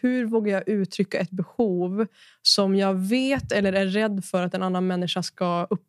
Hur 0.00 0.24
vågar 0.24 0.52
jag 0.52 0.68
uttrycka 0.68 1.18
ett 1.18 1.30
behov 1.30 2.06
som 2.42 2.76
jag 2.76 2.94
vet 2.94 3.52
eller 3.52 3.72
är 3.72 3.86
rädd 3.86 4.24
för 4.24 4.42
att 4.42 4.54
en 4.54 4.62
annan 4.62 4.86
människa 4.86 5.22
ska 5.22 5.66
upp... 5.70 5.82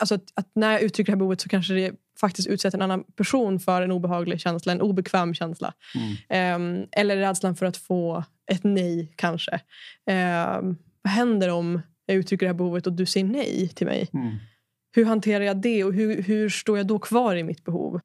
Alltså 0.00 0.14
att, 0.14 0.32
att 0.34 0.50
när 0.54 0.72
jag 0.72 0.82
uttrycker 0.82 1.12
det 1.12 1.14
här 1.14 1.18
behovet 1.18 1.40
så 1.40 1.48
kanske 1.48 1.74
det 1.74 1.92
faktiskt 2.20 2.48
utsätter 2.48 2.78
en 2.78 2.82
annan 2.82 3.04
person 3.04 3.60
för 3.60 3.82
en 3.82 3.90
obehaglig 3.90 4.40
känsla, 4.40 4.72
en 4.72 4.80
obekväm 4.80 5.34
känsla. 5.34 5.74
Um, 6.56 6.86
eller 6.92 7.16
rädslan 7.16 7.56
för 7.56 7.66
att 7.66 7.76
få 7.76 8.24
ett 8.52 8.64
nej 8.64 9.12
kanske. 9.16 9.60
Um, 10.10 10.76
vad 11.02 11.12
händer 11.12 11.48
om 11.48 11.82
jag 12.06 12.16
uttrycker 12.16 12.46
det 12.46 12.52
här 12.52 12.58
behovet 12.58 12.86
och 12.86 12.92
du 12.92 13.06
säger 13.06 13.26
nej 13.26 13.68
till 13.68 13.86
mig? 13.86 14.08
Mm. 14.14 14.36
Hur 14.96 15.04
hanterar 15.04 15.44
jag 15.44 15.56
det 15.56 15.84
och 15.84 15.92
hur, 15.92 16.22
hur 16.22 16.48
står 16.48 16.78
jag 16.78 16.86
då 16.86 16.98
kvar 16.98 17.36
i 17.36 17.42
mitt 17.42 17.64
behov? 17.64 18.00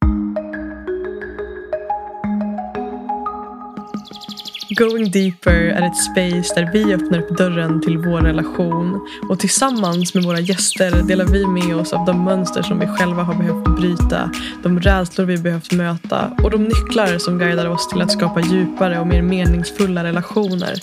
Going 4.79 5.11
Deeper 5.11 5.51
är 5.51 5.87
ett 5.87 5.97
space 5.97 6.55
där 6.55 6.69
vi 6.73 6.93
öppnar 6.93 7.19
upp 7.19 7.37
dörren 7.37 7.81
till 7.81 7.97
vår 7.97 8.21
relation 8.21 9.07
och 9.29 9.39
tillsammans 9.39 10.13
med 10.13 10.23
våra 10.23 10.39
gäster 10.39 11.03
delar 11.03 11.25
vi 11.25 11.47
med 11.47 11.75
oss 11.75 11.93
av 11.93 12.05
de 12.05 12.23
mönster 12.23 12.61
som 12.61 12.79
vi 12.79 12.87
själva 12.87 13.23
har 13.23 13.35
behövt 13.35 13.79
bryta, 13.79 14.31
de 14.63 14.79
rädslor 14.79 15.25
vi 15.25 15.37
behövt 15.37 15.71
möta 15.71 16.37
och 16.43 16.51
de 16.51 16.63
nycklar 16.63 17.17
som 17.17 17.37
guidar 17.39 17.65
oss 17.65 17.89
till 17.89 18.01
att 18.01 18.11
skapa 18.11 18.41
djupare 18.41 18.99
och 18.99 19.07
mer 19.07 19.21
meningsfulla 19.21 20.03
relationer. 20.03 20.73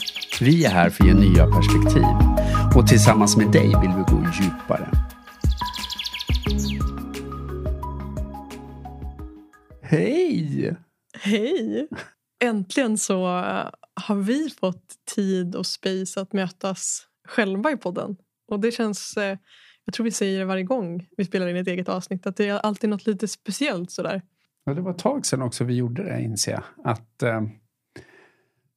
Vi 0.41 0.64
är 0.64 0.70
här 0.70 0.91
för 0.91 1.05
att 1.05 1.08
ge 1.08 1.14
nya 1.14 1.47
perspektiv 1.47 2.06
och 2.77 2.86
tillsammans 2.86 3.36
med 3.36 3.52
dig 3.52 3.66
vill 3.66 3.92
vi 3.97 4.14
gå 4.14 4.27
djupare. 4.41 4.88
Hej! 9.83 10.77
Hej! 11.20 11.88
Äntligen 12.44 12.98
så 12.98 13.27
har 14.00 14.16
vi 14.16 14.50
fått 14.50 14.95
tid 15.14 15.55
och 15.55 15.66
space 15.66 16.20
att 16.20 16.32
mötas 16.32 17.06
själva 17.28 17.70
i 17.70 17.77
podden. 17.77 18.16
Och 18.48 18.61
det 18.61 18.72
känns, 18.72 19.16
eh, 19.16 19.39
jag 19.84 19.94
tror 19.94 20.05
vi 20.05 20.11
säger 20.11 20.39
det 20.39 20.44
varje 20.44 20.62
gång 20.62 21.06
vi 21.16 21.25
spelar 21.25 21.48
in 21.48 21.56
ett 21.56 21.69
eget 21.69 21.89
avsnitt, 21.89 22.27
att 22.27 22.36
det 22.36 22.48
är 22.48 22.58
alltid 22.58 22.91
något 22.91 23.06
lite 23.06 23.28
speciellt 23.28 23.91
sådär. 23.91 24.22
Ja, 24.64 24.74
det 24.74 24.80
var 24.80 24.91
ett 24.91 24.98
tag 24.98 25.27
sedan 25.27 25.42
också 25.42 25.64
vi 25.64 25.74
gjorde 25.74 26.02
det 26.05 26.22
inser 26.22 26.52
jag. 26.52 26.62
Att, 26.84 27.22
eh, 27.22 27.42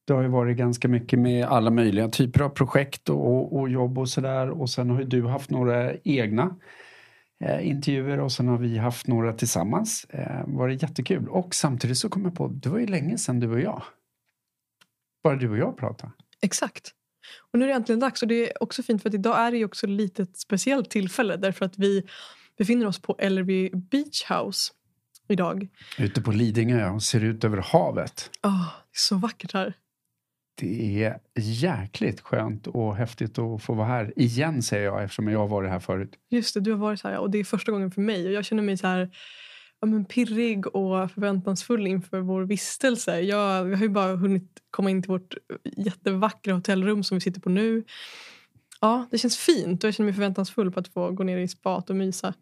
det 0.05 0.13
har 0.13 0.21
ju 0.21 0.27
varit 0.27 0.57
ganska 0.57 0.87
mycket 0.87 1.19
med 1.19 1.45
alla 1.45 1.71
möjliga 1.71 2.09
typer 2.09 2.41
av 2.41 2.49
projekt 2.49 3.09
och, 3.09 3.59
och 3.59 3.69
jobb 3.69 3.97
och 3.97 4.09
sådär. 4.09 4.49
Och 4.49 4.69
sen 4.69 4.89
har 4.89 4.99
ju 4.99 5.05
du 5.05 5.27
haft 5.27 5.49
några 5.49 5.95
egna 5.95 6.55
eh, 7.43 7.67
intervjuer 7.67 8.19
och 8.19 8.31
sen 8.31 8.47
har 8.47 8.57
vi 8.57 8.77
haft 8.77 9.07
några 9.07 9.33
tillsammans. 9.33 10.05
Eh, 10.09 10.43
varit 10.45 10.81
jättekul. 10.81 11.27
Och 11.27 11.55
samtidigt 11.55 11.97
så 11.97 12.09
kom 12.09 12.23
jag 12.23 12.35
på, 12.35 12.47
det 12.47 12.69
var 12.69 12.79
ju 12.79 12.87
länge 12.87 13.17
sedan 13.17 13.39
du 13.39 13.51
och 13.51 13.59
jag. 13.59 13.83
Bara 15.23 15.35
du 15.35 15.49
och 15.49 15.57
jag 15.57 15.77
pratade. 15.77 16.11
Exakt. 16.41 16.91
Och 17.51 17.59
nu 17.59 17.65
är 17.65 17.69
det 17.69 17.75
äntligen 17.75 17.99
dags. 17.99 18.21
Och 18.21 18.27
det 18.27 18.49
är 18.49 18.63
också 18.63 18.83
fint 18.83 19.01
för 19.01 19.09
att 19.09 19.15
idag 19.15 19.39
är 19.39 19.51
det 19.51 19.65
också 19.65 19.87
lite 19.87 20.23
ett 20.23 20.37
speciellt 20.37 20.89
tillfälle 20.89 21.37
därför 21.37 21.65
att 21.65 21.77
vi 21.77 22.03
befinner 22.57 22.85
oss 22.85 23.01
på 23.01 23.15
Ellerby 23.19 23.69
Beach 23.69 24.23
House 24.29 24.73
idag. 25.27 25.67
Ute 25.97 26.21
på 26.21 26.31
Lidingö 26.31 26.89
och 26.89 27.03
ser 27.03 27.23
ut 27.23 27.43
över 27.43 27.57
havet. 27.57 28.29
Oh, 28.43 28.51
det 28.51 28.97
är 28.97 28.99
så 28.99 29.15
vackert 29.15 29.53
här. 29.53 29.73
Det 30.55 31.03
är 31.03 31.19
jäkligt 31.35 32.21
skönt 32.21 32.67
och 32.67 32.95
häftigt 32.95 33.39
att 33.39 33.63
få 33.63 33.73
vara 33.73 33.87
här 33.87 34.13
igen 34.15 34.61
säger 34.61 34.85
jag 34.85 35.03
eftersom 35.03 35.27
jag 35.27 35.39
har 35.39 35.47
varit 35.47 35.69
här 35.69 35.79
förut. 35.79 36.15
Just 36.29 36.53
det, 36.53 36.59
du 36.59 36.71
har 36.71 36.77
varit 36.77 37.03
här 37.03 37.17
och 37.17 37.31
det 37.31 37.37
är 37.37 37.43
första 37.43 37.71
gången 37.71 37.91
för 37.91 38.01
mig. 38.01 38.27
Och 38.27 38.33
jag 38.33 38.45
känner 38.45 38.63
mig 38.63 38.77
så 38.77 38.87
här 38.87 39.09
ja, 39.81 39.87
men 39.87 40.05
pirrig 40.05 40.75
och 40.75 41.11
förväntansfull 41.11 41.87
inför 41.87 42.19
vår 42.19 42.41
vistelse. 42.41 43.21
Jag, 43.21 43.63
vi 43.63 43.75
har 43.75 43.81
ju 43.81 43.89
bara 43.89 44.15
hunnit 44.15 44.61
komma 44.71 44.89
in 44.89 45.01
till 45.01 45.11
vårt 45.11 45.33
jättevackra 45.63 46.53
hotellrum 46.53 47.03
som 47.03 47.17
vi 47.17 47.21
sitter 47.21 47.41
på 47.41 47.49
nu. 47.49 47.83
Ja, 48.81 49.07
det 49.11 49.17
känns 49.17 49.37
fint 49.37 49.83
och 49.83 49.87
jag 49.87 49.93
känner 49.95 50.05
mig 50.05 50.13
förväntansfull 50.13 50.71
på 50.71 50.79
att 50.79 50.87
få 50.87 51.11
gå 51.11 51.23
ner 51.23 51.37
i 51.37 51.47
spat 51.47 51.89
och 51.89 51.95
mysa. 51.95 52.33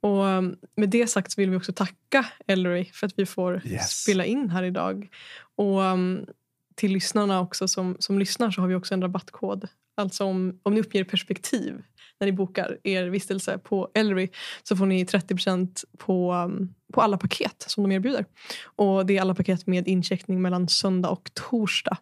Och 0.00 0.24
um, 0.24 0.56
med 0.76 0.88
det 0.88 1.06
sagt 1.06 1.32
så 1.32 1.40
vill 1.40 1.50
vi 1.50 1.56
också 1.56 1.72
tacka 1.72 2.26
Ellery 2.46 2.84
för 2.84 3.06
att 3.06 3.12
vi 3.16 3.26
får 3.26 3.62
Yes. 3.66 4.02
spela 4.02 4.24
in 4.24 4.50
här 4.50 4.62
idag. 4.62 5.08
Och 5.56 5.80
um, 5.80 6.26
till 6.74 6.92
lyssnarna 6.92 7.40
också 7.40 7.68
som, 7.68 7.96
som 7.98 8.18
lyssnar 8.18 8.50
så 8.50 8.60
har 8.60 8.68
vi 8.68 8.74
också 8.74 8.94
en 8.94 9.02
rabattkod. 9.02 9.68
Alltså 9.94 10.24
om, 10.24 10.60
om 10.62 10.74
ni 10.74 10.80
uppger 10.80 11.04
perspektiv 11.04 11.82
när 12.20 12.26
ni 12.26 12.32
bokar 12.32 12.78
er 12.82 13.08
vistelse 13.08 13.58
på 13.58 13.90
Ellery 13.94 14.28
så 14.62 14.76
får 14.76 14.86
ni 14.86 15.04
30% 15.04 15.84
på, 15.98 16.32
um, 16.32 16.74
på 16.92 17.00
alla 17.00 17.18
paket 17.18 17.64
som 17.66 17.82
de 17.82 17.92
erbjuder. 17.92 18.24
Och 18.64 19.06
det 19.06 19.16
är 19.16 19.20
alla 19.20 19.34
paket 19.34 19.66
med 19.66 19.88
incheckning 19.88 20.42
mellan 20.42 20.68
söndag 20.68 21.08
och 21.08 21.30
torsdag. 21.34 21.98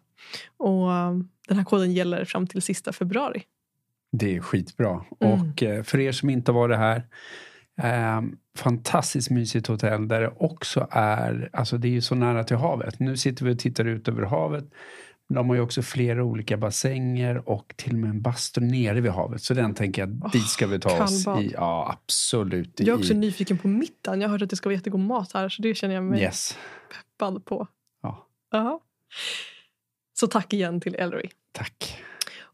Och 0.57 0.89
um, 0.89 1.29
den 1.47 1.57
här 1.57 1.63
koden 1.63 1.93
gäller 1.93 2.25
fram 2.25 2.47
till 2.47 2.61
sista 2.61 2.93
februari. 2.93 3.43
Det 4.11 4.35
är 4.35 4.41
skitbra. 4.41 5.05
Mm. 5.19 5.33
Och 5.41 5.63
eh, 5.63 5.83
för 5.83 5.99
er 5.99 6.11
som 6.11 6.29
inte 6.29 6.51
har 6.51 6.59
varit 6.59 6.77
här. 6.77 7.07
Eh, 7.81 8.21
fantastiskt 8.57 9.29
mysigt 9.29 9.67
hotell 9.67 10.07
där 10.07 10.21
det 10.21 10.33
också 10.37 10.87
är, 10.91 11.49
alltså 11.53 11.77
det 11.77 11.87
är 11.87 11.91
ju 11.91 12.01
så 12.01 12.15
nära 12.15 12.43
till 12.43 12.57
havet. 12.57 12.99
Nu 12.99 13.17
sitter 13.17 13.45
vi 13.45 13.53
och 13.53 13.59
tittar 13.59 13.85
ut 13.85 14.07
över 14.07 14.23
havet. 14.23 14.65
De 15.33 15.49
har 15.49 15.55
ju 15.55 15.61
också 15.61 15.81
flera 15.81 16.23
olika 16.23 16.57
bassänger 16.57 17.49
och 17.49 17.73
till 17.77 17.93
och 17.93 17.99
med 17.99 18.09
en 18.09 18.21
bastu 18.21 18.61
nere 18.61 19.01
vid 19.01 19.11
havet. 19.11 19.41
Så 19.41 19.53
den 19.53 19.73
tänker 19.73 20.01
jag, 20.01 20.21
Åh, 20.23 20.31
dit 20.31 20.47
ska 20.47 20.67
vi 20.67 20.79
ta 20.79 21.03
oss 21.03 21.27
i. 21.27 21.51
Ja, 21.53 21.97
absolut. 21.97 22.79
Jag 22.79 22.87
är 22.87 22.93
också 22.97 23.13
i, 23.13 23.17
nyfiken 23.17 23.57
på 23.57 23.67
middagen. 23.67 24.21
Jag 24.21 24.27
har 24.29 24.31
hört 24.33 24.41
att 24.41 24.49
det 24.49 24.55
ska 24.55 24.69
vara 24.69 24.75
jättegod 24.75 24.99
mat 24.99 25.31
här 25.33 25.49
så 25.49 25.61
det 25.61 25.75
känner 25.75 25.95
jag 25.95 26.03
mig 26.03 26.21
Yes. 26.21 26.57
peppad 27.17 27.45
på. 27.45 27.67
Ja, 28.01 28.27
Ja. 28.51 28.81
Så 30.19 30.27
tack 30.27 30.53
igen 30.53 30.81
till 30.81 30.95
Ellery. 30.95 31.29
tack. 31.51 31.97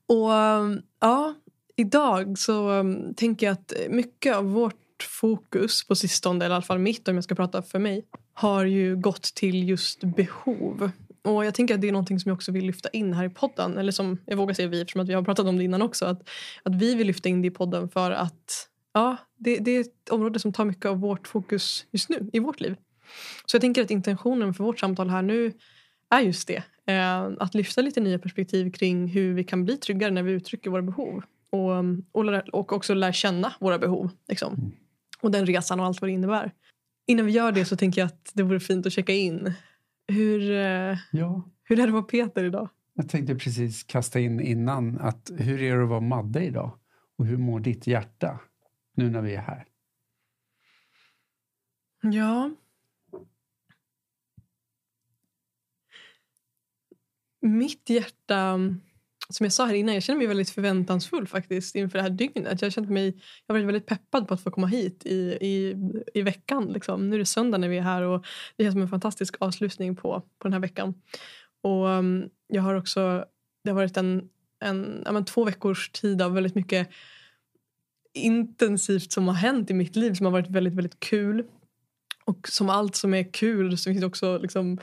Och 0.08 0.30
um, 0.32 0.82
ja, 1.00 1.34
idag 1.76 2.38
så 2.38 2.70
um, 2.70 3.14
tänker 3.14 3.46
jag 3.46 3.54
att 3.54 3.74
mycket 3.90 4.36
av 4.36 4.46
vårt 4.46 4.76
fokus 5.20 5.88
på 5.88 5.96
sistone, 5.96 6.46
eller 6.46 6.54
i 6.54 6.56
alla 6.56 6.62
fall 6.62 6.80
mitt 6.80 7.08
om 7.08 7.16
jag 7.16 7.24
ska 7.24 7.36
prata 7.36 7.62
för 7.62 7.80
mig, 7.80 8.06
har 8.34 8.66
ju 8.66 8.96
gått 8.96 9.24
till 9.24 9.70
just 9.70 10.04
behov. 10.04 10.92
Och 11.24 11.46
jag 11.46 11.54
tänker 11.54 11.76
att 11.76 11.82
det 11.82 11.88
är 11.88 11.92
någonting 11.92 12.20
som 12.20 12.30
jag 12.30 12.36
också 12.36 12.52
vill 12.52 12.66
lyfta 12.66 12.90
in 12.90 13.14
här 13.14 13.26
i 13.26 13.30
podden. 13.30 13.78
Eller 13.78 13.92
som 13.92 14.18
jag 14.26 14.38
vågar 14.38 14.54
säga 14.54 14.68
vi 14.68 14.82
eftersom 14.82 15.02
att 15.02 15.10
vi 15.10 15.14
har 15.14 15.24
pratat 15.24 15.46
om 15.46 15.58
det 15.58 15.64
innan 15.64 15.82
också. 15.82 16.06
Att, 16.06 16.30
att 16.64 16.76
vi 16.76 16.96
vill 16.96 17.08
lyfta 17.08 17.30
in 17.30 17.42
det 17.42 17.48
i 17.48 17.52
podden 17.52 17.90
för 17.90 18.12
att 18.12 18.68
ja, 18.94 19.18
det, 19.38 19.58
det 19.58 19.72
är 19.72 19.82
ett 19.82 20.10
område 20.10 20.40
som 20.40 20.54
tar 20.54 20.66
mycket 20.66 20.86
av 20.86 21.00
vårt 21.00 21.28
fokus 21.28 21.86
just 21.92 22.10
nu 22.10 22.30
i 22.34 22.40
vårt 22.40 22.60
liv. 22.60 22.76
Så 23.46 23.56
jag 23.56 23.62
tänker 23.62 23.82
att 23.82 23.92
intentionen 23.92 24.54
för 24.54 24.64
vårt 24.64 24.80
samtal 24.80 25.10
här 25.10 25.22
nu 25.22 25.54
är 26.10 26.20
just 26.20 26.48
det. 26.48 26.64
Eh, 26.86 27.30
att 27.40 27.56
lyfta 27.56 27.82
lite 27.82 28.02
nya 28.02 28.20
perspektiv 28.20 28.72
kring 28.72 29.08
hur 29.08 29.34
vi 29.34 29.44
kan 29.44 29.66
bli 29.66 29.78
tryggare 29.78 30.12
när 30.12 30.24
vi 30.24 30.32
uttrycker 30.32 30.70
våra 30.70 30.82
behov. 30.82 31.24
Och, 31.50 31.72
och, 32.12 32.50
och 32.54 32.74
också 32.74 32.94
lära 32.94 33.14
känna 33.14 33.54
våra 33.60 33.80
behov. 33.80 34.10
Liksom. 34.28 34.72
Och 35.22 35.32
den 35.32 35.46
resan 35.46 35.80
och 35.80 35.86
allt 35.86 36.02
vad 36.02 36.10
det 36.10 36.14
innebär. 36.14 36.52
Innan 37.08 37.26
vi 37.26 37.32
gör 37.32 37.52
det 37.52 37.66
så 37.66 37.78
tänker 37.78 38.02
jag 38.02 38.06
att 38.06 38.32
det 38.34 38.44
vore 38.44 38.60
fint 38.60 38.86
att 38.86 38.94
checka 38.94 39.14
in. 39.14 39.54
Hur, 40.12 40.52
eh, 40.52 40.98
Ja, 41.12 41.50
hur 41.64 41.80
är 41.80 41.84
det 41.84 41.88
att 41.88 41.94
vara 41.94 42.04
Peter 42.04 42.44
idag? 42.44 42.70
jag 42.94 43.10
tänkte 43.10 43.36
precis 43.36 43.84
kasta 43.84 44.20
in 44.20 44.40
innan 44.40 45.00
att 45.00 45.32
hur 45.38 45.62
är 45.62 45.78
det 45.78 45.84
att 45.84 45.90
vara 45.90 46.00
Madde 46.02 46.44
idag? 46.46 46.80
Och 47.18 47.26
hur 47.26 47.38
mår 47.38 47.60
ditt 47.60 47.88
hjärta 47.88 48.40
nu 48.96 49.10
när 49.10 49.22
vi 49.22 49.36
är 49.36 49.42
här? 49.42 49.66
Ja. 52.02 52.52
Mitt 57.42 57.90
hjärta, 57.90 58.60
som 59.32 59.44
jag 59.44 59.54
sa 59.54 59.66
här 59.66 59.74
innan, 59.74 59.94
jag 59.94 60.04
känner 60.04 60.18
mig 60.18 60.28
väldigt 60.28 60.50
förväntansfull 60.50 61.28
faktiskt 61.28 61.76
inför 61.76 61.98
det 61.98 62.04
här 62.04 62.10
dygnet. 62.10 62.62
Jag, 62.62 62.68
har 62.68 62.72
känt 62.72 62.90
mig, 62.90 63.08
jag 63.48 63.54
har 63.54 63.60
varit 63.60 63.68
väldigt 63.68 63.86
peppad 63.86 64.28
på 64.28 64.34
att 64.34 64.44
få 64.44 64.52
komma 64.52 64.68
hit 64.68 65.06
i, 65.06 65.38
i, 65.42 65.76
i 66.14 66.22
veckan. 66.22 66.66
Liksom. 66.74 67.10
Nu 67.10 67.16
är 67.16 67.20
det 67.20 67.26
söndag 67.26 67.58
när 67.58 67.70
vi 67.70 67.78
är 67.78 67.82
här 67.82 68.02
och 68.02 68.26
det 68.58 68.64
känns 68.64 68.74
som 68.74 68.82
en 68.82 68.88
fantastisk 68.88 69.36
avslutning 69.40 69.96
på, 69.96 70.22
på 70.40 70.48
den 70.48 70.54
här 70.54 70.60
veckan. 70.60 70.94
Och 71.64 71.88
um, 71.88 72.30
jag 72.48 72.62
har 72.62 72.76
också, 72.76 73.26
det 73.64 73.70
har 73.70 73.76
varit 73.76 73.98
en, 73.98 74.30
en 74.60 75.02
ja, 75.06 75.12
men 75.12 75.26
två 75.26 75.44
veckors 75.44 75.90
tid 75.90 76.22
av 76.22 76.34
väldigt 76.34 76.56
mycket 76.56 76.90
intensivt 78.14 79.12
som 79.12 79.28
har 79.28 79.36
hänt 79.36 79.70
i 79.70 79.74
mitt 79.74 79.96
liv 79.96 80.14
som 80.14 80.26
har 80.26 80.34
varit 80.34 80.50
väldigt, 80.50 80.74
väldigt 80.74 81.00
kul. 81.00 81.44
Och 82.26 82.48
som 82.48 82.70
allt 82.70 82.96
som 82.96 83.14
är 83.14 83.34
kul 83.34 83.78
så 83.78 83.90
finns 83.90 84.00
det 84.00 84.08
också 84.08 84.38
liksom, 84.38 84.80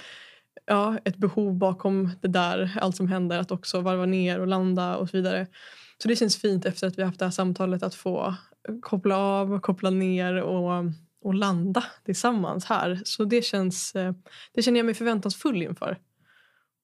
ja, 0.69 0.99
ett 1.05 1.17
behov 1.17 1.55
bakom 1.55 2.11
det 2.21 2.29
där, 2.29 2.79
allt 2.81 2.97
som 2.97 3.09
händer, 3.09 3.39
att 3.39 3.51
också 3.51 3.81
varva 3.81 4.07
ner 4.07 4.41
och 4.41 4.47
landa 4.47 4.97
och 4.97 5.11
så 5.11 5.17
vidare. 5.17 5.47
Så 6.03 6.09
det 6.09 6.17
känns 6.17 6.37
fint 6.37 6.65
efter 6.65 6.87
att 6.87 6.99
vi 6.99 7.03
har 7.03 7.07
haft 7.07 7.19
det 7.19 7.25
här 7.25 7.33
samtalet 7.33 7.83
att 7.83 7.95
få 7.95 8.35
koppla 8.83 9.17
av, 9.17 9.61
koppla 9.61 9.91
ner 9.91 10.43
och, 10.43 10.85
och 11.23 11.35
landa 11.35 11.85
tillsammans 12.05 12.65
här. 12.65 13.01
Så 13.05 13.25
det 13.25 13.43
känns, 13.43 13.95
eh, 13.95 14.13
det 14.55 14.63
känner 14.63 14.79
jag 14.79 14.87
mig 14.87 14.95
förväntansfull 14.95 15.63
inför. 15.63 15.99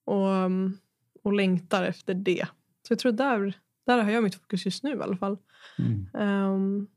Och, 0.05 0.27
um, 0.27 0.77
och 1.23 1.33
längtar 1.33 1.83
efter 1.83 2.13
det. 2.13 2.47
Så 2.87 2.91
jag 2.91 2.99
tror 2.99 3.11
där, 3.11 3.53
där 3.85 4.03
har 4.03 4.11
jag 4.11 4.23
mitt 4.23 4.35
fokus 4.35 4.65
just 4.65 4.83
nu 4.83 4.97
i 4.97 5.01
alla 5.01 5.17
fall. 5.17 5.37
Mm. 5.79 6.07
Ehm, 6.13 6.87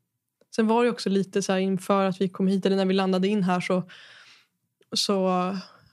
sen 0.56 0.67
var 0.67 0.84
det 0.84 0.91
också 0.91 1.11
lite 1.11 1.43
så 1.43 1.56
inför 1.56 2.05
att 2.05 2.20
vi 2.20 2.29
kom 2.29 2.46
hit, 2.46 2.67
eller 2.67 2.76
när 2.76 2.84
vi 2.84 2.94
landade 2.94 3.29
in 3.29 3.43
här 3.43 3.61
så, 3.61 3.82
så 4.96 5.12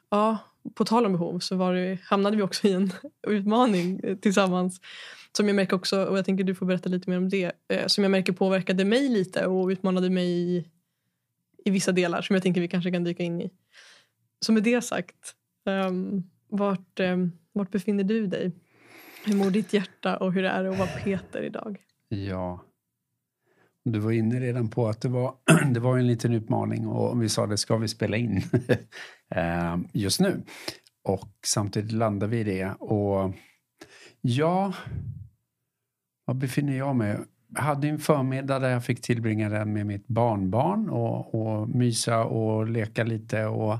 ja, 0.10 0.38
på 0.74 0.86
tal 0.86 1.06
om 1.06 1.12
behov 1.12 1.40
så 1.40 1.56
var 1.56 1.74
det, 1.74 2.00
hamnade 2.04 2.38
vi 2.38 2.44
också 2.44 2.68
i 2.68 2.72
en 2.72 2.92
utmaning 3.28 4.00
eh, 4.04 4.18
tillsammans. 4.18 4.82
Som 5.32 5.48
jag 5.48 5.56
märker 5.56 5.76
också, 5.76 6.06
och 6.06 6.18
jag 6.18 6.26
tänker 6.26 6.44
du 6.44 6.56
får 6.56 6.66
berätta 6.66 6.90
lite 6.90 7.10
mer 7.10 7.18
om 7.18 7.30
det. 7.30 7.52
Eh, 7.68 7.88
som 7.88 8.04
jag 8.04 8.12
märker 8.12 8.34
påverkade 8.34 8.86
mig 8.86 9.10
lite 9.10 9.46
och 9.46 9.68
utmanade 9.68 10.10
mig 10.10 10.28
i, 10.28 10.66
i 11.66 11.70
vissa 11.70 11.92
delar 11.92 12.22
som 12.22 12.34
jag 12.34 12.44
tänker 12.44 12.62
vi 12.62 12.68
kanske 12.68 12.92
kan 12.92 13.04
dyka 13.04 13.24
in 13.24 13.42
i. 13.42 13.52
Så 14.46 14.52
med 14.52 14.64
det 14.64 14.82
sagt, 14.82 15.36
um, 15.66 16.24
vart, 16.50 17.00
um, 17.00 17.32
vart 17.54 17.72
befinner 17.72 18.04
du 18.04 18.28
dig? 18.28 18.52
Hur 19.26 19.36
mår 19.36 19.52
ditt 19.52 19.74
hjärta 19.74 20.18
och 20.18 20.34
hur 20.34 20.46
är 20.46 20.64
det 20.64 20.70
att 20.70 20.78
vara 20.78 20.90
Peter 21.04 21.42
idag? 21.42 21.78
Ja, 22.10 22.66
du 23.86 24.00
var 24.00 24.12
inne 24.12 24.40
redan 24.40 24.70
på 24.70 24.88
att 24.88 25.02
det 25.02 25.10
var, 25.10 25.36
det 25.74 25.80
var 25.80 25.98
en 25.98 26.08
liten 26.08 26.34
utmaning 26.34 26.88
och 26.88 27.24
vi 27.24 27.30
sa 27.30 27.48
det 27.48 27.58
ska 27.58 27.78
vi 27.78 27.88
spela 27.88 28.18
in 28.18 28.42
ehm, 29.36 29.88
just 29.94 30.20
nu. 30.20 30.44
Och 31.04 31.30
samtidigt 31.46 31.92
landade 31.92 32.32
vi 32.32 32.40
i 32.40 32.44
det. 32.44 32.72
Och 32.80 33.34
ja, 34.22 34.74
var 36.26 36.34
befinner 36.34 36.78
jag 36.78 36.96
mig? 36.96 37.18
Jag 37.48 37.62
hade 37.62 37.88
en 37.88 38.00
förmiddag 38.00 38.60
där 38.60 38.70
jag 38.70 38.86
fick 38.86 39.02
tillbringa 39.02 39.50
den 39.50 39.74
med 39.74 39.86
mitt 39.86 40.08
barnbarn 40.08 40.90
och, 40.90 41.36
och 41.36 41.70
mysa 41.70 42.24
och 42.24 42.70
leka 42.70 43.04
lite 43.04 43.46
och 43.46 43.80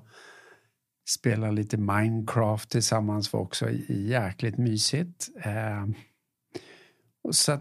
spela 1.10 1.52
lite 1.52 1.78
Minecraft 1.78 2.70
tillsammans 2.70 3.34
var 3.34 3.40
också 3.40 3.70
jäkligt 3.90 4.58
mysigt. 4.58 5.30
Eh, 5.44 5.86
och 7.24 7.36
så 7.36 7.60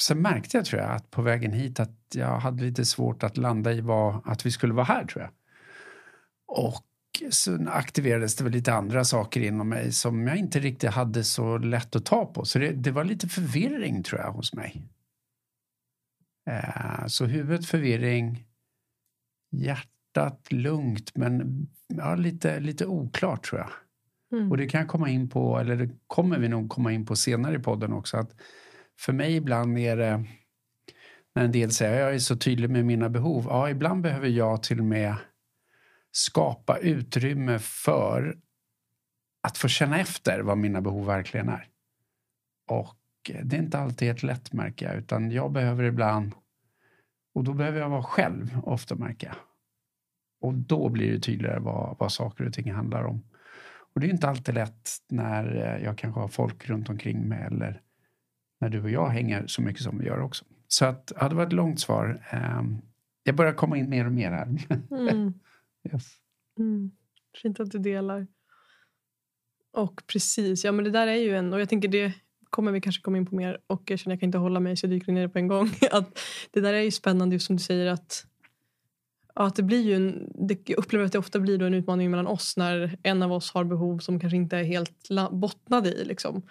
sen 0.00 0.22
märkte 0.22 0.56
jag 0.56 0.66
tror 0.66 0.82
jag 0.82 0.90
att 0.90 1.10
på 1.10 1.22
vägen 1.22 1.52
hit 1.52 1.80
att 1.80 1.96
jag 2.14 2.38
hade 2.38 2.64
lite 2.64 2.84
svårt 2.84 3.22
att 3.22 3.36
landa 3.36 3.72
i 3.72 3.80
vad, 3.80 4.22
att 4.24 4.46
vi 4.46 4.50
skulle 4.50 4.74
vara 4.74 4.84
här 4.84 5.04
tror 5.04 5.22
jag. 5.22 5.30
Och 6.46 6.84
så 7.30 7.68
aktiverades 7.68 8.36
det 8.36 8.44
väl 8.44 8.52
lite 8.52 8.72
andra 8.72 9.04
saker 9.04 9.40
inom 9.40 9.68
mig 9.68 9.92
som 9.92 10.26
jag 10.26 10.36
inte 10.36 10.60
riktigt 10.60 10.90
hade 10.90 11.24
så 11.24 11.58
lätt 11.58 11.96
att 11.96 12.04
ta 12.04 12.26
på. 12.26 12.44
Så 12.44 12.58
det, 12.58 12.72
det 12.72 12.90
var 12.90 13.04
lite 13.04 13.28
förvirring 13.28 14.02
tror 14.02 14.20
jag 14.20 14.32
hos 14.32 14.54
mig. 14.54 14.82
Eh, 16.50 17.06
så 17.06 17.26
huvudet 17.26 17.66
förvirring, 17.66 18.44
hjärtat 19.50 20.52
lugnt 20.52 21.16
men 21.16 21.66
ja, 21.88 22.14
lite, 22.14 22.60
lite 22.60 22.86
oklart 22.86 23.44
tror 23.44 23.60
jag. 23.60 23.70
Mm. 24.38 24.50
Och 24.50 24.56
det 24.56 24.66
kan 24.66 24.80
jag 24.80 24.88
komma 24.88 25.08
in 25.08 25.28
på, 25.28 25.58
eller 25.58 25.76
det 25.76 25.90
kommer 26.06 26.38
vi 26.38 26.48
nog 26.48 26.70
komma 26.70 26.92
in 26.92 27.06
på 27.06 27.16
senare 27.16 27.56
i 27.56 27.58
podden 27.58 27.92
också. 27.92 28.16
att 28.16 28.34
för 29.00 29.12
mig 29.12 29.36
ibland 29.36 29.78
är 29.78 29.96
det 29.96 30.24
när 31.34 31.44
en 31.44 31.52
del 31.52 31.70
säger 31.70 31.92
att 31.92 32.00
jag 32.00 32.14
är 32.14 32.18
så 32.18 32.36
tydlig 32.36 32.70
med 32.70 32.84
mina 32.84 33.08
behov. 33.08 33.44
Ja, 33.48 33.70
ibland 33.70 34.02
behöver 34.02 34.28
jag 34.28 34.62
till 34.62 34.78
och 34.78 34.84
med 34.84 35.14
skapa 36.12 36.78
utrymme 36.78 37.58
för 37.58 38.38
att 39.42 39.58
få 39.58 39.68
känna 39.68 40.00
efter 40.00 40.40
vad 40.40 40.58
mina 40.58 40.80
behov 40.80 41.06
verkligen 41.06 41.48
är. 41.48 41.68
Och 42.68 42.96
det 43.42 43.56
är 43.56 43.62
inte 43.62 43.78
alltid 43.78 44.08
helt 44.08 44.22
lätt 44.22 44.52
märker 44.52 44.86
jag, 44.86 44.96
utan 44.96 45.30
jag 45.30 45.52
behöver 45.52 45.84
ibland 45.84 46.34
och 47.34 47.44
då 47.44 47.52
behöver 47.52 47.80
jag 47.80 47.88
vara 47.88 48.02
själv 48.02 48.60
ofta 48.64 48.94
märker 48.94 49.26
jag. 49.26 49.36
Och 50.40 50.54
då 50.54 50.88
blir 50.88 51.12
det 51.12 51.20
tydligare 51.20 51.60
vad, 51.60 51.96
vad 51.98 52.12
saker 52.12 52.46
och 52.46 52.52
ting 52.52 52.72
handlar 52.72 53.04
om. 53.04 53.24
Och 53.94 54.00
det 54.00 54.06
är 54.06 54.10
inte 54.10 54.28
alltid 54.28 54.54
lätt 54.54 54.88
när 55.08 55.78
jag 55.84 55.98
kanske 55.98 56.20
har 56.20 56.28
folk 56.28 56.68
runt 56.68 56.88
omkring 56.88 57.28
mig 57.28 57.42
eller 57.42 57.82
när 58.60 58.68
du 58.68 58.82
och 58.82 58.90
jag 58.90 59.08
hänger 59.08 59.46
så 59.46 59.62
mycket 59.62 59.82
som 59.82 59.98
vi 59.98 60.06
gör 60.06 60.20
också. 60.20 60.44
Så 60.68 60.84
att, 60.84 61.12
ja, 61.20 61.28
det 61.28 61.34
var 61.34 61.46
ett 61.46 61.52
långt 61.52 61.80
svar. 61.80 62.26
Um, 62.58 62.82
jag 63.22 63.36
börjar 63.36 63.52
komma 63.52 63.76
in 63.76 63.90
mer 63.90 64.06
och 64.06 64.12
mer 64.12 64.30
här. 64.30 64.56
Mm. 64.90 65.34
yes. 65.92 66.08
mm. 66.58 66.90
Fint 67.42 67.60
att 67.60 67.70
du 67.70 67.78
delar. 67.78 68.26
Och 69.72 70.02
precis, 70.06 70.64
ja 70.64 70.72
men 70.72 70.84
det 70.84 70.90
där 70.90 71.06
är 71.06 71.14
ju 71.14 71.36
en, 71.36 71.52
och 71.52 71.60
jag 71.60 71.68
tänker 71.68 71.88
det 71.88 72.12
kommer 72.50 72.72
vi 72.72 72.80
kanske 72.80 73.02
komma 73.02 73.16
in 73.16 73.26
på 73.26 73.34
mer 73.34 73.58
och 73.66 73.90
jag 73.90 73.98
känner 73.98 74.14
jag 74.14 74.20
kan 74.20 74.28
inte 74.28 74.38
hålla 74.38 74.60
mig 74.60 74.76
så 74.76 74.86
jag 74.86 74.90
dyker 74.90 75.12
ner 75.12 75.28
på 75.28 75.38
en 75.38 75.48
gång. 75.48 75.70
att 75.90 76.18
det 76.50 76.60
där 76.60 76.74
är 76.74 76.80
ju 76.80 76.90
spännande 76.90 77.34
just 77.34 77.46
som 77.46 77.56
du 77.56 77.62
säger 77.62 77.86
att 77.86 78.26
att 79.34 79.56
det 79.56 79.62
blir 79.62 79.82
ju 79.82 79.94
en, 79.94 80.32
det, 80.48 80.68
jag 80.68 80.78
upplever 80.78 81.06
att 81.06 81.12
det 81.12 81.18
ofta 81.18 81.40
blir 81.40 81.58
då 81.58 81.66
en 81.66 81.74
utmaning 81.74 82.10
mellan 82.10 82.26
oss 82.26 82.56
när 82.56 82.98
en 83.02 83.22
av 83.22 83.32
oss 83.32 83.50
har 83.50 83.64
behov 83.64 83.98
som 83.98 84.20
kanske 84.20 84.36
inte 84.36 84.56
är 84.56 84.64
helt 84.64 85.08
bottnade 85.30 85.88
i. 85.88 86.04
Liksom. 86.04 86.42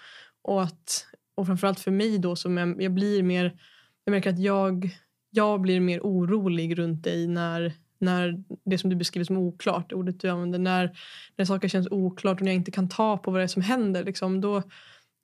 Och 0.41 0.63
att 0.63 1.05
och 1.39 1.45
framförallt 1.45 1.79
för 1.79 1.91
mig 1.91 2.17
då 2.17 2.35
som 2.35 2.57
jag, 2.57 2.81
jag 2.81 2.93
blir 2.93 3.23
mer, 3.23 3.59
jag 4.05 4.11
märker 4.11 4.29
att 4.29 4.39
jag, 4.39 4.97
jag 5.29 5.61
blir 5.61 5.79
mer 5.79 5.99
orolig 5.99 6.79
runt 6.79 7.03
dig 7.03 7.27
när, 7.27 7.73
när 7.99 8.43
det 8.65 8.77
som 8.77 8.89
du 8.89 8.95
beskriver 8.95 9.25
som 9.25 9.37
oklart, 9.37 9.93
ordet 9.93 10.19
du 10.19 10.29
använder, 10.29 10.59
när, 10.59 10.97
när 11.35 11.45
saker 11.45 11.67
känns 11.67 11.87
oklart 11.91 12.37
och 12.37 12.41
när 12.41 12.51
jag 12.51 12.55
inte 12.55 12.71
kan 12.71 12.89
ta 12.89 13.17
på 13.17 13.31
vad 13.31 13.39
det 13.39 13.43
är 13.43 13.47
som 13.47 13.61
händer, 13.61 14.03
liksom, 14.03 14.41
då 14.41 14.63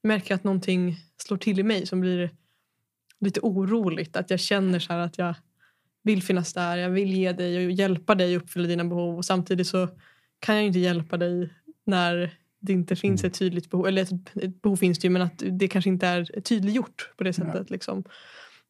märker 0.04 0.32
jag 0.32 0.36
att 0.36 0.44
någonting 0.44 0.98
slår 1.18 1.38
till 1.38 1.60
i 1.60 1.64
mig 1.64 1.86
som 1.86 2.02
blir 2.02 2.30
lite 3.20 3.40
oroligt. 3.40 4.16
Att 4.16 4.30
jag 4.30 4.40
känner 4.40 4.80
så 4.80 4.94
att 4.94 5.18
jag 5.18 5.36
vill 6.04 6.24
finnas 6.24 6.54
där, 6.54 6.78
jag 6.78 6.90
vill 6.90 7.14
ge 7.14 7.32
dig 7.32 7.66
och 7.66 7.72
hjälpa 7.72 8.16
dig 8.16 8.38
uppfylla 8.38 8.68
dina 8.68 8.86
behov 8.86 9.18
och 9.18 9.26
samtidigt 9.26 9.68
så 9.68 9.88
kan 10.40 10.56
jag 10.56 10.66
inte 10.66 10.80
hjälpa 10.80 11.18
dig 11.18 11.50
när 11.86 12.38
det 12.66 12.74
inte 12.74 12.96
finns 12.96 13.24
mm. 13.24 13.30
ett 13.30 13.40
tydligt 13.40 13.70
behov. 13.70 13.88
Eller 13.88 14.02
ett, 14.02 14.36
ett, 14.36 14.62
behov 14.62 14.76
finns 14.76 15.00
det 15.00 15.08
ju 15.08 15.12
men 15.12 15.22
att 15.22 15.44
det 15.52 15.68
kanske 15.68 15.90
inte 15.90 16.08
är 16.08 16.42
tydliggjort 16.42 17.12
på 17.18 17.24
det 17.24 17.34
sättet. 17.34 17.54
Ja. 17.56 17.66
Liksom. 17.68 18.04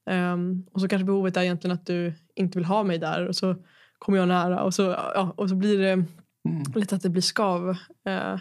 Um, 0.10 0.66
och 0.72 0.82
så 0.82 0.88
kanske 0.88 1.06
behovet 1.06 1.38
är 1.38 1.42
egentligen 1.42 1.76
att 1.76 1.86
du 1.86 2.14
inte 2.36 2.58
vill 2.58 2.66
ha 2.66 2.84
mig 2.84 2.98
där 2.98 3.28
och 3.28 3.36
så 3.36 3.56
kommer 4.00 4.18
jag 4.18 4.28
nära 4.28 4.64
och 4.64 4.74
så, 4.74 4.82
ja, 4.82 5.34
och 5.38 5.50
så 5.50 5.56
blir 5.56 5.80
det 5.80 5.92
mm. 5.92 6.08
lite 6.76 6.96
att 6.96 7.02
det 7.02 7.10
blir 7.10 7.22
skav. 7.22 7.70
Uh, 8.10 8.40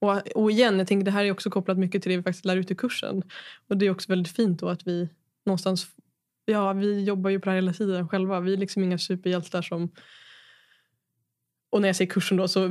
och, 0.00 0.28
och 0.34 0.50
igen, 0.50 0.78
jag 0.78 0.88
tänker 0.88 1.04
det 1.04 1.10
här 1.10 1.24
är 1.24 1.32
också 1.32 1.50
kopplat 1.50 1.78
mycket 1.78 2.02
till 2.02 2.10
det 2.10 2.16
vi 2.16 2.22
faktiskt 2.22 2.44
lär 2.44 2.56
ut 2.56 2.70
i 2.70 2.74
kursen. 2.74 3.22
Och 3.68 3.76
det 3.76 3.86
är 3.86 3.90
också 3.90 4.12
väldigt 4.12 4.36
fint 4.36 4.60
då 4.60 4.68
att 4.68 4.86
vi 4.86 5.08
någonstans, 5.46 5.86
ja 6.44 6.72
vi 6.72 7.04
jobbar 7.04 7.30
ju 7.30 7.40
på 7.40 7.44
det 7.44 7.50
här 7.50 7.56
hela 7.56 7.72
tiden 7.72 8.08
själva. 8.08 8.40
Vi 8.40 8.52
är 8.52 8.56
liksom 8.56 8.84
inga 8.84 8.98
superhjältar 8.98 9.62
som 9.62 9.90
och 11.70 11.80
när 11.80 11.88
jag 11.88 11.96
säger 11.96 12.10
kursen 12.10 12.36
då 12.36 12.48
så 12.48 12.60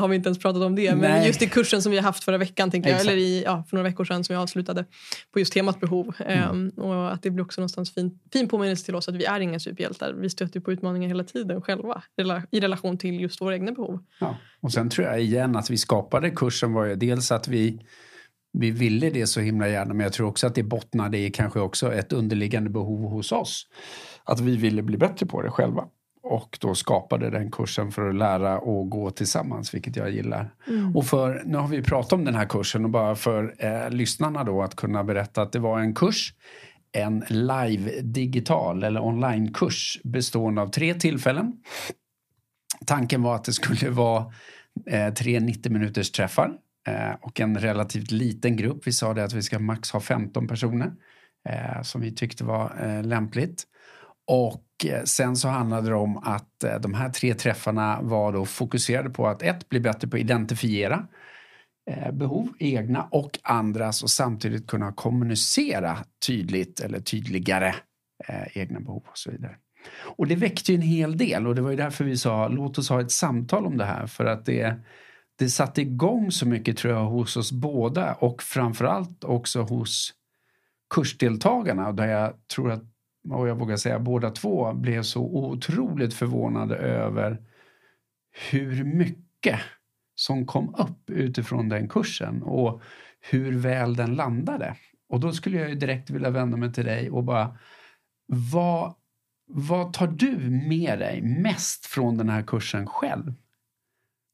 har 0.00 0.08
vi 0.08 0.16
inte 0.16 0.28
ens 0.28 0.38
pratat 0.38 0.62
om 0.62 0.74
det. 0.74 0.94
Nej. 0.94 1.10
Men 1.10 1.26
just 1.26 1.42
i 1.42 1.46
kursen 1.46 1.82
som 1.82 1.92
vi 1.92 1.98
har 1.98 2.04
haft 2.04 2.24
förra 2.24 2.38
veckan, 2.38 2.70
tänker 2.70 2.90
jag, 2.90 3.00
eller 3.00 3.16
i, 3.16 3.42
ja, 3.44 3.64
för 3.68 3.76
några 3.76 3.88
veckor 3.88 4.04
sedan 4.04 4.24
som 4.24 4.34
jag 4.34 4.42
avslutade 4.42 4.84
på 5.32 5.38
just 5.38 5.52
temat 5.52 5.80
behov. 5.80 6.14
Mm. 6.18 6.50
Um, 6.50 6.68
och 6.68 7.12
att 7.12 7.22
det 7.22 7.30
blir 7.30 7.44
också 7.44 7.60
någonstans 7.60 7.94
fin, 7.94 8.18
fin 8.32 8.48
påminnelse 8.48 8.84
till 8.84 8.94
oss 8.94 9.08
att 9.08 9.14
vi 9.14 9.24
är 9.24 9.40
inga 9.40 9.60
superhjältar. 9.60 10.12
Vi 10.12 10.30
stöter 10.30 10.60
på 10.60 10.72
utmaningar 10.72 11.08
hela 11.08 11.24
tiden 11.24 11.62
själva 11.62 12.02
i 12.50 12.60
relation 12.60 12.98
till 12.98 13.20
just 13.20 13.40
våra 13.40 13.54
egna 13.54 13.72
behov. 13.72 13.98
Ja. 14.20 14.36
Och 14.60 14.72
sen 14.72 14.90
tror 14.90 15.06
jag 15.06 15.22
igen 15.22 15.56
att 15.56 15.70
vi 15.70 15.76
skapade 15.76 16.30
kursen 16.30 16.72
var 16.72 16.84
ju 16.84 16.94
dels 16.94 17.32
att 17.32 17.48
vi 17.48 17.80
vi 18.58 18.70
ville 18.70 19.10
det 19.10 19.26
så 19.26 19.40
himla 19.40 19.68
gärna 19.68 19.94
men 19.94 20.04
jag 20.04 20.12
tror 20.12 20.28
också 20.28 20.46
att 20.46 20.54
det 20.54 20.62
bottnade 20.62 21.18
i 21.18 21.30
kanske 21.30 21.60
också 21.60 21.92
ett 21.92 22.12
underliggande 22.12 22.70
behov 22.70 23.10
hos 23.10 23.32
oss. 23.32 23.66
Att 24.24 24.40
vi 24.40 24.56
ville 24.56 24.82
bli 24.82 24.96
bättre 24.96 25.26
på 25.26 25.42
det 25.42 25.50
själva 25.50 25.84
och 26.24 26.58
då 26.60 26.74
skapade 26.74 27.30
den 27.30 27.50
kursen 27.50 27.92
för 27.92 28.08
att 28.08 28.14
lära 28.14 28.58
och 28.58 28.90
gå 28.90 29.10
tillsammans, 29.10 29.74
vilket 29.74 29.96
jag 29.96 30.10
gillar. 30.10 30.54
Mm. 30.68 30.96
Och 30.96 31.06
för, 31.06 31.42
nu 31.46 31.58
har 31.58 31.68
vi 31.68 31.82
pratat 31.82 32.12
om 32.12 32.24
den 32.24 32.34
här 32.34 32.46
kursen 32.46 32.84
och 32.84 32.90
bara 32.90 33.16
för 33.16 33.54
eh, 33.58 33.90
lyssnarna 33.90 34.44
då 34.44 34.62
att 34.62 34.76
kunna 34.76 35.04
berätta 35.04 35.42
att 35.42 35.52
det 35.52 35.58
var 35.58 35.80
en 35.80 35.94
kurs, 35.94 36.34
en 36.92 37.24
live 37.28 38.00
digital 38.00 38.82
eller 38.82 39.04
onlinekurs 39.04 40.00
bestående 40.04 40.62
av 40.62 40.68
tre 40.68 40.94
tillfällen. 40.94 41.52
Tanken 42.86 43.22
var 43.22 43.34
att 43.34 43.44
det 43.44 43.52
skulle 43.52 43.90
vara 43.90 44.32
eh, 44.86 45.14
tre 45.14 45.40
90 45.40 45.72
minuters 45.72 46.10
träffar 46.10 46.52
eh, 46.88 47.14
och 47.20 47.40
en 47.40 47.58
relativt 47.58 48.10
liten 48.10 48.56
grupp. 48.56 48.86
Vi 48.86 48.92
sa 48.92 49.14
det 49.14 49.24
att 49.24 49.32
vi 49.32 49.42
ska 49.42 49.58
max 49.58 49.90
ha 49.90 50.00
15 50.00 50.48
personer 50.48 50.92
eh, 51.48 51.82
som 51.82 52.00
vi 52.00 52.12
tyckte 52.12 52.44
var 52.44 52.86
eh, 52.86 53.02
lämpligt. 53.02 53.64
Och 54.26 54.63
Eh, 54.84 55.02
sen 55.04 55.36
så 55.36 55.48
handlade 55.48 55.88
det 55.88 55.94
om 55.94 56.16
att 56.16 56.64
eh, 56.64 56.80
de 56.80 56.94
här 56.94 57.08
tre 57.08 57.34
träffarna 57.34 58.02
var 58.02 58.32
då 58.32 58.46
fokuserade 58.46 59.10
på 59.10 59.28
att 59.28 59.42
ett, 59.42 59.68
bli 59.68 59.80
bättre 59.80 60.08
på 60.08 60.16
att 60.16 60.20
identifiera 60.20 61.06
eh, 61.90 62.12
behov, 62.12 62.48
egna 62.58 63.08
och 63.10 63.38
andras 63.42 64.02
och 64.02 64.10
samtidigt 64.10 64.66
kunna 64.66 64.92
kommunicera 64.92 65.98
tydligt 66.26 66.80
eller 66.80 67.00
tydligare 67.00 67.74
egna 68.54 68.80
behov 68.80 69.02
och 69.06 69.18
så 69.18 69.30
vidare. 69.30 69.56
Och 70.02 70.26
det 70.26 70.36
väckte 70.36 70.72
ju 70.72 70.76
en 70.76 70.82
hel 70.82 71.16
del 71.16 71.46
och 71.46 71.54
det 71.54 71.62
var 71.62 71.70
ju 71.70 71.76
därför 71.76 72.04
vi 72.04 72.16
sa 72.16 72.48
låt 72.48 72.78
oss 72.78 72.88
ha 72.88 73.00
ett 73.00 73.10
samtal 73.10 73.66
om 73.66 73.76
det 73.76 73.84
här 73.84 74.06
för 74.06 74.24
att 74.24 74.46
det, 74.46 74.74
det 75.38 75.48
satte 75.48 75.82
igång 75.82 76.30
så 76.30 76.46
mycket 76.46 76.76
tror 76.76 76.94
jag 76.94 77.04
hos 77.04 77.36
oss 77.36 77.52
båda 77.52 78.14
och 78.14 78.42
framförallt 78.42 79.24
också 79.24 79.62
hos 79.62 80.14
kursdeltagarna 80.94 81.92
där 81.92 82.06
jag 82.06 82.46
tror 82.46 82.72
att 82.72 82.93
och 83.30 83.48
jag 83.48 83.58
vågar 83.58 83.76
säga 83.76 83.98
båda 83.98 84.30
två, 84.30 84.72
blev 84.72 85.02
så 85.02 85.22
otroligt 85.22 86.14
förvånade 86.14 86.76
över 86.76 87.42
hur 88.50 88.84
mycket 88.84 89.60
som 90.14 90.46
kom 90.46 90.74
upp 90.74 91.10
utifrån 91.10 91.68
den 91.68 91.88
kursen 91.88 92.42
och 92.42 92.82
hur 93.20 93.52
väl 93.58 93.96
den 93.96 94.14
landade. 94.14 94.76
Och 95.08 95.20
då 95.20 95.32
skulle 95.32 95.58
jag 95.58 95.68
ju 95.68 95.74
direkt 95.74 96.10
vilja 96.10 96.30
vända 96.30 96.56
mig 96.56 96.72
till 96.72 96.84
dig 96.84 97.10
och 97.10 97.24
bara 97.24 97.58
vad, 98.26 98.94
vad 99.46 99.92
tar 99.92 100.06
du 100.06 100.50
med 100.68 100.98
dig 100.98 101.22
mest 101.22 101.86
från 101.86 102.18
den 102.18 102.28
här 102.28 102.42
kursen 102.42 102.86
själv? 102.86 103.34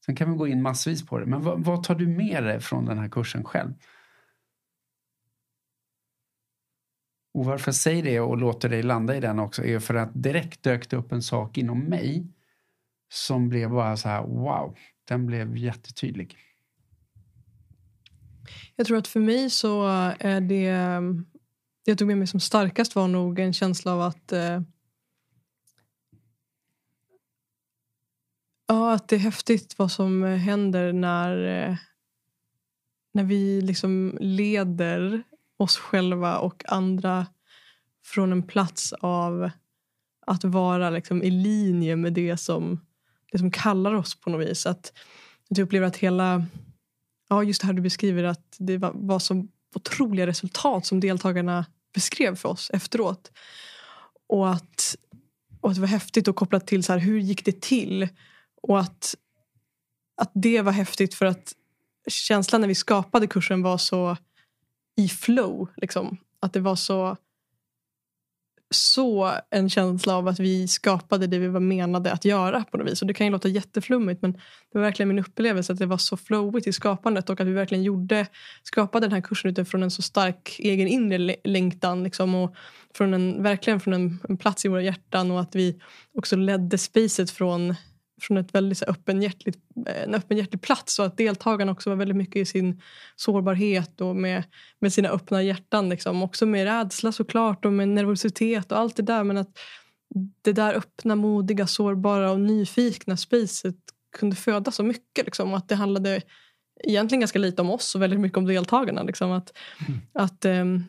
Sen 0.07 0.17
kan 0.17 0.31
vi 0.33 0.37
gå 0.39 0.47
in 0.47 0.63
massvis 0.63 1.07
på 1.07 1.19
det. 1.19 1.27
Men 1.27 1.43
vad, 1.43 1.65
vad 1.65 1.83
tar 1.83 1.95
du 1.95 2.07
med 2.07 2.45
dig 2.45 2.61
från 2.61 2.85
den 2.85 2.99
här 2.99 3.09
kursen 3.09 3.45
själv? 3.45 3.73
Och 7.33 7.45
varför 7.45 7.69
jag 7.69 7.75
säger 7.75 8.03
det 8.03 8.21
och 8.21 8.37
låter 8.37 8.69
dig 8.69 8.83
landa 8.83 9.17
i 9.17 9.21
den 9.21 9.39
också 9.39 9.65
är 9.65 9.79
för 9.79 9.95
att 9.95 10.11
direkt 10.15 10.63
dök 10.63 10.91
det 10.91 10.97
upp 10.97 11.13
en 11.13 11.23
sak 11.23 11.59
inom 11.59 11.81
mig 11.81 12.27
som 13.13 13.49
blev 13.49 13.71
bara 13.71 13.97
så 13.97 14.09
här 14.09 14.23
wow, 14.23 14.77
den 15.05 15.27
blev 15.27 15.57
jättetydlig. 15.57 16.37
Jag 18.77 18.87
tror 18.87 18.99
att 18.99 19.09
för 19.09 19.21
mig 19.21 19.51
så 19.51 19.87
är 20.19 20.41
det 20.41 20.71
det 21.85 21.91
jag 21.91 21.99
tog 21.99 22.09
med 22.09 22.19
mig 22.19 22.27
som 22.27 22.41
starkast 22.41 22.95
var 22.95 23.09
nog 23.09 23.39
en 23.39 23.53
känsla 23.53 23.93
av 23.93 24.01
att 24.01 24.33
eh, 24.33 24.61
Ja, 28.71 28.93
att 28.93 29.09
det 29.09 29.17
är 29.17 29.21
häftigt 29.21 29.79
vad 29.79 29.93
som 29.93 30.23
händer 30.23 30.93
när, 30.93 31.45
eh, 31.69 31.77
när 33.13 33.25
vi 33.25 33.61
liksom 33.61 34.19
leder 34.21 35.23
oss 35.61 35.77
själva 35.77 36.39
och 36.39 36.63
andra 36.69 37.27
från 38.05 38.33
en 38.33 38.43
plats 38.43 38.93
av 38.93 39.51
att 40.27 40.45
vara 40.45 40.91
liksom 40.91 41.23
i 41.23 41.31
linje 41.31 41.97
med 41.97 42.13
det 42.13 42.37
som, 42.37 42.81
det 43.33 43.39
som 43.39 43.51
kallar 43.51 43.95
oss 43.95 44.21
på 44.21 44.31
något 44.31 44.49
vis. 44.49 44.67
Att, 44.67 44.93
jag 45.49 45.59
upplever 45.65 45.87
att 45.87 45.97
hela, 45.97 46.47
ja 47.29 47.43
just 47.43 47.61
det 47.61 47.67
här 47.67 47.75
du 47.75 47.83
beskriver, 47.83 48.25
att 48.25 48.57
det 48.59 48.79
var, 48.79 48.93
var 48.95 49.19
så 49.19 49.47
otroliga 49.75 50.27
resultat 50.27 50.87
som 50.87 51.01
deltagarna 51.01 51.67
beskrev 51.95 52.37
för 52.37 52.49
oss 52.49 52.71
efteråt. 52.71 53.31
Och 54.29 54.51
att, 54.51 54.97
och 55.61 55.71
att 55.71 55.75
det 55.75 55.81
var 55.81 55.89
häftigt 55.89 56.29
att 56.29 56.37
koppla 56.37 56.61
till 56.61 56.85
så 56.85 56.93
här, 56.93 57.01
hur 57.01 57.19
gick 57.19 57.45
det 57.45 57.61
till? 57.61 58.09
Och 58.63 58.81
att, 58.81 59.15
att 60.17 60.31
det 60.35 60.63
var 60.63 60.73
häftigt 60.73 61.15
för 61.15 61.27
att 61.27 61.53
känslan 62.09 62.61
när 62.61 62.69
vi 62.69 62.75
skapade 62.75 63.27
kursen 63.27 63.63
var 63.63 63.79
så 63.79 64.17
i 64.97 65.09
flow. 65.09 65.69
Liksom. 65.77 66.17
Att 66.41 66.53
det 66.53 66.61
var 66.61 66.77
så 66.77 67.17
så 68.71 69.33
en 69.51 69.71
känsla 69.71 70.17
av 70.17 70.29
att 70.29 70.41
vi 70.41 70.69
skapade 70.69 71.27
det 71.27 71.39
vi 71.39 71.49
var 71.49 71.61
menade 71.61 72.13
att 72.13 72.25
göra 72.25 72.65
på 72.65 72.77
något 72.77 72.93
vis. 72.93 73.03
Och 73.03 73.09
det 73.09 73.15
kan 73.15 73.27
ju 73.27 73.33
låta 73.33 73.49
jätteflummigt 73.49 74.23
men 74.23 74.33
det 74.33 74.79
var 74.79 74.81
verkligen 74.81 75.09
min 75.09 75.19
upplevelse 75.19 75.73
att 75.73 75.79
det 75.79 75.87
var 75.87 75.99
så 75.99 76.17
flowigt 76.17 76.67
i 76.67 76.73
skapandet 76.73 77.31
och 77.31 77.41
att 77.41 77.47
vi 77.47 77.53
verkligen 77.53 77.85
gjorde, 77.85 78.27
skapade 78.63 79.07
den 79.07 79.13
här 79.13 79.21
kursen 79.21 79.51
utifrån 79.51 79.83
en 79.83 79.91
så 79.91 80.03
stark 80.03 80.57
egen 80.59 80.89
inre 80.89 81.37
längtan 81.45 82.05
liksom, 82.05 82.35
och 82.35 82.55
från 82.95 83.15
en, 83.15 83.43
verkligen 83.43 83.81
från 83.81 83.95
en, 83.95 84.19
en 84.29 84.37
plats 84.37 84.65
i 84.65 84.69
våra 84.69 84.83
hjärtan 84.83 85.31
och 85.31 85.41
att 85.41 85.55
vi 85.55 85.81
också 86.15 86.37
ledde 86.37 86.79
spacet 86.79 87.31
från 87.31 87.75
från 88.23 88.37
ett 88.37 88.55
väldigt 88.55 88.83
öppenhjärtligt, 88.83 89.59
eh, 89.87 90.03
en 90.03 90.15
öppenhjärtig 90.15 90.63
plats 90.63 90.99
och 90.99 91.07
att 91.07 91.17
deltagarna 91.17 91.73
också 91.73 91.91
var 91.91 91.97
väldigt 91.97 92.17
mycket 92.17 92.37
i 92.37 92.45
sin 92.45 92.83
sårbarhet 93.17 94.01
och 94.01 94.17
med, 94.17 94.43
med 94.79 94.93
sina 94.93 95.09
öppna 95.09 95.43
hjärtan. 95.43 95.89
Liksom. 95.89 96.23
Också 96.23 96.47
med 96.47 96.65
rädsla 96.65 97.13
såklart 97.13 97.65
och 97.65 97.73
med 97.73 97.89
nervositet 97.89 98.73
och 98.73 98.79
allt 98.79 98.97
det 98.97 99.03
där. 99.03 99.25
Men 99.25 99.37
att 99.37 99.59
det 100.43 100.53
där 100.53 100.75
öppna, 100.75 101.15
modiga, 101.15 101.67
sårbara 101.67 102.31
och 102.31 102.41
nyfikna 102.41 103.17
spacet 103.17 103.77
kunde 104.17 104.37
föda 104.37 104.71
så 104.71 104.83
mycket. 104.83 105.25
Liksom. 105.25 105.55
Att 105.55 105.69
det 105.69 105.75
handlade 105.75 106.23
egentligen 106.85 107.21
ganska 107.21 107.39
lite 107.39 107.63
om 107.63 107.71
oss 107.71 107.95
och 107.95 108.03
väldigt 108.03 108.21
mycket 108.21 108.39
om 108.39 108.47
deltagarna. 108.47 109.03
Liksom. 109.03 109.31
Att, 109.31 109.53
mm. 109.89 110.01
att, 110.13 110.45
um, 110.45 110.85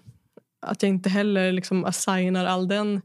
att 0.62 0.84
jag 0.84 0.90
inte 0.90 1.10
heller 1.10 1.52
liksom 1.52 1.86
assignar 1.86 2.46
all 2.46 2.68
den 2.68 3.02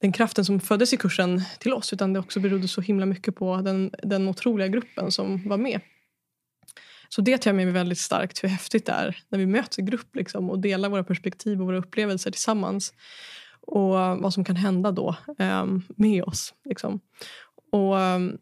den 0.00 0.12
kraften 0.12 0.44
som 0.44 0.60
föddes 0.60 0.92
i 0.92 0.96
kursen 0.96 1.42
till 1.58 1.72
oss 1.72 1.92
utan 1.92 2.12
det 2.12 2.20
också 2.20 2.40
berodde 2.40 2.68
så 2.68 2.80
himla 2.80 3.06
mycket 3.06 3.36
på 3.36 3.56
den, 3.56 3.90
den 4.02 4.28
otroliga 4.28 4.68
gruppen 4.68 5.10
som 5.10 5.48
var 5.48 5.56
med. 5.56 5.80
Så 7.08 7.20
det 7.20 7.38
tar 7.38 7.50
jag 7.50 7.56
med 7.56 7.66
mig 7.66 7.74
väldigt 7.74 7.98
starkt 7.98 8.44
hur 8.44 8.48
häftigt 8.48 8.86
det 8.86 8.92
är 8.92 9.16
när 9.28 9.38
vi 9.38 9.46
möts 9.46 9.78
i 9.78 9.82
grupp 9.82 10.16
liksom, 10.16 10.50
och 10.50 10.58
delar 10.58 10.88
våra 10.88 11.04
perspektiv 11.04 11.60
och 11.60 11.66
våra 11.66 11.78
upplevelser 11.78 12.30
tillsammans. 12.30 12.92
Och 13.60 14.00
eh, 14.00 14.16
vad 14.16 14.34
som 14.34 14.44
kan 14.44 14.56
hända 14.56 14.90
då 14.90 15.16
eh, 15.38 15.66
med 15.96 16.24
oss. 16.24 16.54
Liksom. 16.64 17.00
Och 17.72 18.00
ehm, 18.00 18.38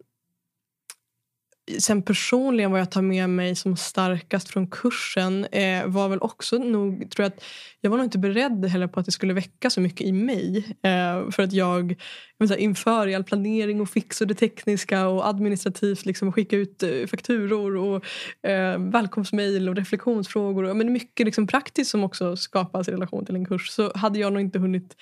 Sen 1.79 2.03
personligen 2.03 2.71
vad 2.71 2.81
jag 2.81 2.91
tar 2.91 3.03
med 3.03 3.31
mig 3.31 3.57
som 3.57 3.77
starkast 3.77 4.49
från 4.49 4.67
kursen 4.67 5.45
eh, 5.45 5.87
var 5.87 6.09
väl 6.09 6.19
också 6.19 6.59
nog, 6.59 7.11
tror 7.11 7.25
jag 7.25 7.33
att 7.33 7.45
jag 7.81 7.91
var 7.91 7.97
nog 7.97 8.07
inte 8.07 8.19
beredd 8.19 8.65
heller 8.65 8.87
på 8.87 9.01
att 9.01 9.07
det 9.07 9.13
skulle 9.13 9.33
väcka 9.33 9.71
så 9.71 9.81
mycket 9.81 10.07
i 10.07 10.13
mig. 10.13 10.65
Eh, 10.83 11.31
för 11.31 11.43
att 11.43 11.53
jag, 11.53 12.01
jag 12.39 12.49
säga, 12.49 12.59
inför 12.59 13.15
all 13.15 13.25
planering 13.25 13.81
och 13.81 13.91
fix 13.91 14.21
och 14.21 14.27
det 14.27 14.35
tekniska 14.35 15.09
och 15.09 15.29
administrativt 15.29 16.07
liksom 16.07 16.33
skicka 16.33 16.57
ut 16.57 16.83
eh, 16.83 17.07
fakturor 17.07 17.77
och 17.77 18.05
eh, 18.51 18.79
välkomstmejl 18.79 19.69
och 19.69 19.77
reflektionsfrågor. 19.77 20.75
Men 20.75 20.93
mycket 20.93 21.27
liksom 21.27 21.47
praktiskt 21.47 21.91
som 21.91 22.05
också 22.05 22.37
skapas 22.37 22.89
i 22.89 22.93
relation 22.93 23.27
till 23.27 23.37
en 23.37 23.47
kurs 23.47 23.69
så 23.69 23.93
hade 23.95 24.19
jag 24.19 24.33
nog 24.33 24.43
inte 24.43 24.59
hunnit 24.59 24.97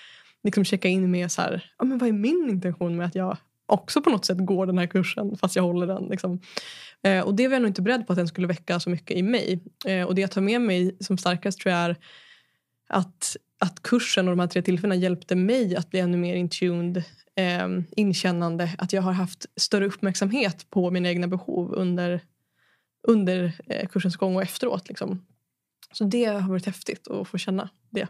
liksom 0.45 0.65
checka 0.65 0.89
in 0.89 1.11
med 1.11 1.33
så 1.33 1.43
här, 1.43 1.73
ja, 1.79 1.85
men 1.85 1.99
vad 1.99 2.09
är 2.09 2.13
min 2.13 2.49
intention 2.51 2.97
med 2.97 3.07
att 3.07 3.15
jag 3.15 3.37
också 3.73 4.03
på 4.03 4.11
något 4.11 4.25
sätt 4.25 4.39
går 4.39 4.67
den 4.67 4.79
här 4.79 4.87
kursen 4.87 5.37
fast 5.37 5.57
jag 5.57 5.63
håller 5.63 5.87
den. 5.87 6.05
Liksom. 6.05 6.41
Eh, 7.03 7.21
och 7.21 7.35
det 7.35 7.49
var 7.49 7.55
jag 7.55 7.63
nog 7.63 7.71
inte 7.71 7.83
beredd 7.83 8.07
på 8.07 8.13
att 8.13 8.17
den 8.17 8.29
skulle 8.29 8.47
väcka 8.47 8.81
så 8.81 8.91
mycket 8.91 9.17
i 9.17 9.23
mig. 9.23 9.61
Eh, 9.87 10.07
och 10.07 10.15
det 10.15 10.21
jag 10.21 10.31
tar 10.31 10.41
med 10.41 10.61
mig 10.61 10.97
som 11.01 11.19
starkast 11.19 11.61
tror 11.61 11.75
jag 11.75 11.85
är 11.85 11.97
att, 12.89 13.37
att 13.59 13.83
kursen 13.83 14.29
och 14.29 14.33
de 14.33 14.41
här 14.41 14.47
tre 14.47 14.63
tillfällena 14.63 14.95
hjälpte 14.95 15.37
mig 15.37 15.77
att 15.77 15.91
bli 15.91 16.01
ännu 16.01 16.17
mer 16.17 16.35
intuned, 16.35 17.05
eh, 17.37 17.69
inkännande. 17.97 18.71
Att 18.79 18.93
jag 18.93 19.03
har 19.03 19.13
haft 19.13 19.47
större 19.57 19.87
uppmärksamhet 19.87 20.71
på 20.71 20.91
mina 20.91 21.09
egna 21.09 21.29
behov 21.29 21.73
under, 21.73 22.21
under 23.09 23.53
eh, 23.67 23.89
kursens 23.89 24.17
gång 24.17 24.37
och 24.37 24.43
efteråt. 24.43 24.89
Liksom. 24.89 25.27
Så 25.93 26.05
det 26.05 26.25
har 26.25 26.49
varit 26.49 26.67
häftigt 26.67 27.09
att 27.09 27.29
få 27.29 27.39
känna 27.39 27.69
det. 27.91 28.09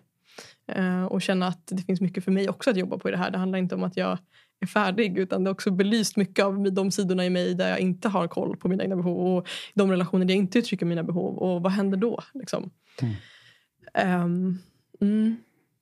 Eh, 0.66 1.04
och 1.04 1.22
känna 1.22 1.46
att 1.46 1.66
det 1.66 1.82
finns 1.82 2.00
mycket 2.00 2.24
för 2.24 2.32
mig 2.32 2.48
också 2.48 2.70
att 2.70 2.76
jobba 2.76 2.98
på 2.98 3.08
i 3.08 3.12
det 3.12 3.18
här. 3.18 3.30
Det 3.30 3.38
handlar 3.38 3.58
inte 3.58 3.74
om 3.74 3.82
att 3.82 3.96
jag 3.96 4.18
är 4.60 4.66
färdig 4.66 5.18
utan 5.18 5.44
det 5.44 5.50
har 5.50 5.54
också 5.54 5.70
belyst 5.70 6.16
mycket 6.16 6.44
av 6.44 6.72
de 6.72 6.90
sidorna 6.90 7.26
i 7.26 7.30
mig 7.30 7.54
där 7.54 7.68
jag 7.68 7.80
inte 7.80 8.08
har 8.08 8.28
koll 8.28 8.56
på 8.56 8.68
mina 8.68 8.82
egna 8.82 8.96
behov 8.96 9.36
och 9.36 9.48
de 9.74 9.90
relationer 9.90 10.24
där 10.24 10.34
jag 10.34 10.38
inte 10.38 10.58
uttrycker 10.58 10.86
mina 10.86 11.02
behov 11.02 11.38
och 11.38 11.62
vad 11.62 11.72
händer 11.72 11.98
då? 11.98 12.20
Liksom. 12.34 12.70
Mm. 13.02 14.24
Um, 14.24 14.58
mm. 15.00 15.36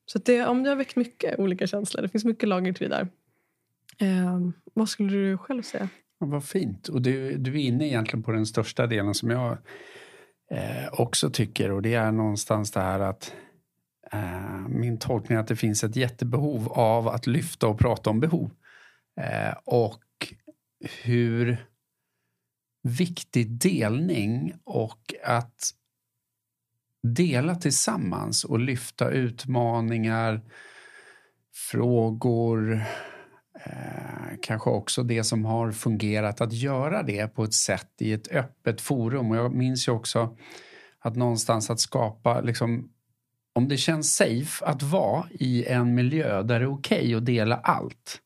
Så 0.07 0.19
det, 0.19 0.47
om 0.47 0.63
det 0.63 0.69
har 0.69 0.77
väckt 0.77 0.97
mycket 0.97 1.39
olika 1.39 1.67
känslor. 1.67 2.03
Det 2.03 2.09
finns 2.09 2.25
mycket 2.25 2.49
lager 2.49 2.73
till 2.73 2.91
det 2.91 2.97
där. 2.97 3.09
Um, 4.35 4.53
vad 4.75 4.89
skulle 4.89 5.13
du 5.13 5.39
själv 5.39 5.63
säga? 5.63 5.89
Ja, 6.21 6.27
vad 6.27 6.45
fint. 6.45 6.89
Och 6.89 7.03
du, 7.03 7.37
du 7.37 7.51
är 7.51 7.65
inne 7.65 7.87
egentligen 7.87 8.23
på 8.23 8.33
den 8.33 8.47
största 8.47 8.87
delen 8.87 9.15
som 9.15 9.31
jag 9.31 9.59
eh, 10.51 10.89
också 10.93 11.31
tycker 11.31 11.71
och 11.71 11.83
det 11.83 11.95
är 11.95 12.13
någonstans 12.13 12.71
det 12.71 12.81
här 12.81 13.01
att 13.01 13.35
Eh, 14.13 14.69
min 14.69 14.99
tolkning 14.99 15.37
är 15.37 15.41
att 15.41 15.49
det 15.49 15.57
finns 15.57 15.85
ett 15.85 15.97
jättebehov 15.97 16.73
av 16.73 17.09
att 17.09 17.27
lyfta 17.27 17.67
och 17.67 17.79
prata 17.79 18.11
om 18.11 18.21
behov. 18.21 18.51
Eh, 19.21 19.55
och 19.65 20.05
hur 21.03 21.67
viktig 22.83 23.51
delning 23.51 24.55
och 24.65 25.15
att 25.25 25.71
dela 27.03 27.55
tillsammans 27.55 28.45
och 28.45 28.59
lyfta 28.59 29.11
utmaningar, 29.11 30.41
frågor, 31.71 32.85
eh, 33.65 34.37
kanske 34.43 34.71
också 34.71 35.03
det 35.03 35.25
som 35.25 35.45
har 35.45 35.73
fungerat, 35.73 36.41
att 36.41 36.53
göra 36.53 37.03
det 37.03 37.35
på 37.35 37.45
ett 37.45 37.55
sätt 37.55 37.91
i 37.99 38.13
ett 38.13 38.29
öppet 38.29 38.81
forum. 38.81 39.31
Och 39.31 39.37
jag 39.37 39.55
minns 39.55 39.89
ju 39.89 39.93
också 39.93 40.37
att 40.99 41.17
någonstans 41.17 41.71
att 41.71 41.81
skapa, 41.81 42.41
liksom, 42.41 42.91
om 43.55 43.69
det 43.69 43.77
känns 43.77 44.17
safe 44.17 44.65
att 44.65 44.83
vara 44.83 45.25
i 45.31 45.65
en 45.65 45.95
miljö 45.95 46.43
där 46.43 46.61
det 46.61 46.65
är 46.65 46.73
okej 46.73 46.99
okay 46.99 47.15
att 47.15 47.27
dela 47.27 47.57
allt 47.57 48.21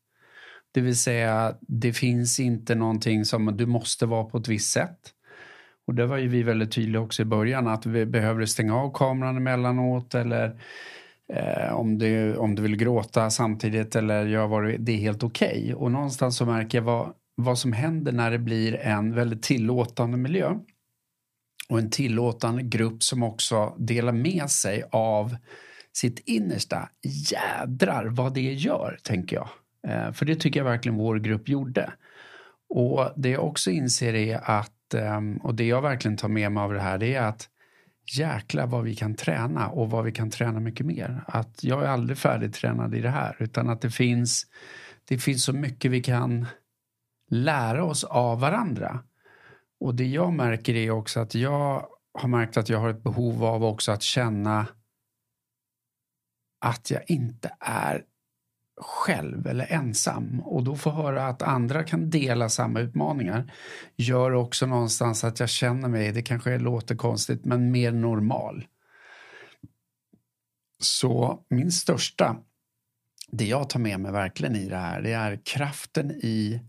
det 0.74 0.80
vill 0.80 0.98
säga, 0.98 1.54
det 1.60 1.92
finns 1.92 2.40
inte 2.40 2.74
någonting 2.74 3.24
som 3.24 3.56
du 3.56 3.66
måste 3.66 4.06
vara 4.06 4.24
på 4.24 4.38
ett 4.38 4.48
visst 4.48 4.72
sätt. 4.72 4.98
Och 5.86 5.94
det 5.94 6.06
var 6.06 6.16
ju 6.16 6.28
vi 6.28 6.42
väldigt 6.42 6.72
tydliga 6.72 7.02
också 7.02 7.22
i 7.22 7.24
början 7.24 7.68
att 7.68 7.86
vi 7.86 8.06
behöver 8.06 8.46
stänga 8.46 8.76
av 8.76 8.92
kameran 8.94 9.36
emellanåt 9.36 10.14
eller 10.14 10.60
eh, 11.32 11.74
om, 11.74 11.98
du, 11.98 12.36
om 12.36 12.54
du 12.54 12.62
vill 12.62 12.76
gråta 12.76 13.30
samtidigt 13.30 13.96
eller 13.96 14.26
göra 14.26 14.46
vad 14.46 14.64
du 14.64 14.76
Det 14.76 14.92
är 14.92 14.96
helt 14.96 15.22
okej. 15.22 15.60
Okay. 15.62 15.74
Och 15.74 15.92
någonstans 15.92 16.36
så 16.36 16.46
märker 16.46 16.78
jag 16.78 16.82
vad, 16.82 17.12
vad 17.36 17.58
som 17.58 17.72
händer 17.72 18.12
när 18.12 18.30
det 18.30 18.38
blir 18.38 18.74
en 18.74 19.14
väldigt 19.14 19.42
tillåtande 19.42 20.16
miljö. 20.16 20.54
Och 21.68 21.78
en 21.78 21.90
tillåtande 21.90 22.62
grupp 22.62 23.02
som 23.02 23.22
också 23.22 23.74
delar 23.78 24.12
med 24.12 24.50
sig 24.50 24.84
av 24.90 25.36
sitt 25.92 26.18
innersta. 26.18 26.88
Jädrar 27.02 28.06
vad 28.06 28.34
det 28.34 28.52
gör, 28.52 28.98
tänker 29.02 29.36
jag. 29.36 29.48
Eh, 29.88 30.12
för 30.12 30.26
det 30.26 30.36
tycker 30.36 30.60
jag 30.60 30.64
verkligen 30.64 30.98
vår 30.98 31.18
grupp 31.18 31.48
gjorde. 31.48 31.92
Och 32.68 33.10
det 33.16 33.28
jag 33.28 33.44
också 33.44 33.70
inser 33.70 34.14
är 34.14 34.40
att, 34.50 34.94
eh, 34.94 35.20
och 35.42 35.54
det 35.54 35.66
jag 35.66 35.82
verkligen 35.82 36.16
tar 36.16 36.28
med 36.28 36.52
mig 36.52 36.62
av 36.62 36.72
det 36.72 36.80
här, 36.80 36.98
det 36.98 37.14
är 37.14 37.22
att 37.22 37.48
jäkla 38.12 38.66
vad 38.66 38.84
vi 38.84 38.94
kan 38.94 39.14
träna 39.14 39.68
och 39.68 39.90
vad 39.90 40.04
vi 40.04 40.12
kan 40.12 40.30
träna 40.30 40.60
mycket 40.60 40.86
mer. 40.86 41.24
Att 41.26 41.64
jag 41.64 41.82
är 41.82 41.88
aldrig 41.88 42.18
färdigtränad 42.18 42.94
i 42.94 43.00
det 43.00 43.10
här 43.10 43.36
utan 43.38 43.68
att 43.68 43.80
det 43.80 43.90
finns, 43.90 44.46
det 45.08 45.18
finns 45.18 45.44
så 45.44 45.52
mycket 45.52 45.90
vi 45.90 46.02
kan 46.02 46.46
lära 47.30 47.84
oss 47.84 48.04
av 48.04 48.40
varandra. 48.40 49.00
Och 49.84 49.94
det 49.94 50.06
jag 50.06 50.32
märker 50.32 50.74
är 50.74 50.90
också 50.90 51.20
att 51.20 51.34
jag 51.34 51.86
har 52.18 52.28
märkt 52.28 52.56
att 52.56 52.68
jag 52.68 52.78
har 52.78 52.88
ett 52.88 53.02
behov 53.02 53.44
av 53.44 53.64
också 53.64 53.92
att 53.92 54.02
känna 54.02 54.66
att 56.60 56.90
jag 56.90 57.10
inte 57.10 57.56
är 57.60 58.04
själv 58.80 59.46
eller 59.46 59.72
ensam 59.72 60.40
och 60.40 60.64
då 60.64 60.76
få 60.76 60.90
höra 60.90 61.26
att 61.26 61.42
andra 61.42 61.84
kan 61.84 62.10
dela 62.10 62.48
samma 62.48 62.80
utmaningar 62.80 63.52
gör 63.96 64.32
också 64.32 64.66
någonstans 64.66 65.24
att 65.24 65.40
jag 65.40 65.48
känner 65.48 65.88
mig, 65.88 66.12
det 66.12 66.22
kanske 66.22 66.58
låter 66.58 66.96
konstigt, 66.96 67.44
men 67.44 67.70
mer 67.70 67.92
normal. 67.92 68.66
Så 70.78 71.44
min 71.48 71.72
största, 71.72 72.36
det 73.30 73.46
jag 73.46 73.70
tar 73.70 73.80
med 73.80 74.00
mig 74.00 74.12
verkligen 74.12 74.56
i 74.56 74.68
det 74.68 74.76
här, 74.76 75.02
det 75.02 75.12
är 75.12 75.40
kraften 75.44 76.10
i 76.10 76.60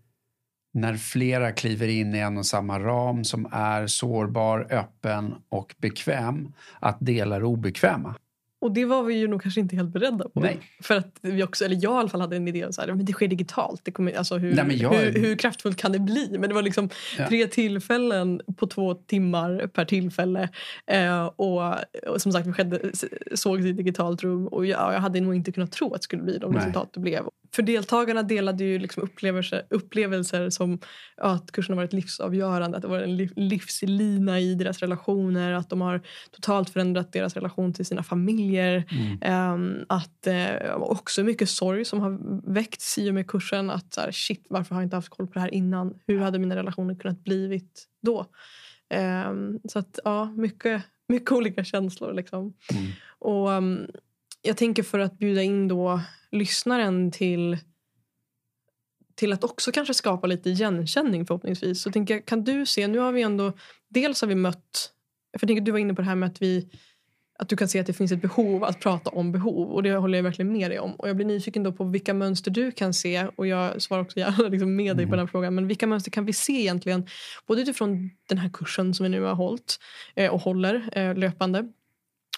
när 0.76 0.98
flera 0.98 1.52
kliver 1.52 1.88
in 1.88 2.16
i 2.16 2.20
en 2.20 2.38
och 2.38 2.46
samma 2.46 2.80
ram 2.80 3.24
som 3.24 3.48
är 3.52 3.88
sårbar, 3.88 4.68
öppen 4.72 5.36
och 5.50 5.76
bekväm, 5.78 6.54
att 6.80 6.98
dela 7.00 7.40
det 7.40 7.46
obekväma. 7.46 8.16
Och 8.62 8.72
det 8.72 8.86
var 8.86 9.04
vi 9.04 9.14
ju 9.14 9.28
nog 9.28 9.42
kanske 9.42 9.60
inte 9.62 9.76
helt 9.76 9.90
beredda 9.90 10.30
på. 10.30 10.40
Nej. 10.40 10.60
För 10.84 10.96
att 10.98 11.18
vi 11.22 11.44
också, 11.44 11.66
eller 11.66 11.76
jag 11.82 11.94
i 11.94 11.98
alla 12.00 12.10
fall 12.10 12.22
hade 12.22 12.36
en 12.36 12.48
idé 12.48 12.66
om 12.66 12.74
så 12.74 12.82
här, 12.82 12.88
men 12.88 13.06
det 13.06 13.14
sker 13.14 13.28
digitalt. 13.28 13.82
Det 13.84 13.92
kommer, 13.92 14.14
alltså 14.18 14.38
hur, 14.38 14.56
Nej, 14.56 14.78
jag- 14.82 14.94
hur, 14.94 15.12
hur 15.22 15.36
kraftfullt 15.36 15.78
kan 15.78 15.92
det 15.92 16.00
bli? 16.00 16.38
Men 16.40 16.50
det 16.50 16.56
var 16.56 16.62
liksom 16.62 16.90
Ja. 17.18 17.28
tre 17.28 17.48
tillfällen 17.48 18.42
på 18.58 18.68
två 18.68 18.94
timmar 18.94 19.68
per 19.68 19.86
tillfälle. 19.86 20.50
Eh, 20.88 21.26
och, 21.26 21.74
och 22.08 22.22
som 22.22 22.32
sagt, 22.32 22.48
vi 22.48 22.54
skedde, 22.54 22.80
sågs 23.36 23.66
i 23.66 23.70
ett 23.70 23.78
digitalt 23.78 24.24
rum 24.24 24.48
och 24.48 24.66
jag, 24.66 24.94
jag 24.94 25.00
hade 25.00 25.22
nog 25.22 25.36
inte 25.36 25.52
kunnat 25.52 25.72
tro 25.72 25.88
att 25.94 26.02
det 26.02 26.04
skulle 26.04 26.24
bli 26.24 26.38
de 26.38 26.52
Nej. 26.52 26.60
resultat 26.60 26.90
det 26.94 27.00
blev. 27.00 27.24
För 27.56 27.62
deltagarna 27.62 28.24
delade 28.24 28.64
ju 28.64 28.80
liksom 28.80 29.04
upplevelser, 29.04 29.66
upplevelser 29.70 30.50
som 30.50 30.80
ja, 31.18 31.24
att 31.24 31.52
kursen 31.52 31.74
har 31.74 31.84
varit 31.84 31.94
livsavgörande, 31.94 32.78
att 32.78 32.82
det 32.82 32.88
var 32.88 33.00
en 33.00 33.18
liv, 33.18 33.34
livslina 33.36 34.40
i 34.40 34.56
deras 34.56 34.80
relationer, 34.80 35.54
att 35.54 35.70
de 35.70 35.82
har 35.82 36.02
totalt 36.32 36.70
förändrat 36.70 37.14
deras 37.14 37.34
relation 37.34 37.74
till 37.74 37.86
sina 37.86 38.04
familjer. 38.04 38.84
Mm. 38.92 39.18
Ehm, 39.22 39.86
att 39.90 40.28
eh, 40.28 40.76
också 40.76 41.24
mycket 41.24 41.50
sorg 41.50 41.86
som 41.86 42.00
har 42.00 42.20
väckts 42.54 42.98
i 42.98 43.10
och 43.10 43.14
med 43.14 43.28
kursen. 43.28 43.70
Att 43.70 43.94
så 43.94 44.02
här, 44.02 44.12
shit, 44.12 44.46
varför 44.50 44.76
har 44.76 44.82
jag 44.82 44.86
inte 44.86 44.96
haft 44.96 45.10
koll 45.10 45.28
på 45.28 45.34
det 45.34 45.40
här 45.40 45.54
innan? 45.54 45.94
Hur 46.08 46.20
hade 46.20 46.40
mina 46.40 46.56
relationer 46.56 46.96
kunnat 46.96 47.24
blivit 47.24 47.86
då? 48.02 48.26
Ehm, 48.90 49.60
så 49.70 49.80
att 49.80 50.00
ja, 50.04 50.26
mycket, 50.26 50.84
mycket 51.10 51.32
olika 51.32 51.64
känslor 51.64 52.14
liksom. 52.14 52.54
Mm. 52.74 52.86
Och 53.20 53.50
um, 53.50 53.88
jag 54.46 54.58
tänker 54.58 54.84
för 54.84 55.00
att 55.00 55.20
bjuda 55.20 55.42
in 55.42 55.68
då 55.68 56.02
lyssnaren 56.32 57.12
till 57.12 57.58
till 59.16 59.34
att 59.34 59.44
också 59.44 59.72
kanske 59.72 59.94
skapa 59.94 60.28
lite 60.28 60.50
igenkänning 60.50 61.26
förhoppningsvis. 61.26 61.82
Så 61.82 61.92
tänker 61.92 62.14
jag, 62.14 62.26
kan 62.26 62.44
du 62.44 62.66
se, 62.66 62.88
nu 62.88 63.00
har 63.00 63.12
vi 63.12 63.22
ändå, 63.22 63.54
dels 63.90 64.22
har 64.22 64.28
vi 64.28 64.36
mött, 64.36 64.92
för 65.38 65.44
jag 65.44 65.48
tänker 65.48 65.62
du 65.62 65.72
var 65.72 65.80
inne 65.80 65.94
på 65.94 66.02
det 66.02 66.08
här 66.08 66.16
med 66.16 66.28
att 66.28 66.42
vi 66.42 66.70
att 67.40 67.50
du 67.50 67.56
kan 67.56 67.68
se 67.68 67.80
att 67.80 67.88
det 67.88 67.94
finns 67.94 68.12
ett 68.12 68.22
behov 68.22 68.64
att 68.64 68.80
prata 68.80 69.10
om 69.10 69.32
behov 69.32 69.72
och 69.72 69.84
det 69.84 69.96
håller 69.96 70.18
jag 70.18 70.24
verkligen 70.24 70.52
med 70.52 70.72
dig 70.72 70.80
om. 70.80 70.96
Och 70.96 71.10
jag 71.10 71.16
blir 71.16 71.26
nyfiken 71.26 71.64
då 71.64 71.72
på 71.72 71.84
vilka 71.84 72.14
mönster 72.14 72.52
du 72.52 72.72
kan 72.72 72.94
se 72.94 73.28
och 73.36 73.48
jag 73.48 73.82
svarar 73.82 74.02
också 74.02 74.20
gärna 74.20 74.38
liksom 74.50 74.76
med 74.76 74.98
dig 74.98 75.06
på 75.06 75.12
den 75.12 75.20
här 75.20 75.28
frågan. 75.28 75.56
Men 75.56 75.68
vilka 75.68 75.88
mönster 75.88 76.12
kan 76.12 76.26
vi 76.26 76.34
se 76.34 76.54
egentligen 76.54 77.08
både 77.48 77.62
utifrån 77.62 78.12
den 78.30 78.38
här 78.38 78.50
kursen 78.50 78.94
som 78.94 79.04
vi 79.04 79.10
nu 79.10 79.22
har 79.22 79.36
hållit 79.36 79.80
eh, 80.16 80.34
och 80.34 80.42
håller 80.42 80.90
eh, 80.98 81.16
löpande 81.16 81.72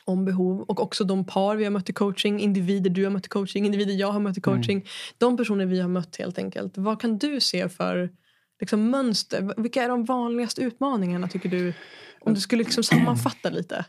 om 0.07 0.25
behov 0.25 0.61
och 0.61 0.79
också 0.79 1.03
de 1.03 1.25
par 1.25 1.55
vi 1.55 1.63
har 1.63 1.71
mött 1.71 1.89
i 1.89 1.93
coaching, 1.93 2.39
individer 2.39 2.89
du 2.89 3.03
har 3.03 3.11
mött 3.11 3.25
i 3.25 3.29
coaching, 3.29 3.65
individer 3.65 3.93
jag 3.93 4.11
har 4.11 4.19
mött 4.19 4.37
i 4.37 4.41
coaching. 4.41 4.85
De 5.17 5.37
personer 5.37 5.65
vi 5.65 5.79
har 5.79 5.89
mött 5.89 6.15
helt 6.17 6.37
enkelt. 6.37 6.77
Vad 6.77 7.01
kan 7.01 7.17
du 7.17 7.39
se 7.41 7.69
för 7.69 8.09
liksom, 8.59 8.89
mönster? 8.89 9.53
Vilka 9.61 9.83
är 9.83 9.89
de 9.89 10.05
vanligaste 10.05 10.61
utmaningarna 10.61 11.27
tycker 11.27 11.49
du? 11.49 11.73
Om 12.19 12.33
du 12.33 12.39
skulle 12.39 12.63
liksom 12.63 12.83
sammanfatta 12.83 13.49
lite. 13.49 13.85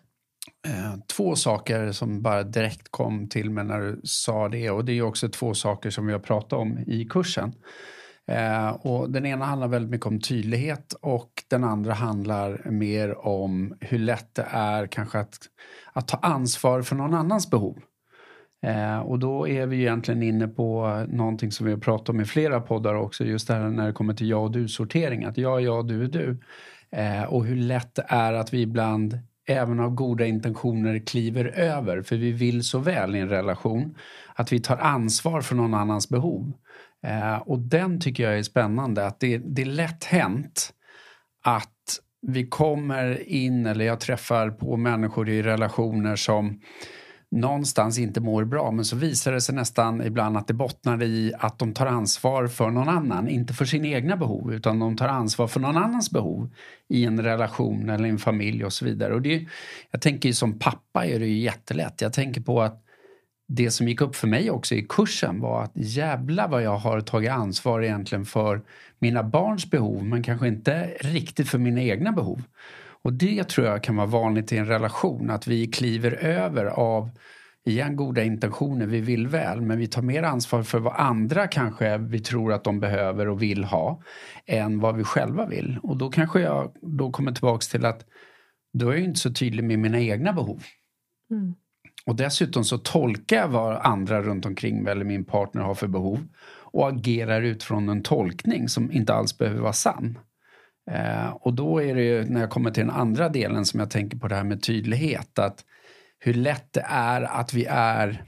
Eh, 0.66 0.94
Två 1.16 1.36
saker 1.36 1.92
som 1.92 2.22
bara 2.22 2.42
direkt 2.42 2.88
kom 2.90 3.28
till 3.28 3.50
mig 3.50 3.64
när 3.64 3.80
du 3.80 4.00
sa 4.04 4.48
det 4.48 4.70
och 4.70 4.84
det 4.84 4.92
är 4.92 5.02
också 5.02 5.28
två 5.28 5.54
saker 5.54 5.90
som 5.90 6.06
vi 6.06 6.12
har 6.12 6.20
pratat 6.20 6.52
om 6.52 6.78
i 6.78 7.04
kursen. 7.04 7.52
Eh, 8.28 8.68
och 8.70 9.10
den 9.10 9.26
ena 9.26 9.44
handlar 9.44 9.68
väldigt 9.68 9.90
mycket 9.90 10.06
om 10.06 10.20
tydlighet 10.20 10.92
och 11.00 11.30
den 11.48 11.64
andra 11.64 11.94
handlar 11.94 12.70
mer 12.70 13.26
om 13.26 13.76
hur 13.80 13.98
lätt 13.98 14.34
det 14.34 14.46
är 14.50 14.86
kanske 14.86 15.18
att, 15.18 15.38
att 15.92 16.08
ta 16.08 16.16
ansvar 16.16 16.82
för 16.82 16.96
någon 16.96 17.14
annans 17.14 17.50
behov. 17.50 17.78
Eh, 18.62 18.98
och 18.98 19.18
då 19.18 19.48
är 19.48 19.66
vi 19.66 19.76
ju 19.76 19.82
egentligen 19.82 20.22
inne 20.22 20.48
på 20.48 20.88
någonting 21.08 21.52
som 21.52 21.66
vi 21.66 21.72
har 21.72 21.78
pratat 21.78 22.08
om 22.08 22.20
i 22.20 22.24
flera 22.24 22.60
poddar 22.60 22.94
också, 22.94 23.24
just 23.24 23.48
det 23.48 23.54
här 23.54 23.68
när 23.68 23.86
det 23.86 23.92
kommer 23.92 24.14
till 24.14 24.28
jag 24.28 24.42
och 24.42 24.50
du-sortering, 24.50 25.24
att 25.24 25.38
jag 25.38 25.60
jag, 25.60 25.88
du 25.88 26.04
är 26.04 26.08
du. 26.08 26.38
Eh, 26.90 27.24
och 27.24 27.44
hur 27.44 27.56
lätt 27.56 27.94
det 27.94 28.04
är 28.08 28.32
att 28.32 28.54
vi 28.54 28.60
ibland 28.60 29.18
även 29.46 29.80
av 29.80 29.90
goda 29.90 30.26
intentioner 30.26 30.98
kliver 30.98 31.44
över, 31.44 32.02
för 32.02 32.16
vi 32.16 32.32
vill 32.32 32.64
så 32.64 32.78
väl 32.78 33.16
i 33.16 33.18
en 33.18 33.28
relation, 33.28 33.96
att 34.34 34.52
vi 34.52 34.60
tar 34.60 34.76
ansvar 34.76 35.40
för 35.40 35.54
någon 35.54 35.74
annans 35.74 36.08
behov. 36.08 36.52
Eh, 37.06 37.36
och 37.36 37.58
den 37.58 38.00
tycker 38.00 38.22
jag 38.22 38.38
är 38.38 38.42
spännande, 38.42 39.06
att 39.06 39.20
det, 39.20 39.38
det 39.38 39.62
är 39.62 39.66
lätt 39.66 40.04
hänt 40.04 40.72
att 41.44 41.74
vi 42.26 42.46
kommer 42.46 43.28
in, 43.28 43.66
eller 43.66 43.84
jag 43.84 44.00
träffar 44.00 44.50
på 44.50 44.76
människor 44.76 45.28
i 45.28 45.42
relationer 45.42 46.16
som 46.16 46.60
någonstans 47.30 47.98
inte 47.98 48.20
mår 48.20 48.44
bra 48.44 48.70
men 48.70 48.84
så 48.84 48.96
visar 48.96 49.32
det 49.32 49.40
sig 49.40 49.54
nästan 49.54 50.02
ibland 50.02 50.36
att 50.36 50.46
det 50.46 50.54
bottnar 50.54 51.02
i 51.02 51.32
att 51.38 51.58
de 51.58 51.74
tar 51.74 51.86
ansvar 51.86 52.46
för 52.46 52.70
någon 52.70 52.88
annan, 52.88 53.28
inte 53.28 53.54
för 53.54 53.64
sina 53.64 53.86
egna 53.86 54.16
behov 54.16 54.54
utan 54.54 54.78
de 54.78 54.96
tar 54.96 55.08
ansvar 55.08 55.46
för 55.46 55.60
någon 55.60 55.76
annans 55.76 56.10
behov 56.10 56.50
i 56.88 57.04
en 57.04 57.22
relation 57.22 57.90
eller 57.90 58.08
en 58.08 58.18
familj 58.18 58.64
och 58.64 58.72
så 58.72 58.84
vidare. 58.84 59.14
Och 59.14 59.22
det, 59.22 59.46
jag 59.90 60.00
tänker 60.00 60.28
ju 60.28 60.32
som 60.32 60.58
pappa 60.58 61.06
är 61.06 61.18
det 61.18 61.26
ju 61.26 61.38
jättelätt. 61.38 62.00
Jag 62.00 62.12
tänker 62.12 62.40
på 62.40 62.62
att 62.62 62.84
det 63.48 63.70
som 63.70 63.88
gick 63.88 64.00
upp 64.00 64.16
för 64.16 64.28
mig 64.28 64.50
också 64.50 64.74
i 64.74 64.86
kursen 64.88 65.40
var 65.40 65.62
att 65.62 65.72
jävla 65.74 66.46
vad 66.46 66.62
jag 66.62 66.76
har 66.76 67.00
tagit 67.00 67.30
ansvar 67.30 67.82
egentligen 67.82 68.24
för 68.24 68.62
mina 68.98 69.22
barns 69.22 69.70
behov 69.70 70.04
men 70.04 70.22
kanske 70.22 70.48
inte 70.48 70.84
riktigt 71.00 71.48
för 71.48 71.58
mina 71.58 71.82
egna 71.82 72.12
behov. 72.12 72.42
Och 73.02 73.12
det 73.12 73.48
tror 73.48 73.66
jag 73.66 73.82
kan 73.82 73.96
vara 73.96 74.06
vanligt 74.06 74.52
i 74.52 74.56
en 74.56 74.66
relation, 74.66 75.30
att 75.30 75.46
vi 75.46 75.66
kliver 75.66 76.12
över 76.12 76.64
av 76.66 77.10
igen 77.64 77.96
goda 77.96 78.22
intentioner, 78.22 78.86
vi 78.86 79.00
vill 79.00 79.26
väl, 79.26 79.60
men 79.60 79.78
vi 79.78 79.86
tar 79.86 80.02
mer 80.02 80.22
ansvar 80.22 80.62
för 80.62 80.78
vad 80.78 80.94
andra 80.96 81.46
kanske 81.46 81.98
vi 81.98 82.20
tror 82.20 82.52
att 82.52 82.64
de 82.64 82.80
behöver 82.80 83.28
och 83.28 83.42
vill 83.42 83.64
ha 83.64 84.02
än 84.46 84.80
vad 84.80 84.96
vi 84.96 85.04
själva 85.04 85.46
vill. 85.46 85.78
Och 85.82 85.96
då 85.96 86.10
kanske 86.10 86.40
jag 86.40 86.72
då 86.82 87.10
kommer 87.10 87.32
tillbaks 87.32 87.68
till 87.68 87.84
att 87.84 88.04
då 88.72 88.88
är 88.88 88.94
jag 88.94 89.04
inte 89.04 89.20
så 89.20 89.32
tydlig 89.32 89.64
med 89.64 89.78
mina 89.78 90.00
egna 90.00 90.32
behov. 90.32 90.62
Mm. 91.30 91.54
Och 92.08 92.16
dessutom 92.16 92.64
så 92.64 92.78
tolkar 92.78 93.36
jag 93.36 93.48
vad 93.48 93.76
andra 93.76 94.22
runt 94.22 94.46
omkring 94.46 94.82
mig 94.82 94.92
eller 94.92 95.04
min 95.04 95.24
partner 95.24 95.62
har 95.62 95.74
för 95.74 95.86
behov 95.86 96.26
och 96.60 96.88
agerar 96.88 97.42
utifrån 97.42 97.88
en 97.88 98.02
tolkning 98.02 98.68
som 98.68 98.92
inte 98.92 99.14
alls 99.14 99.38
behöver 99.38 99.60
vara 99.60 99.72
sann. 99.72 100.18
Eh, 100.90 101.28
och 101.28 101.54
då 101.54 101.82
är 101.82 101.94
det 101.94 102.02
ju 102.02 102.24
när 102.24 102.40
jag 102.40 102.50
kommer 102.50 102.70
till 102.70 102.86
den 102.86 102.96
andra 102.96 103.28
delen 103.28 103.64
som 103.64 103.80
jag 103.80 103.90
tänker 103.90 104.18
på 104.18 104.28
det 104.28 104.34
här 104.34 104.44
med 104.44 104.62
tydlighet 104.62 105.38
att 105.38 105.64
hur 106.18 106.34
lätt 106.34 106.72
det 106.72 106.84
är 106.88 107.22
att 107.22 107.54
vi 107.54 107.64
är 107.70 108.24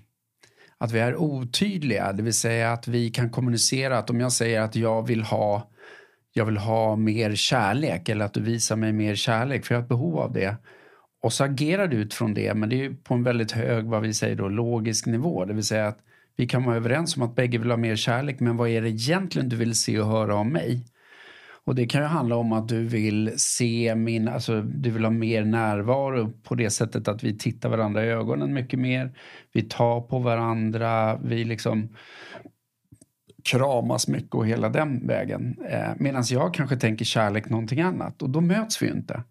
att 0.79 0.93
vi 0.93 0.99
är 0.99 1.17
otydliga, 1.17 2.13
det 2.13 2.23
vill 2.23 2.35
säga 2.35 2.73
att 2.73 2.89
vi 2.89 3.11
kan 3.11 3.31
kommunicera 3.31 3.99
att 3.99 4.11
om 4.11 4.21
jag 4.21 4.33
säger 4.33 4.61
att 4.61 4.77
jag 4.77 5.07
vill 5.07 5.23
ha 5.23 5.71
jag 6.33 6.45
vill 6.45 6.57
ha 6.57 6.97
mer 6.97 7.35
kärlek 7.35 8.09
eller 8.09 8.25
att 8.25 8.35
du 8.35 8.41
visar 8.41 8.77
mig 8.77 8.93
mer 8.93 9.15
kärlek 9.15 9.65
för 9.65 9.75
jag 9.75 9.81
har 9.81 9.83
ett 9.83 9.89
behov 9.89 10.19
av 10.19 10.33
det. 10.33 10.57
Och 11.23 11.33
så 11.33 11.45
agerar 11.45 11.89
du 11.89 11.97
utifrån 11.97 12.35
det 12.35 12.55
men 12.55 12.69
det 12.69 12.77
är 12.77 12.83
ju 12.83 12.95
på 12.97 13.15
en 13.15 13.23
väldigt 13.23 13.53
hög, 13.53 13.85
vad 13.85 14.03
vi 14.03 14.15
säger 14.15 14.37
då, 14.37 14.49
logisk 14.49 15.07
nivå. 15.07 15.45
Det 15.45 15.55
vill 15.55 15.65
säga 15.65 15.87
att 15.87 15.99
vi 16.37 16.47
kan 16.47 16.65
vara 16.65 16.77
överens 16.77 17.17
om 17.17 17.23
att 17.23 17.35
bägge 17.35 17.59
vill 17.59 17.71
ha 17.71 17.77
mer 17.77 17.97
kärlek 17.97 18.41
men 18.41 18.57
vad 18.57 18.69
är 18.69 18.83
det 18.83 18.89
egentligen 18.89 19.49
du 19.49 19.57
vill 19.57 19.75
se 19.75 20.01
och 20.01 20.07
höra 20.07 20.35
om 20.35 20.49
mig? 20.49 20.85
Och 21.65 21.75
det 21.75 21.87
kan 21.87 22.01
ju 22.01 22.07
handla 22.07 22.37
om 22.37 22.53
att 22.53 22.69
du 22.69 22.85
vill 22.85 23.33
se 23.37 23.95
min, 23.95 24.29
alltså 24.29 24.63
du 24.63 24.91
vill 24.91 25.05
ha 25.05 25.11
mer 25.11 25.45
närvaro 25.45 26.33
på 26.43 26.55
det 26.55 26.71
sättet 26.71 27.09
att 27.09 27.25
vi 27.25 27.39
tittar 27.39 27.69
varandra 27.69 28.05
i 28.05 28.09
ögonen 28.09 28.53
mycket 28.53 28.79
mer. 28.79 29.13
Vi 29.53 29.63
tar 29.63 30.01
på 30.01 30.19
varandra, 30.19 31.17
vi 31.17 31.45
liksom 31.45 31.89
kramas 33.45 34.09
mycket 34.09 34.35
och 34.35 34.47
hela 34.47 34.69
den 34.69 35.07
vägen. 35.07 35.57
Eh, 35.69 35.91
Medan 35.97 36.25
jag 36.31 36.55
kanske 36.55 36.77
tänker 36.77 37.05
kärlek 37.05 37.49
någonting 37.49 37.81
annat 37.81 38.23
och 38.23 38.31
då 38.31 38.41
möts 38.41 38.83
vi 38.83 38.87
ju 38.87 38.93
inte. 38.93 39.23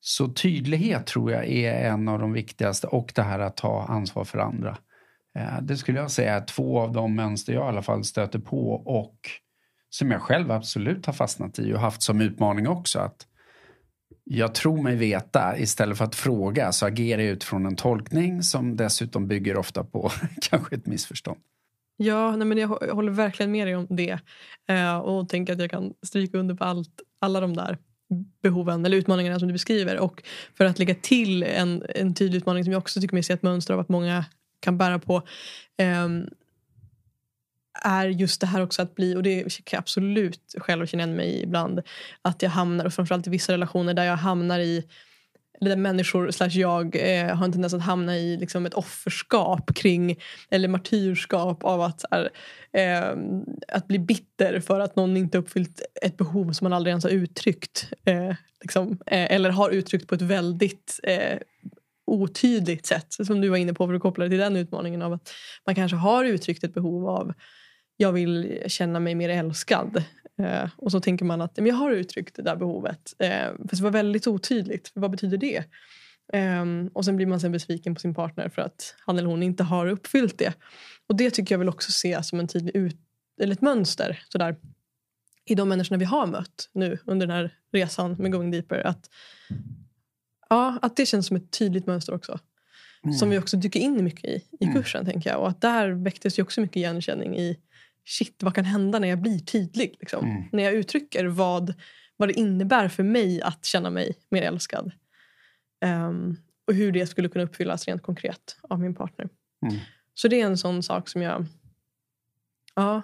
Så 0.00 0.28
tydlighet 0.28 1.06
tror 1.06 1.32
jag 1.32 1.48
är 1.48 1.90
en 1.90 2.08
av 2.08 2.18
de 2.18 2.32
viktigaste 2.32 2.86
och 2.86 3.12
det 3.14 3.22
här 3.22 3.38
att 3.38 3.56
ta 3.56 3.84
ansvar 3.88 4.24
för 4.24 4.38
andra. 4.38 4.78
Eh, 5.38 5.62
det 5.62 5.76
skulle 5.76 5.98
jag 5.98 6.10
säga 6.10 6.36
är 6.36 6.44
två 6.44 6.80
av 6.80 6.92
de 6.92 7.14
mönster 7.14 7.52
jag 7.52 7.64
i 7.64 7.68
alla 7.68 7.82
fall 7.82 8.04
stöter 8.04 8.38
på 8.38 8.72
och 8.72 9.16
som 9.90 10.10
jag 10.10 10.22
själv 10.22 10.50
absolut 10.50 11.06
har 11.06 11.12
fastnat 11.12 11.58
i 11.58 11.74
och 11.74 11.80
haft 11.80 12.02
som 12.02 12.20
utmaning 12.20 12.68
också. 12.68 12.98
att 12.98 13.26
Jag 14.24 14.54
tror 14.54 14.82
mig 14.82 14.96
veta 14.96 15.58
istället 15.58 15.98
för 15.98 16.04
att 16.04 16.14
fråga 16.14 16.72
så 16.72 16.86
agerar 16.86 17.22
jag 17.22 17.30
utifrån 17.30 17.66
en 17.66 17.76
tolkning 17.76 18.42
som 18.42 18.76
dessutom 18.76 19.28
bygger 19.28 19.56
ofta 19.56 19.84
på 19.84 20.10
kanske 20.50 20.74
ett 20.76 20.86
missförstånd. 20.86 21.38
Ja, 21.96 22.36
nej, 22.36 22.46
men 22.46 22.58
jag 22.58 22.78
jag 22.80 22.94
håller 22.94 23.12
verkligen 23.12 23.52
med 23.52 23.66
dig 23.66 23.76
om 23.76 23.86
det. 23.90 24.18
Eh, 24.68 24.98
och 24.98 25.28
tänker 25.28 25.52
att 25.52 25.60
jag 25.60 25.70
kan 25.70 25.94
stryka 26.06 26.38
under 26.38 26.54
på 26.54 26.64
allt, 26.64 27.00
alla 27.20 27.40
de 27.40 27.56
där 27.56 27.78
behoven 28.42 28.86
eller 28.86 28.96
utmaningarna 28.96 29.38
som 29.38 29.48
du 29.48 29.52
beskriver. 29.52 29.98
Och 29.98 30.22
för 30.56 30.64
att 30.64 30.78
lägga 30.78 30.94
till 30.94 31.42
en, 31.42 31.84
en 31.94 32.14
tydlig 32.14 32.38
utmaning 32.38 32.64
som 32.64 32.72
jag 32.72 32.80
också 32.80 33.00
tycker 33.00 33.14
mig 33.14 33.22
se 33.22 33.32
ett 33.32 33.42
mönster 33.42 33.74
av 33.74 33.80
att 33.80 33.88
många 33.88 34.24
kan 34.60 34.78
bära 34.78 34.98
på. 34.98 35.22
Um, 36.04 36.28
är 37.82 38.06
just 38.06 38.40
det 38.40 38.46
här 38.46 38.62
också 38.62 38.82
att 38.82 38.94
bli, 38.94 39.16
och 39.16 39.22
det 39.22 39.42
kan 39.42 39.76
jag 39.76 39.80
absolut 39.80 40.54
själv 40.58 40.86
känna 40.86 41.02
igen 41.02 41.16
mig 41.16 41.26
i 41.26 41.42
ibland, 41.42 41.80
att 42.22 42.42
jag 42.42 42.50
hamnar, 42.50 42.84
och 42.84 42.92
framförallt 42.92 43.26
i 43.26 43.30
vissa 43.30 43.52
relationer 43.52 43.94
där 43.94 44.04
jag 44.04 44.16
hamnar 44.16 44.58
i 44.58 44.84
där 45.68 45.76
människor 45.76 46.30
slash 46.30 46.48
jag 46.48 46.96
eh, 46.96 47.36
har 47.36 47.44
en 47.44 47.52
tendens 47.52 47.74
att 47.74 47.82
hamna 47.82 48.18
i 48.18 48.36
liksom 48.36 48.66
ett 48.66 48.74
offerskap 48.74 49.74
kring 49.74 50.16
eller 50.50 50.68
martyrskap 50.68 51.64
av 51.64 51.80
att, 51.80 52.04
här, 52.10 52.30
eh, 52.72 53.18
att 53.68 53.88
bli 53.88 53.98
bitter 53.98 54.60
för 54.60 54.80
att 54.80 54.96
någon 54.96 55.16
inte 55.16 55.38
uppfyllt 55.38 55.82
ett 56.02 56.16
behov 56.16 56.52
som 56.52 56.64
man 56.64 56.72
aldrig 56.72 56.90
ens 56.90 57.04
har 57.04 57.10
uttryckt. 57.10 57.92
Eh, 58.04 58.34
liksom, 58.60 58.98
eh, 59.06 59.32
eller 59.32 59.50
har 59.50 59.70
uttryckt 59.70 60.08
på 60.08 60.14
ett 60.14 60.22
väldigt 60.22 61.00
eh, 61.02 61.38
otydligt 62.06 62.86
sätt. 62.86 63.12
Som 63.12 63.40
du 63.40 63.48
var 63.48 63.56
inne 63.56 63.74
på 63.74 63.86
för 63.86 63.94
att 63.94 64.02
koppla 64.02 64.24
det 64.24 64.30
till 64.30 64.38
den 64.38 64.56
utmaningen 64.56 65.02
av 65.02 65.12
att 65.12 65.32
man 65.66 65.74
kanske 65.74 65.96
har 65.96 66.24
uttryckt 66.24 66.64
ett 66.64 66.74
behov 66.74 67.08
av 67.08 67.32
jag 67.96 68.12
vill 68.12 68.62
känna 68.66 69.00
mig 69.00 69.14
mer 69.14 69.28
älskad. 69.28 70.04
Eh, 70.40 70.68
och 70.76 70.92
så 70.92 71.00
tänker 71.00 71.24
man 71.24 71.40
att 71.40 71.56
men 71.56 71.66
jag 71.66 71.74
har 71.74 71.90
uttryckt 71.90 72.36
det 72.36 72.42
där 72.42 72.56
behovet. 72.56 73.14
Eh, 73.18 73.48
fast 73.58 73.76
det 73.76 73.82
var 73.82 73.90
väldigt 73.90 74.26
otydligt. 74.26 74.90
Vad 74.94 75.10
betyder 75.10 75.36
det? 75.36 75.64
Eh, 76.32 76.64
och 76.92 77.04
sen 77.04 77.16
blir 77.16 77.26
man 77.26 77.40
sen 77.40 77.52
besviken 77.52 77.94
på 77.94 78.00
sin 78.00 78.14
partner 78.14 78.48
för 78.48 78.62
att 78.62 78.94
han 79.06 79.18
eller 79.18 79.28
hon 79.28 79.42
inte 79.42 79.62
har 79.62 79.86
uppfyllt 79.86 80.38
det. 80.38 80.54
Och 81.08 81.16
det 81.16 81.30
tycker 81.30 81.54
jag 81.54 81.58
vill 81.58 81.68
också 81.68 81.92
se 81.92 82.22
som 82.22 82.40
en 82.40 82.48
tydlig 82.48 82.76
ut, 82.76 82.96
eller 83.40 83.52
ett 83.52 83.60
mönster 83.60 84.22
sådär, 84.28 84.56
i 85.44 85.54
de 85.54 85.68
människorna 85.68 85.98
vi 85.98 86.04
har 86.04 86.26
mött 86.26 86.68
nu 86.72 86.98
under 87.06 87.26
den 87.26 87.36
här 87.36 87.54
resan 87.72 88.12
med 88.12 88.32
Going 88.32 88.50
Deeper. 88.50 88.86
Att, 88.86 89.10
ja, 90.48 90.78
att 90.82 90.96
det 90.96 91.06
känns 91.06 91.26
som 91.26 91.36
ett 91.36 91.50
tydligt 91.50 91.86
mönster 91.86 92.14
också. 92.14 92.38
Mm. 93.04 93.14
Som 93.14 93.30
vi 93.30 93.38
också 93.38 93.56
dyker 93.56 93.80
in 93.80 94.04
mycket 94.04 94.24
i 94.24 94.42
i 94.60 94.64
mm. 94.64 94.74
kursen. 94.74 95.00
Mm. 95.00 95.12
tänker 95.12 95.30
jag. 95.30 95.40
Och 95.40 95.48
att 95.48 95.60
där 95.60 95.90
väcktes 95.90 96.38
ju 96.38 96.42
också 96.42 96.60
mycket 96.60 96.76
igenkänning 96.76 97.38
i 97.38 97.56
shit, 98.10 98.42
vad 98.42 98.54
kan 98.54 98.64
hända 98.64 98.98
när 98.98 99.08
jag 99.08 99.20
blir 99.20 99.38
tydlig? 99.38 99.96
Liksom? 100.00 100.24
Mm. 100.24 100.42
När 100.52 100.62
jag 100.62 100.72
uttrycker 100.72 101.24
vad, 101.24 101.74
vad 102.16 102.28
det 102.28 102.32
innebär 102.32 102.88
för 102.88 103.02
mig 103.02 103.42
att 103.42 103.64
känna 103.64 103.90
mig 103.90 104.14
mer 104.30 104.42
älskad. 104.42 104.92
Um, 105.84 106.36
och 106.66 106.74
hur 106.74 106.92
det 106.92 107.06
skulle 107.06 107.28
kunna 107.28 107.44
uppfyllas 107.44 107.86
rent 107.86 108.02
konkret 108.02 108.56
av 108.62 108.80
min 108.80 108.94
partner. 108.94 109.28
Mm. 109.66 109.80
Så 110.14 110.28
det 110.28 110.40
är 110.40 110.46
en 110.46 110.58
sån 110.58 110.82
sak 110.82 111.08
som 111.08 111.22
jag 111.22 111.46
ja, 112.74 113.02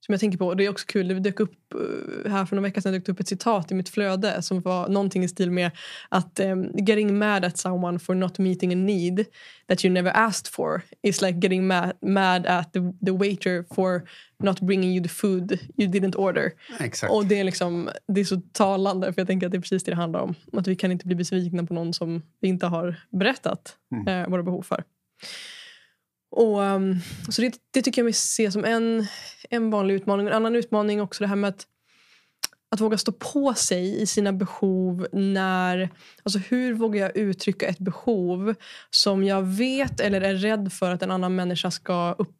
som 0.00 0.12
jag 0.12 0.20
tänker 0.20 0.38
på. 0.38 0.54
Det 0.54 0.64
är 0.64 0.70
också 0.70 0.86
kul, 0.86 1.08
det 1.08 1.20
dök 1.20 1.40
upp 1.40 1.74
eh, 1.74 2.30
här 2.30 2.46
för 2.46 2.56
några 2.56 2.68
veckor 2.68 2.80
sedan 2.80 2.92
dök 2.92 3.08
upp 3.08 3.20
ett 3.20 3.28
citat 3.28 3.70
i 3.70 3.74
mitt 3.74 3.88
flöde 3.88 4.42
som 4.42 4.60
var 4.60 4.88
någonting 4.88 5.24
i 5.24 5.28
stil 5.28 5.50
med 5.50 5.70
att 6.08 6.40
um, 6.40 6.70
getting 6.76 7.18
mad 7.18 7.44
at 7.44 7.58
someone 7.58 7.98
for 7.98 8.14
not 8.14 8.38
meeting 8.38 8.72
a 8.72 8.76
need 8.76 9.26
that 9.68 9.84
you 9.84 9.94
never 9.94 10.10
asked 10.10 10.52
for 10.52 10.82
is 11.02 11.22
like 11.22 11.38
getting 11.38 11.66
mad, 11.66 11.92
mad 12.02 12.46
at 12.46 12.72
the, 12.72 12.80
the 13.06 13.12
waiter 13.12 13.74
for 13.74 14.02
not 14.42 14.60
bringing 14.60 14.92
you 14.92 15.02
the 15.02 15.08
food 15.08 15.58
you 15.76 15.88
didn't 15.88 16.16
order. 16.16 16.52
Exakt. 16.80 17.12
Och 17.12 17.26
det 17.26 17.40
är, 17.40 17.44
liksom, 17.44 17.90
det 18.08 18.20
är 18.20 18.24
så 18.24 18.40
talande 18.52 19.12
för 19.12 19.20
jag 19.20 19.26
tänker 19.28 19.46
att 19.46 19.52
det 19.52 19.58
är 19.58 19.62
precis 19.62 19.84
det 19.84 19.90
det 19.90 19.96
handlar 19.96 20.20
om. 20.20 20.34
Att 20.52 20.66
vi 20.66 20.76
kan 20.76 20.92
inte 20.92 21.06
bli 21.06 21.16
besvikna 21.16 21.66
på 21.66 21.74
någon 21.74 21.94
som 21.94 22.22
vi 22.40 22.48
inte 22.48 22.66
har 22.66 22.96
berättat 23.10 23.76
mm. 23.92 24.08
eh, 24.08 24.28
våra 24.28 24.42
behov 24.42 24.62
för. 24.62 24.84
Och, 26.30 26.60
um, 26.60 27.00
så 27.28 27.42
det, 27.42 27.54
det, 27.70 27.82
tycker 27.82 28.00
jag 28.00 28.04
mig 28.04 28.12
se 28.12 28.50
som 28.50 28.64
en, 28.64 29.06
en 29.50 29.70
vanlig 29.70 29.94
utmaning. 29.94 30.26
En 30.26 30.32
annan 30.32 30.56
utmaning 30.56 31.00
också 31.00 31.24
det 31.24 31.28
här 31.28 31.36
med 31.36 31.48
att, 31.48 31.66
att 32.70 32.80
våga 32.80 32.98
stå 32.98 33.12
på 33.12 33.54
sig 33.54 34.02
i 34.02 34.06
sina 34.06 34.32
behov. 34.32 35.06
när... 35.12 35.90
Alltså 36.22 36.38
hur 36.38 36.74
vågar 36.74 37.00
jag 37.00 37.16
uttrycka 37.16 37.66
ett 37.66 37.78
behov 37.78 38.54
som 38.90 39.24
jag 39.24 39.42
vet 39.42 40.00
eller 40.00 40.20
är 40.20 40.34
rädd 40.34 40.72
för 40.72 40.90
att 40.90 41.02
en 41.02 41.10
annan 41.10 41.34
människa 41.34 41.70
ska 41.70 42.14
upp 42.18 42.34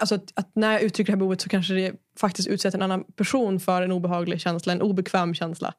Alltså 0.00 0.14
att, 0.14 0.32
att, 0.34 0.50
när 0.54 0.72
jag 0.72 0.82
uttrycker 0.82 1.12
det 1.12 1.16
här 1.16 1.18
behovet 1.18 1.40
så 1.40 1.48
kanske 1.48 1.74
det 1.74 1.92
faktiskt 2.20 2.48
utsätter 2.48 2.78
en 2.78 2.82
annan 2.82 3.04
person 3.04 3.60
för 3.60 3.82
en 3.82 3.92
obehaglig 3.92 4.40
känsla, 4.40 4.72
en 4.72 4.82
obekväm 4.82 5.34
känsla. 5.34 5.74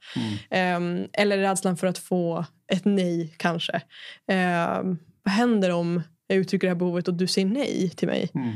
Mm. 0.50 1.02
Um, 1.02 1.08
eller 1.13 1.38
rädslan 1.38 1.78
för 1.78 1.88
att 1.88 1.98
få 1.98 2.46
ett 2.68 2.86
nej 2.86 3.34
kanske. 3.38 3.82
Um, 4.28 5.00
vad 5.24 5.34
händer 5.34 5.70
om 5.70 6.02
jag 6.28 6.38
uttrycker 6.38 6.68
det 6.68 6.72
här 6.72 6.80
behovet 6.80 7.08
och 7.08 7.14
du 7.14 7.28
säger 7.28 7.48
nej 7.48 7.90
till 7.90 8.08
mig. 8.08 8.30
Mm. 8.36 8.52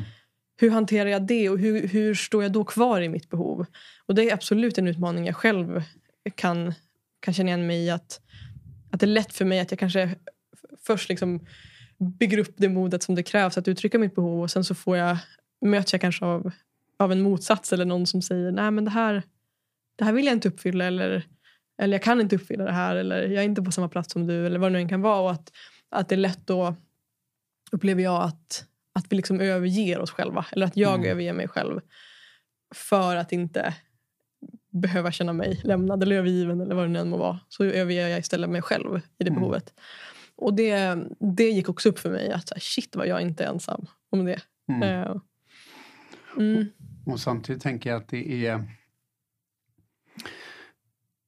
Hur 0.60 0.70
hanterar 0.70 1.10
jag 1.10 1.22
det 1.28 1.50
och 1.50 1.60
hur, 1.60 1.88
hur 1.88 2.16
står 2.16 2.44
jag 2.44 2.52
då 2.52 2.64
kvar 2.64 3.02
i 3.02 3.10
mitt 3.10 3.30
behov? 3.30 3.66
Och 4.06 4.16
Det 4.16 4.30
är 4.30 4.34
absolut 4.34 4.78
en 4.78 4.88
utmaning 4.88 5.26
jag 5.26 5.36
själv 5.36 5.84
kan, 6.36 6.74
kan 7.20 7.34
känna 7.34 7.50
igen 7.50 7.68
mig 7.68 7.86
i. 7.86 7.90
Att, 7.90 8.22
att 8.92 9.00
det 9.00 9.06
är 9.06 9.08
lätt 9.08 9.34
för 9.34 9.46
mig 9.46 9.60
att 9.60 9.72
jag 9.72 9.80
kanske 9.80 10.16
först 10.88 11.10
liksom 11.10 11.46
bygger 12.20 12.38
upp 12.38 12.54
det 12.58 12.70
modet 12.70 13.04
som 13.04 13.16
det 13.16 13.24
krävs 13.24 13.58
att 13.58 13.68
uttrycka 13.68 14.00
mitt 14.00 14.16
behov 14.16 14.42
och 14.42 14.52
sen 14.52 14.64
så 14.64 14.76
får 14.76 14.98
jag, 14.98 15.18
möts 15.66 15.94
jag 15.94 16.02
kanske 16.02 16.26
av, 16.26 16.52
av 17.00 17.12
en 17.12 17.22
motsats 17.22 17.74
eller 17.74 17.86
någon 17.86 18.08
som 18.08 18.22
säger 18.22 18.52
nej 18.52 18.72
men 18.72 18.86
det 18.86 18.92
här, 18.92 19.24
det 19.96 20.06
här 20.06 20.14
vill 20.14 20.26
jag 20.26 20.34
inte 20.34 20.48
uppfylla 20.48 20.86
eller, 20.86 21.24
eller 21.82 21.94
jag 21.94 22.04
kan 22.04 22.22
inte 22.22 22.36
uppfylla 22.36 22.64
det 22.64 22.72
här 22.72 22.96
eller 22.96 23.24
jag 23.24 23.44
är 23.44 23.48
inte 23.48 23.62
på 23.62 23.72
samma 23.72 23.90
plats 23.90 24.12
som 24.12 24.28
du 24.28 24.46
eller 24.46 24.60
vad 24.60 24.72
det 24.72 24.74
nu 24.74 24.80
än 24.80 24.90
kan 24.90 25.02
vara. 25.02 25.20
Och 25.20 25.32
att, 25.32 25.52
att 25.90 26.10
det 26.10 26.16
är 26.16 26.18
lätt 26.18 26.48
då 26.48 26.76
upplever 27.72 28.04
jag 28.04 28.24
att, 28.24 28.66
att 28.94 29.06
vi 29.10 29.16
liksom 29.16 29.42
överger 29.42 30.00
oss 30.00 30.12
själva. 30.12 30.46
Eller 30.52 30.66
att 30.66 30.78
jag 30.78 30.96
mm. 30.96 31.12
överger 31.12 31.34
mig 31.34 31.48
själv. 31.48 31.82
För 32.76 33.16
att 33.16 33.32
inte 33.32 33.74
behöva 34.70 35.12
känna 35.12 35.34
mig 35.34 35.62
lämnad 35.64 36.04
eller 36.04 36.16
övergiven 36.16 36.62
eller 36.62 36.76
vad 36.76 36.84
det 36.86 36.90
nu 36.90 37.00
än 37.00 37.10
må 37.10 37.18
vara. 37.18 37.40
Så 37.50 37.64
överger 37.64 38.08
jag 38.08 38.20
istället 38.20 38.50
mig 38.50 38.62
själv 38.62 38.98
i 38.98 39.24
det 39.24 39.30
mm. 39.30 39.40
behovet. 39.40 39.74
Och 40.36 40.54
det, 40.54 40.98
det 41.36 41.50
gick 41.50 41.70
också 41.70 41.90
upp 41.90 42.00
för 42.00 42.10
mig 42.10 42.32
att 42.32 42.52
shit 42.62 42.96
vad 42.96 43.08
jag 43.08 43.22
inte 43.22 43.44
är 43.44 43.48
ensam 43.48 43.86
om 44.10 44.26
det. 44.26 44.42
Mm. 44.70 44.82
Uh, 44.82 45.22
mm. 46.38 46.68
Och, 47.06 47.14
och, 47.14 47.20
samtidigt 47.20 47.62
tänker 47.62 47.90
jag 47.90 48.02
att 48.02 48.08
det 48.08 48.46
är 48.48 48.64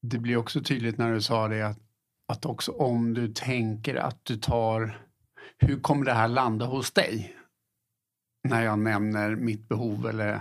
det 0.01 0.17
blir 0.17 0.37
också 0.37 0.61
tydligt 0.61 0.97
när 0.97 1.13
du 1.13 1.21
sa 1.21 1.47
det 1.47 1.61
att, 1.61 1.79
att 2.27 2.45
också 2.45 2.71
om 2.71 3.13
du 3.13 3.27
tänker 3.27 3.95
att 3.95 4.25
du 4.25 4.37
tar 4.37 5.08
hur 5.59 5.79
kommer 5.79 6.05
det 6.05 6.13
här 6.13 6.27
landa 6.27 6.65
hos 6.65 6.91
dig? 6.91 7.35
När 8.43 8.63
jag 8.63 8.79
nämner 8.79 9.35
mitt 9.35 9.69
behov 9.69 10.07
eller 10.07 10.39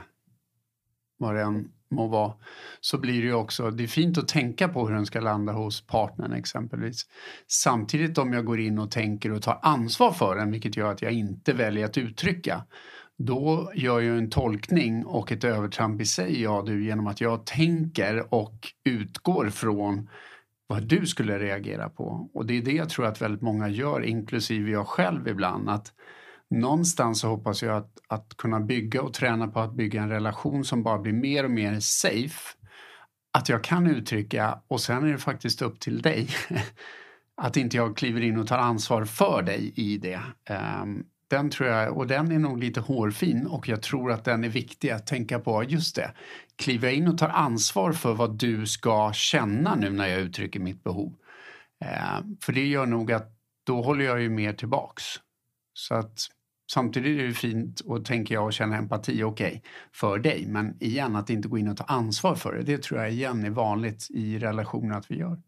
vad 1.19 1.35
det 1.35 1.43
än 1.43 1.69
må 1.91 2.07
vara. 2.07 2.33
Så 2.81 2.99
blir 2.99 3.21
det 3.21 3.27
ju 3.27 3.35
också, 3.35 3.71
det 3.71 3.83
är 3.83 3.89
fint 3.89 4.19
att 4.19 4.29
tänka 4.29 4.69
på 4.69 4.89
hur 4.89 4.95
den 4.95 5.07
ska 5.07 5.21
landa 5.21 5.53
hos 5.53 5.87
partnern 5.87 6.33
exempelvis. 6.33 7.07
Samtidigt 7.47 8.19
om 8.19 8.33
jag 8.33 8.45
går 8.45 8.61
in 8.61 8.79
och 8.79 8.91
tänker 8.91 9.33
och 9.33 9.43
tar 9.43 9.59
ansvar 9.63 10.13
för 10.13 10.37
den, 10.37 10.51
vilket 10.51 10.77
gör 10.77 10.91
att 10.91 11.03
jag 11.03 11.13
inte 11.13 11.53
väljer 11.53 11.85
att 11.85 11.99
uttrycka. 11.99 12.65
Då 13.19 13.73
gör 13.75 14.01
jag 14.01 14.19
en 14.19 14.31
tolkning 14.31 15.07
och 15.07 15.33
ett 15.33 15.45
övertramp 15.45 16.01
i 16.01 16.05
sig, 16.05 16.43
ja 16.43 16.63
du, 16.67 16.85
genom 16.85 17.07
att 17.07 17.21
jag 17.21 17.47
tänker 17.47 18.35
och 18.35 18.73
utgår 18.85 19.51
från 19.51 20.09
vad 20.69 20.83
du 20.83 21.07
skulle 21.07 21.39
reagera 21.39 21.89
på. 21.89 22.31
Och 22.35 22.47
det 22.47 22.59
är 22.59 22.63
det 22.63 22.73
jag 22.73 22.89
tror 22.89 23.07
att 23.07 23.23
väldigt 23.23 23.43
många 23.43 23.69
gör, 23.69 24.05
inklusive 24.05 24.71
jag 24.71 24.87
själv 24.87 25.29
ibland. 25.29 25.71
Att 25.71 25.93
någonstans 26.51 27.21
så 27.21 27.29
hoppas 27.29 27.63
jag 27.63 27.77
att, 27.77 27.99
att 28.09 28.37
kunna 28.37 28.61
bygga 28.61 29.03
och 29.03 29.15
träna 29.15 29.49
på 29.49 29.61
att 29.61 29.75
bygga 29.75 30.03
en 30.03 30.09
relation 30.09 30.65
som 30.65 30.83
bara 30.83 30.99
blir 30.99 31.13
mer 31.13 31.45
och 31.45 31.51
mer 31.51 31.81
safe. 31.81 32.57
Att 33.33 33.49
jag 33.49 33.65
kan 33.65 33.87
uttrycka 33.87 34.59
och 34.69 34.81
sen 34.81 35.05
är 35.05 35.13
det 35.13 35.19
faktiskt 35.19 35.63
upp 35.63 35.81
till 35.81 36.03
dig. 36.03 36.29
att 37.37 37.57
inte 37.57 37.77
jag 37.77 37.97
kliver 37.97 38.21
in 38.21 38.39
och 38.39 38.47
tar 38.47 38.59
ansvar 38.59 39.05
för 39.05 39.43
dig 39.43 39.73
i 39.77 39.99
det. 39.99 40.21
Um, 40.83 41.05
den 41.29 41.51
tror 41.51 41.69
jag, 41.69 41.97
och 41.97 42.07
den 42.07 42.33
är 42.33 42.39
nog 42.39 42.59
lite 42.59 42.81
hårfin 42.81 43.47
och 43.47 43.69
jag 43.69 43.83
tror 43.83 44.13
att 44.13 44.25
den 44.25 44.45
är 44.45 44.49
viktig 44.49 44.91
att 44.91 45.07
tänka 45.07 45.39
på. 45.39 45.65
Just 45.65 45.97
det, 45.97 46.13
kliver 46.57 46.89
jag 46.89 46.97
in 46.97 47.09
och 47.09 47.19
tar 47.19 47.29
ansvar 47.29 47.93
för 47.93 48.15
vad 48.15 48.39
du 48.39 48.67
ska 48.67 49.13
känna 49.13 49.75
nu 49.75 49.91
när 49.91 50.07
jag 50.07 50.21
uttrycker 50.21 50.61
mitt 50.61 50.85
behov. 50.85 51.15
Eh, 51.81 52.25
för 52.43 52.53
det 52.53 52.67
gör 52.67 52.87
nog 52.87 53.13
att 53.13 53.33
då 53.65 53.83
håller 53.83 54.05
jag 54.05 54.21
ju 54.21 54.29
mer 54.29 54.53
tillbaks. 54.53 55.05
Så 55.73 55.95
att 55.95 56.21
samtidigt 56.73 57.21
är 57.21 57.27
det 57.27 57.35
fint 57.35 57.81
och 57.81 58.05
tänker 58.05 58.35
jag 58.35 58.45
och 58.45 58.53
känna 58.53 58.77
empati, 58.77 59.23
okej, 59.23 59.47
okay, 59.47 59.61
för 59.93 60.19
dig. 60.19 60.47
Men 60.47 60.83
igen, 60.83 61.17
att 61.17 61.31
inte 61.31 61.49
gå 61.49 61.59
in 61.59 61.69
och 61.69 61.77
ta 61.77 61.85
ansvar 61.85 62.35
för 62.35 62.55
det, 62.55 62.63
det 62.63 62.83
tror 62.83 63.01
jag 63.01 63.13
igen 63.13 63.45
är 63.45 63.51
vanligt 63.51 64.07
i 64.11 64.39
relationer 64.39 64.97
att 64.97 65.11
vi 65.11 65.17
gör. 65.17 65.43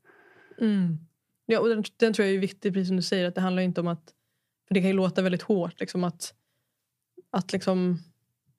Mm. 0.61 0.99
Ja, 1.47 1.61
och 1.61 1.69
den, 1.69 1.85
den, 1.97 2.13
tror 2.13 2.27
jag 2.27 2.35
är 2.35 2.41
viktig, 2.41 2.73
precis 2.73 2.89
som 2.89 2.97
du 2.97 3.03
säger, 3.03 3.29
att 3.29 3.35
det 3.35 3.41
handlar 3.41 3.63
inte 3.63 3.81
om 3.81 3.89
att 3.89 4.15
för 4.71 4.75
det 4.75 4.81
kan 4.81 4.91
ju 4.91 4.97
låta 4.97 5.23
väldigt 5.23 5.43
hårt 5.43 5.81
liksom 5.81 6.05
att, 6.05 6.35
att 7.33 7.53
liksom, 7.53 7.99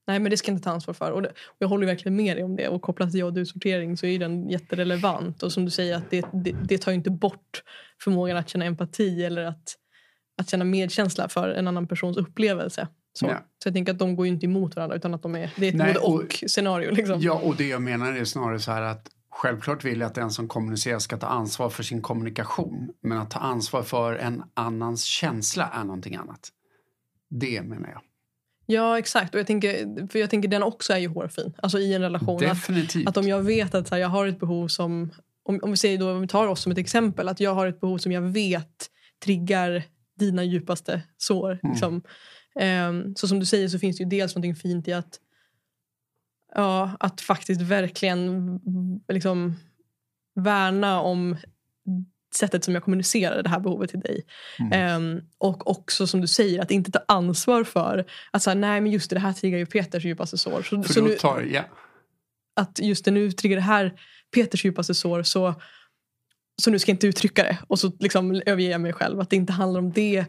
nej 0.08 0.19
men 0.19 0.30
det 0.30 0.38
ska 0.38 0.52
jag 0.52 0.56
inte 0.56 0.63
ta 0.63 0.71
ansvar 0.71 0.93
för. 0.93 1.12
Och, 1.12 1.21
det, 1.21 1.30
och 1.30 1.56
jag 1.60 1.67
håller 1.67 1.88
verkligen 1.88 2.15
med 2.15 2.38
dig 2.38 2.43
om 2.43 2.56
det. 2.56 2.67
Och 2.67 2.82
kopplat 2.82 3.12
till 3.12 3.19
jag 3.19 3.28
och 3.28 3.34
du-sortering 3.34 3.97
så 3.97 4.06
är 4.06 4.19
den 4.19 4.50
jätterelevant. 4.50 5.43
Och 5.43 5.52
som 5.52 5.65
du 5.65 5.71
säger, 5.71 5.97
att 5.97 6.10
det, 6.10 6.26
det, 6.34 6.56
det 6.63 6.78
tar 6.78 6.91
inte 6.91 7.10
bort 7.10 7.63
förmågan 8.04 8.38
att 8.38 8.50
känna 8.50 8.65
empati 8.65 9.24
eller 9.24 9.43
att, 9.43 9.76
att 10.41 10.50
känna 10.50 10.65
medkänsla 10.65 11.30
för 11.30 11.50
en 11.50 11.67
annan 11.67 11.88
persons 11.88 12.17
upplevelse. 12.17 12.88
Så, 13.13 13.26
ja. 13.26 13.38
så 13.63 13.67
jag 13.67 13.74
tänker 13.74 13.91
att 13.91 14.00
de 14.00 14.15
går 14.15 14.28
inte 14.28 14.45
emot 14.45 14.76
varandra 14.76 14.95
utan 14.95 15.13
att 15.13 15.21
de 15.21 15.36
är, 15.36 15.52
det 15.56 15.67
är 15.67 15.69
ett 15.69 15.78
både 15.78 16.00
och, 16.00 16.24
och 16.24 16.43
scenario. 16.47 16.91
Liksom. 16.91 17.21
Ja, 17.21 17.34
och 17.34 17.56
det 17.56 17.67
jag 17.67 17.82
menar 17.82 18.13
är 18.13 18.26
snarare 18.26 18.60
så 18.60 18.71
här 18.71 18.82
att 18.82 19.10
Självklart 19.34 19.86
vill 19.86 20.00
jag 20.00 20.08
att 20.08 20.15
den 20.15 20.32
som 20.32 20.48
kommunicerar 20.48 21.00
ska 21.00 21.17
ta 21.17 21.28
ansvar 21.28 21.70
för 21.70 21.84
sin 21.84 22.02
kommunikation. 22.02 22.89
Men 23.02 23.17
att 23.17 23.32
ta 23.32 23.39
ansvar 23.39 23.84
för 23.84 24.15
en 24.15 24.44
annans 24.54 25.04
känsla 25.04 25.70
är 25.74 25.84
någonting 25.84 26.15
annat. 26.15 26.50
Det 27.30 27.62
menar 27.62 27.89
jag. 27.89 28.02
Ja, 28.65 29.00
exakt. 29.00 29.34
Och 29.34 29.39
jag 29.39 29.48
tänker, 29.48 30.08
för 30.08 30.20
jag 30.20 30.30
tänker 30.30 30.50
den 30.50 30.63
också 30.63 30.94
är 30.94 30.98
ju 30.98 31.08
hårfin. 31.08 31.54
Alltså 31.58 31.80
i 31.80 31.94
en 31.94 32.02
relation. 32.02 32.39
Definitivt. 32.39 33.08
Att, 33.08 33.17
att 33.17 33.24
om 33.24 33.30
jag 33.30 33.41
vet 33.41 33.76
att 33.76 33.89
här, 33.89 33.98
jag 33.98 34.10
har 34.10 34.28
ett 34.28 34.39
behov 34.39 34.67
som... 34.67 35.12
Om, 35.44 35.60
om, 35.63 35.72
vi 35.72 35.78
säger 35.78 35.98
då, 35.98 36.12
om 36.12 36.22
vi 36.22 36.28
tar 36.28 36.48
oss 36.48 36.62
som 36.62 36.72
ett 36.72 36.78
exempel. 36.78 37.28
Att 37.28 37.39
jag 37.39 37.56
har 37.56 37.67
ett 37.67 37.82
behov 37.82 37.98
som 37.98 38.12
jag 38.12 38.22
vet 38.22 38.89
triggar 39.24 39.84
dina 40.20 40.44
djupaste 40.44 41.02
sår. 41.17 41.60
Mm. 41.63 41.72
Liksom. 41.72 42.02
Um, 42.56 43.15
så 43.15 43.28
som 43.28 43.39
du 43.39 43.46
säger 43.46 43.67
så 43.67 43.80
finns 43.80 43.98
det 43.98 44.04
ju 44.04 44.10
dels 44.10 44.36
något 44.36 44.62
fint 44.62 44.88
i 44.88 44.94
att 44.94 45.20
ja, 46.56 46.92
att 47.00 47.22
faktiskt 47.22 47.62
verkligen 47.62 48.60
liksom 49.08 49.56
värna 50.36 51.02
om 51.02 51.38
sättet 52.36 52.64
som 52.64 52.74
jag 52.74 52.84
kommunicerar 52.84 53.44
det 53.44 53.50
här 53.50 53.60
behovet 53.60 53.90
till 53.90 54.00
dig. 54.00 54.26
Mm. 54.60 54.96
Um, 54.96 55.22
och 55.38 55.70
också 55.70 56.08
som 56.08 56.22
du 56.22 56.28
säger, 56.28 56.62
att 56.62 56.72
inte 56.72 56.92
ta 56.92 57.00
ansvar 57.08 57.64
för 57.64 58.06
att 58.32 58.44
säga 58.44 58.56
nej 58.56 58.82
men 58.82 58.92
just 58.92 59.10
det, 59.10 59.16
det 59.16 59.20
här 59.20 59.34
triggar 59.34 59.58
ju 59.58 59.66
Peters 59.66 60.06
djupaste 60.06 60.38
sår. 60.38 60.62
Så, 60.62 60.84
för 60.84 60.94
så 60.94 61.02
nu, 61.02 61.16
tar, 61.16 61.42
yeah. 61.42 61.66
Att 62.56 62.80
just 62.80 63.06
det, 63.06 63.12
nu 63.12 63.32
triggar 63.32 63.56
det 63.56 63.62
här 63.62 63.94
Peters 64.36 64.66
djupaste 64.66 64.94
sår 64.94 65.24
så, 65.24 65.56
så 66.62 66.72
nu 66.72 66.80
ska 66.80 66.92
jag 66.92 66.96
inte 66.96 67.08
uttrycka 67.08 67.44
det. 67.44 67.58
Och 67.68 67.80
så 67.80 67.92
liksom 68.00 68.42
överger 68.46 68.72
jag 68.72 68.82
mig 68.82 68.94
själv. 68.94 69.20
Att 69.20 69.30
det 69.30 69.36
inte 69.36 69.54
handlar 69.54 69.80
om 69.80 69.92
det. 69.92 70.26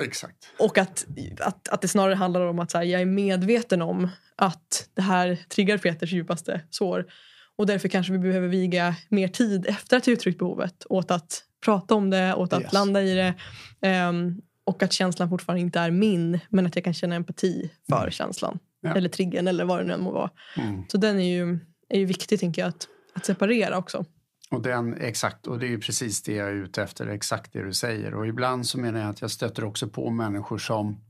Exakt. 0.00 0.36
Och 0.58 0.78
att, 0.78 1.06
att, 1.40 1.68
att 1.68 1.82
det 1.82 1.88
snarare 1.88 2.14
handlar 2.14 2.40
om 2.40 2.58
att 2.58 2.72
här, 2.72 2.82
jag 2.82 3.00
är 3.00 3.06
medveten 3.06 3.82
om 3.82 4.08
att 4.36 4.88
det 4.94 5.02
här 5.02 5.38
triggar 5.48 5.78
Peters 5.78 6.12
djupaste 6.12 6.60
sår. 6.70 7.06
Och 7.56 7.66
därför 7.66 7.88
kanske 7.88 8.12
vi 8.12 8.18
behöver 8.18 8.48
viga 8.48 8.94
mer 9.08 9.28
tid 9.28 9.66
efter 9.66 9.96
att 9.96 10.06
ha 10.06 10.12
uttryckt 10.12 10.38
behovet 10.38 10.86
åt 10.88 11.10
att 11.10 11.42
prata 11.64 11.94
om 11.94 12.10
det, 12.10 12.34
åt 12.34 12.52
att 12.52 12.62
yes. 12.62 12.72
landa 12.72 13.02
i 13.02 13.14
det. 13.14 13.34
Um, 14.08 14.42
och 14.64 14.82
att 14.82 14.92
känslan 14.92 15.28
fortfarande 15.28 15.60
inte 15.60 15.80
är 15.80 15.90
min 15.90 16.40
men 16.48 16.66
att 16.66 16.74
jag 16.74 16.84
kan 16.84 16.94
känna 16.94 17.14
empati 17.14 17.70
för 17.88 17.98
mm. 17.98 18.10
känslan. 18.10 18.58
Ja. 18.80 18.94
Eller 18.94 19.08
triggern 19.08 19.48
eller 19.48 19.64
vad 19.64 19.78
det 19.78 19.84
nu 19.84 19.96
må 19.96 20.12
vara. 20.12 20.30
Mm. 20.56 20.82
Så 20.88 20.98
den 20.98 21.20
är 21.20 21.36
ju, 21.36 21.58
är 21.88 21.98
ju 21.98 22.04
viktig 22.04 22.40
tänker 22.40 22.62
jag 22.62 22.68
att, 22.68 22.88
att 23.14 23.26
separera 23.26 23.78
också. 23.78 24.04
Och 24.50 24.62
den, 24.62 24.94
exakt, 24.94 25.46
och 25.46 25.58
det 25.58 25.72
är 25.72 25.78
precis 25.78 26.22
det 26.22 26.32
jag 26.32 26.48
är 26.48 26.52
ute 26.52 26.82
efter, 26.82 27.06
exakt 27.06 27.52
det 27.52 27.62
du 27.62 27.72
säger. 27.72 28.14
Och 28.14 28.26
ibland 28.26 28.66
så 28.66 28.78
menar 28.78 29.00
jag 29.00 29.10
att 29.10 29.20
jag 29.20 29.30
stöter 29.30 29.64
också 29.64 29.88
på 29.88 30.10
människor 30.10 30.58
som 30.58 31.00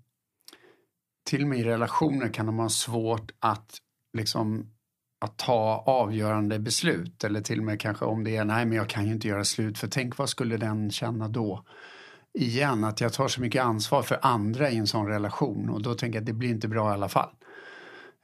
till 1.25 1.43
och 1.43 1.49
med 1.49 1.59
i 1.59 1.65
relationer 1.65 2.29
kan 2.29 2.47
de 2.47 2.59
ha 2.59 2.69
svårt 2.69 3.33
att 3.39 3.79
liksom 4.13 4.71
att 5.21 5.37
ta 5.37 5.85
avgörande 5.87 6.59
beslut 6.59 7.25
eller 7.25 7.41
till 7.41 7.59
och 7.59 7.65
med 7.65 7.81
kanske 7.81 8.05
om 8.05 8.25
det 8.25 8.37
är 8.37 8.45
nej 8.45 8.67
men 8.67 8.77
jag 8.77 8.89
kan 8.89 9.07
ju 9.07 9.13
inte 9.13 9.29
göra 9.29 9.45
slut 9.45 9.79
för 9.79 9.89
tänk 9.89 10.19
vad 10.19 10.29
skulle 10.29 10.57
den 10.57 10.91
känna 10.91 11.29
då? 11.29 11.65
Igen, 12.39 12.85
att 12.85 13.01
jag 13.01 13.13
tar 13.13 13.29
så 13.29 13.41
mycket 13.41 13.63
ansvar 13.63 14.03
för 14.03 14.19
andra 14.23 14.71
i 14.71 14.77
en 14.77 14.87
sån 14.87 15.07
relation 15.07 15.71
och 15.71 15.83
då 15.83 15.95
tänker 15.95 16.17
jag 16.17 16.23
att 16.23 16.27
det 16.27 16.33
blir 16.33 16.51
inte 16.51 16.69
bra 16.69 16.91
i 16.91 16.93
alla 16.93 17.09
fall. 17.09 17.31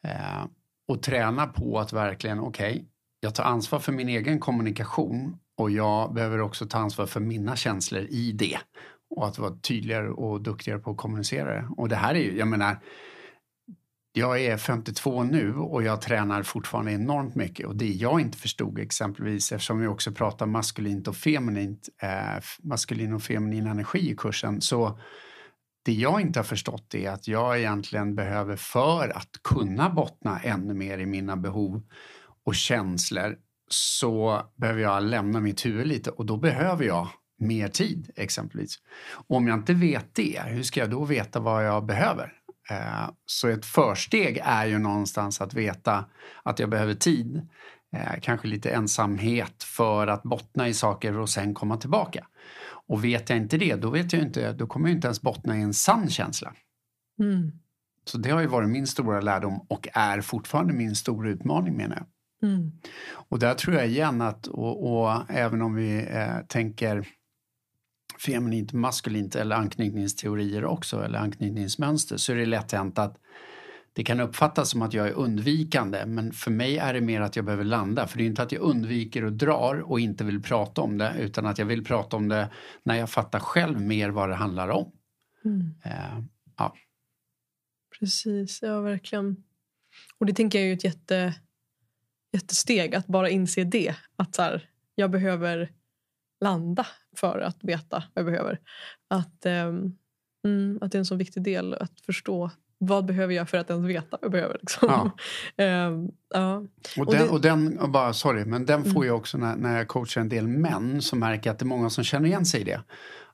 Eh, 0.04 0.44
och 0.88 1.02
träna 1.02 1.46
på 1.46 1.78
att 1.78 1.92
verkligen, 1.92 2.40
okej, 2.40 2.72
okay, 2.72 2.86
jag 3.24 3.34
tar 3.34 3.44
ansvar 3.44 3.78
för 3.78 3.92
min 3.92 4.08
egen 4.08 4.40
kommunikation 4.40 5.36
och 5.56 5.70
jag 5.70 6.14
behöver 6.14 6.40
också 6.40 6.66
ta 6.66 6.78
ansvar 6.78 7.06
för 7.06 7.20
mina 7.20 7.56
känslor 7.56 8.02
i 8.02 8.32
det 8.32 8.58
och 9.10 9.26
att 9.26 9.38
vara 9.38 9.56
tydligare 9.56 10.10
och 10.10 10.42
duktigare 10.42 10.78
på 10.78 10.90
att 10.90 10.96
kommunicera 10.96 11.54
det. 11.54 11.68
Och 11.76 11.88
det 11.88 11.96
här 11.96 12.14
är 12.14 12.18
ju, 12.18 12.38
jag 12.38 12.48
menar, 12.48 12.76
jag 14.12 14.40
är 14.40 14.56
52 14.56 15.22
nu 15.22 15.54
och 15.54 15.82
jag 15.82 16.00
tränar 16.00 16.42
fortfarande 16.42 16.92
enormt 16.92 17.34
mycket 17.34 17.66
och 17.66 17.76
det 17.76 17.88
jag 17.88 18.20
inte 18.20 18.38
förstod 18.38 18.78
exempelvis 18.78 19.52
eftersom 19.52 19.80
vi 19.80 19.86
också 19.86 20.12
pratar 20.12 20.46
maskulint 20.46 21.08
och 21.08 21.16
feminint, 21.16 21.88
eh, 22.02 22.42
maskulin 22.62 23.12
och 23.12 23.22
feminin 23.22 23.66
energi 23.66 24.10
i 24.10 24.16
kursen 24.16 24.60
så 24.60 24.98
det 25.84 25.92
jag 25.92 26.20
inte 26.20 26.38
har 26.38 26.44
förstått 26.44 26.94
är 26.94 27.10
att 27.10 27.28
jag 27.28 27.58
egentligen 27.58 28.14
behöver 28.14 28.56
för 28.56 29.16
att 29.16 29.30
kunna 29.44 29.90
bottna 29.90 30.40
ännu 30.40 30.74
mer 30.74 30.98
i 30.98 31.06
mina 31.06 31.36
behov 31.36 31.82
och 32.46 32.54
känslor 32.54 33.36
så 33.70 34.42
behöver 34.56 34.82
jag 34.82 35.02
lämna 35.02 35.40
mitt 35.40 35.66
huvud 35.66 35.86
lite 35.86 36.10
och 36.10 36.26
då 36.26 36.36
behöver 36.36 36.84
jag 36.84 37.08
mer 37.38 37.68
tid 37.68 38.10
exempelvis. 38.16 38.78
Och 39.28 39.36
om 39.36 39.48
jag 39.48 39.58
inte 39.58 39.74
vet 39.74 40.14
det, 40.14 40.42
hur 40.46 40.62
ska 40.62 40.80
jag 40.80 40.90
då 40.90 41.04
veta 41.04 41.40
vad 41.40 41.66
jag 41.66 41.86
behöver? 41.86 42.32
Eh, 42.70 43.10
så 43.26 43.48
ett 43.48 43.66
försteg 43.66 44.40
är 44.44 44.66
ju 44.66 44.78
någonstans 44.78 45.40
att 45.40 45.54
veta 45.54 46.04
att 46.42 46.58
jag 46.58 46.70
behöver 46.70 46.94
tid, 46.94 47.48
eh, 47.96 48.20
kanske 48.22 48.48
lite 48.48 48.70
ensamhet 48.70 49.62
för 49.62 50.06
att 50.06 50.22
bottna 50.22 50.68
i 50.68 50.74
saker 50.74 51.18
och 51.18 51.28
sen 51.28 51.54
komma 51.54 51.76
tillbaka. 51.76 52.26
Och 52.86 53.04
vet 53.04 53.30
jag 53.30 53.38
inte 53.38 53.58
det, 53.58 53.74
då, 53.74 53.90
vet 53.90 54.12
jag 54.12 54.22
inte, 54.22 54.52
då 54.52 54.66
kommer 54.66 54.88
jag 54.88 54.96
inte 54.96 55.06
ens 55.06 55.22
bottna 55.22 55.58
i 55.58 55.62
en 55.62 55.74
sann 55.74 56.10
känsla. 56.10 56.54
Mm. 57.20 57.52
Så 58.04 58.18
det 58.18 58.30
har 58.30 58.40
ju 58.40 58.46
varit 58.46 58.68
min 58.68 58.86
stora 58.86 59.20
lärdom 59.20 59.66
och 59.68 59.88
är 59.92 60.20
fortfarande 60.20 60.72
min 60.72 60.96
stora 60.96 61.30
utmaning 61.30 61.76
menar 61.76 61.96
jag. 61.96 62.06
Mm. 62.42 62.72
Och 63.12 63.38
där 63.38 63.54
tror 63.54 63.76
jag 63.76 63.88
igen 63.88 64.20
att, 64.20 64.46
och, 64.46 64.92
och 64.92 65.30
även 65.30 65.62
om 65.62 65.74
vi 65.74 66.06
eh, 66.10 66.38
tänker 66.48 67.08
feminint, 68.26 68.72
maskulint 68.72 69.36
eller 69.36 69.56
anknytningsteorier 69.56 70.64
också 70.64 71.04
eller 71.04 71.18
anknytningsmönster 71.18 72.16
så 72.16 72.32
är 72.32 72.36
det 72.36 72.46
lätt 72.46 72.72
hänt 72.72 72.98
att 72.98 73.18
det 73.94 74.04
kan 74.04 74.20
uppfattas 74.20 74.70
som 74.70 74.82
att 74.82 74.94
jag 74.94 75.08
är 75.08 75.12
undvikande 75.12 76.06
men 76.06 76.32
för 76.32 76.50
mig 76.50 76.78
är 76.78 76.94
det 76.94 77.00
mer 77.00 77.20
att 77.20 77.36
jag 77.36 77.44
behöver 77.44 77.64
landa. 77.64 78.06
För 78.06 78.18
det 78.18 78.24
är 78.24 78.26
inte 78.26 78.42
att 78.42 78.52
jag 78.52 78.62
undviker 78.62 79.24
och 79.24 79.32
drar 79.32 79.80
och 79.90 80.00
inte 80.00 80.24
vill 80.24 80.42
prata 80.42 80.80
om 80.80 80.98
det 80.98 81.14
utan 81.18 81.46
att 81.46 81.58
jag 81.58 81.66
vill 81.66 81.84
prata 81.84 82.16
om 82.16 82.28
det 82.28 82.50
när 82.82 82.94
jag 82.94 83.10
fattar 83.10 83.38
själv 83.38 83.80
mer 83.80 84.10
vad 84.10 84.28
det 84.28 84.34
handlar 84.34 84.68
om. 84.68 84.92
Mm. 85.44 85.60
Uh, 85.60 86.24
ja. 86.58 86.74
Precis, 87.98 88.62
ja 88.62 88.80
verkligen. 88.80 89.36
Och 90.18 90.26
det 90.26 90.32
tänker 90.32 90.58
jag 90.58 90.68
är 90.68 90.72
ett 90.72 90.84
jätte, 90.84 91.34
jättesteg 92.32 92.94
att 92.94 93.06
bara 93.06 93.28
inse 93.28 93.64
det. 93.64 93.94
Att 94.16 94.34
så 94.34 94.42
här, 94.42 94.68
jag 94.94 95.10
behöver 95.10 95.70
landa 96.40 96.86
för 97.16 97.40
att 97.40 97.58
veta 97.64 98.04
vad 98.14 98.24
jag 98.24 98.32
behöver. 98.32 98.60
Att, 99.10 99.46
um, 99.46 100.78
att 100.80 100.92
det 100.92 100.96
är 100.96 100.98
en 100.98 101.06
så 101.06 101.14
viktig 101.14 101.42
del 101.42 101.74
att 101.74 102.00
förstå 102.00 102.50
vad 102.78 103.06
behöver 103.06 103.34
jag 103.34 103.48
för 103.48 103.58
att 103.58 103.70
ens 103.70 103.86
veta 103.86 104.06
vad 104.10 104.20
jag 104.22 104.30
behöver. 104.32 104.58
Liksom. 104.60 105.12
Ja. 105.56 105.86
um, 105.88 106.10
ja. 106.34 106.62
Och, 106.98 107.12
den, 107.12 107.28
och 107.28 107.40
den, 107.40 107.78
och 107.78 107.90
bara, 107.90 108.12
sorry, 108.12 108.44
men 108.44 108.66
den 108.66 108.84
får 108.84 108.90
mm. 108.90 109.06
jag 109.06 109.16
också 109.16 109.38
när, 109.38 109.56
när 109.56 109.78
jag 109.78 109.88
coachar 109.88 110.20
en 110.20 110.28
del 110.28 110.48
män 110.48 111.02
som 111.02 111.18
märker 111.18 111.50
att 111.50 111.58
det 111.58 111.62
är 111.62 111.66
många 111.66 111.90
som 111.90 112.04
känner 112.04 112.28
igen 112.28 112.46
sig 112.46 112.60
i 112.60 112.64
det. 112.64 112.80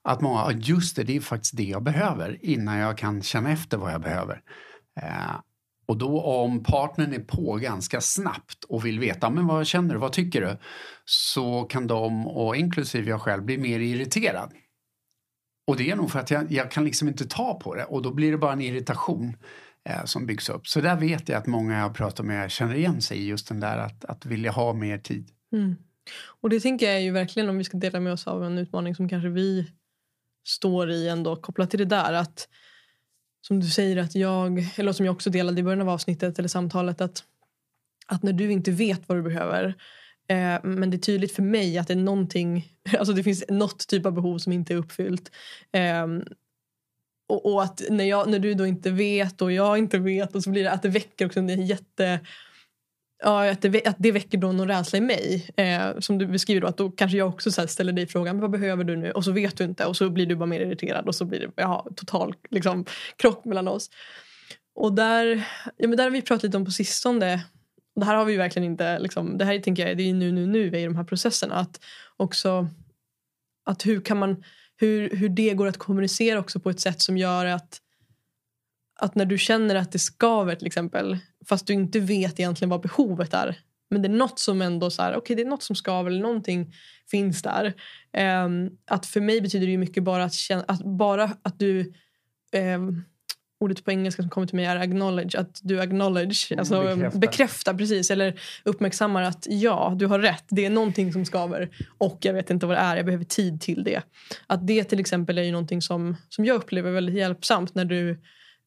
Att 0.03 0.21
många, 0.21 0.53
just 0.53 0.97
det, 0.97 1.03
det 1.03 1.17
är 1.17 1.21
faktiskt 1.21 1.57
det 1.57 1.65
jag 1.65 1.83
behöver 1.83 2.39
innan 2.45 2.79
jag 2.79 2.99
kan 2.99 3.23
känna 3.23 3.51
efter 3.51 3.77
vad 3.77 3.93
jag 3.93 4.01
behöver. 4.01 4.43
Uh, 5.03 5.41
och 5.89 5.97
då 5.97 6.23
om 6.23 6.63
partnern 6.63 7.13
är 7.13 7.19
på 7.19 7.57
ganska 7.57 8.01
snabbt 8.01 8.65
och 8.65 8.87
vill 8.87 9.01
veta 9.01 9.31
men 9.31 9.47
vad 9.47 9.67
känner 9.67 9.95
du, 9.95 10.01
vad 10.01 10.13
tycker 10.13 10.41
du? 10.41 10.57
Så 11.05 11.63
kan 11.63 11.87
de, 11.87 12.27
och 12.27 12.57
inklusive 12.57 13.11
jag 13.11 13.21
själv, 13.21 13.43
bli 13.43 13.59
mer 13.59 13.81
irriterad. 13.81 14.53
Och 15.67 15.77
det 15.77 15.91
är 15.91 15.97
nog 15.97 16.11
för 16.11 16.19
att 16.19 16.31
jag, 16.31 16.53
jag 16.53 16.71
kan 16.71 16.85
liksom 16.85 17.09
inte 17.09 17.27
ta 17.27 17.55
på 17.55 17.75
det 17.75 17.85
och 17.85 18.03
då 18.03 18.15
blir 18.15 18.31
det 18.31 18.39
bara 18.39 18.53
en 18.53 18.61
irritation 18.61 19.37
eh, 19.89 20.05
som 20.05 20.27
byggs 20.27 20.49
upp. 20.49 20.67
Så 20.67 20.81
där 20.81 20.97
vet 20.97 21.29
jag 21.29 21.39
att 21.39 21.47
många 21.47 21.79
jag 21.79 21.95
pratar 21.95 22.25
med 22.25 22.51
känner 22.51 22.75
igen 22.75 23.01
sig 23.01 23.19
i 23.19 23.27
just 23.27 23.49
den 23.49 23.61
där 23.61 23.79
att, 23.79 24.05
att 24.05 24.27
vilja 24.27 24.51
ha 24.51 24.73
mer 24.73 24.99
tid. 24.99 25.29
Mm. 25.53 25.77
Och 26.41 26.51
det 26.51 26.61
tänker 26.61 26.87
jag 26.87 26.95
är 26.95 27.01
ju 27.01 27.11
verkligen 27.11 27.49
om 27.49 27.59
vi 27.59 27.65
ska 27.65 27.77
dela 27.79 28.01
med 28.01 28.13
oss 28.13 28.27
av 28.27 28.45
en 28.45 28.59
utmaning 28.59 28.95
som 28.95 29.09
kanske 29.09 29.29
vi 29.29 29.73
står 30.49 30.91
i 30.91 31.09
ändå 31.09 31.37
kopplat 31.37 31.71
till 31.71 31.79
det 31.79 31.85
där 31.85 32.13
att 32.13 32.49
som 33.41 33.61
du 33.61 33.67
säger 33.67 33.97
att 33.97 34.15
jag, 34.15 34.65
eller 34.77 34.93
som 34.93 35.07
jag 35.07 35.15
också 35.15 35.31
delade 35.31 35.61
i 35.61 35.65
början 35.65 35.81
av 35.81 35.89
avsnittet 35.89 36.39
eller 36.39 36.49
samtalet 36.49 37.01
att, 37.01 37.25
att 38.07 38.23
när 38.23 38.33
du 38.33 38.53
inte 38.53 38.71
vet 38.71 39.09
vad 39.09 39.19
du 39.19 39.23
behöver 39.23 39.67
eh, 40.29 40.59
men 40.63 40.91
det 40.91 40.97
är 40.97 40.99
tydligt 40.99 41.33
för 41.33 41.43
mig 41.43 41.79
att 41.79 41.87
det 41.87 41.95
är 41.95 41.97
någonting, 41.97 42.73
alltså 42.99 43.15
det 43.15 43.23
finns 43.23 43.45
något 43.49 43.89
typ 43.89 44.07
av 44.07 44.13
behov 44.13 44.39
som 44.39 44.53
inte 44.53 44.75
är 44.75 44.79
uppfyllt. 44.79 45.31
Eh, 45.73 46.07
och, 47.29 47.53
och, 47.53 47.63
att 47.63 47.83
när, 47.91 48.05
jag, 48.05 48.31
när 48.31 48.39
du 48.39 48.55
då 48.55 48.67
inte 48.67 48.91
vet 48.91 49.43
och 49.43 49.53
jag 49.53 49.79
inte 49.79 49.99
vet 49.99 50.35
och 50.35 50.43
så 50.43 50.51
blir 50.51 50.65
det 50.65 50.73
att 50.73 50.83
det 50.83 50.89
väcker 50.89 51.27
också 51.27 51.41
en 51.41 51.67
jätte 51.67 52.21
Ja, 53.21 53.51
att 53.51 53.63
det, 53.63 53.87
att 53.87 53.97
det 53.99 54.13
väcker 54.13 54.39
då 54.39 54.53
någon 54.53 54.69
rädsla 54.69 54.99
i 54.99 55.01
mig. 55.01 55.51
Eh, 55.57 55.99
som 55.99 56.19
du 56.19 56.27
beskriver 56.27 56.61
då, 56.61 56.67
att 56.67 56.77
då 56.77 56.91
kanske 56.91 57.19
jag 57.19 57.29
också 57.29 57.51
så 57.51 57.67
ställer 57.67 57.93
dig 57.93 58.07
frågan 58.07 58.41
vad 58.41 58.51
behöver 58.51 58.85
du 58.85 58.97
nu? 58.97 59.11
Och 59.11 59.25
så 59.25 59.33
vet 59.33 59.57
du 59.57 59.65
inte 59.65 59.85
och 59.85 59.97
så 59.97 60.11
blir 60.11 60.27
du 60.27 60.37
bara 60.37 60.47
mer 60.47 60.61
irriterad 60.61 61.09
och 61.09 61.15
så 61.15 61.25
blir 61.25 61.41
det 61.41 61.51
ja, 61.57 61.87
total 61.97 62.35
liksom, 62.51 62.85
krock 63.17 63.45
mellan 63.45 63.69
oss. 63.69 63.91
Och 64.75 64.93
där, 64.93 65.45
ja, 65.77 65.89
men 65.89 65.97
där 65.97 66.05
har 66.05 66.11
vi 66.11 66.23
pratat 66.23 66.43
lite 66.43 66.57
om 66.57 66.65
på 66.65 66.71
sistone. 66.71 67.45
Och 67.95 68.01
det 68.01 68.07
här 68.07 68.15
har 68.15 68.25
vi 68.25 68.37
verkligen 68.37 68.71
inte, 68.71 68.99
liksom, 68.99 69.39
det 69.39 69.45
här 69.45 69.59
tänker 69.59 69.89
jag 69.89 69.97
det 69.97 70.11
är 70.11 70.15
nu, 70.15 70.33
nu, 70.33 70.47
nu 70.47 70.79
i 70.79 70.85
de 70.85 70.97
här 70.97 71.05
processerna. 71.05 71.55
Att 71.55 71.81
också, 72.17 72.69
att 73.65 73.87
hur 73.87 74.01
kan 74.01 74.19
man, 74.19 74.45
hur, 74.77 75.17
hur 75.17 75.29
det 75.29 75.55
går 75.55 75.67
att 75.67 75.77
kommunicera 75.77 76.39
också 76.39 76.61
på 76.61 76.71
ett 76.71 76.81
sätt 76.81 77.03
som 77.03 77.19
gör 77.19 77.47
att 77.47 77.81
att 78.99 79.15
när 79.15 79.25
du 79.25 79.39
känner 79.39 79.75
att 79.75 79.93
det 79.93 79.99
skaver 79.99 80.55
till 80.55 80.67
exempel 80.67 81.19
fast 81.49 81.67
du 81.67 81.73
inte 81.73 82.01
vet 82.01 82.41
egentligen 82.41 82.71
vad 82.71 82.81
behovet 82.81 83.35
är 83.35 83.59
Men 83.91 84.03
det 84.03 84.09
är 84.09 84.13
något 84.13 84.39
som 84.39 84.63
ändå 84.63 84.91
så 84.91 85.03
här, 85.03 85.17
okay, 85.17 85.37
det 85.37 85.43
är 85.43 85.47
något 85.47 85.63
som 85.63 85.77
skaver 85.77 86.11
eller 86.11 86.23
någonting 86.23 86.75
finns 87.11 87.43
där. 87.43 87.75
Um, 88.45 88.71
att 88.87 89.07
för 89.07 89.21
mig 89.21 89.41
betyder 89.41 89.67
det 89.67 89.73
ju 89.73 89.79
mycket 89.79 90.03
bara 90.03 90.25
att, 90.25 90.35
känna, 90.35 90.65
att, 90.69 90.85
bara 90.85 91.25
att 91.43 91.59
du 91.59 91.93
um, 92.77 93.05
ordet 93.61 93.85
på 93.85 93.91
engelska 93.91 94.23
som 94.23 94.31
kommer 94.31 94.47
till 94.47 94.57
mig 94.57 94.65
är 94.65 94.77
acknowledge. 94.77 95.39
Att 95.39 95.61
du 95.63 95.81
acknowledge, 95.81 96.53
Mm, 96.53 96.59
alltså 96.59 96.83
bekräftar. 96.83 97.19
bekräftar 97.19 97.75
precis. 97.75 98.11
Eller 98.11 98.41
uppmärksammar 98.65 99.23
att 99.23 99.47
ja, 99.51 99.95
du 99.97 100.07
har 100.07 100.19
rätt. 100.19 100.45
Det 100.49 100.65
är 100.65 100.71
någonting 100.71 101.13
som 101.13 101.25
skaver 101.25 101.71
och 101.99 102.19
jag 102.21 102.35
vet 102.35 102.51
inte 102.51 102.67
vad 102.67 102.77
det 102.77 102.81
är. 102.81 102.97
Jag 102.97 103.07
behöver 103.07 103.25
tid 103.25 103.61
till 103.61 103.85
det. 103.85 104.03
Att 104.47 104.67
det 104.67 104.85
till 104.85 105.01
exempel 105.01 105.39
är 105.39 105.43
ju 105.43 105.53
någonting 105.53 105.83
som, 105.83 106.17
som 106.29 106.45
jag 106.45 106.57
upplever 106.57 106.91
väldigt 106.91 107.15
hjälpsamt 107.15 107.75
när 107.75 107.85
du 107.85 108.19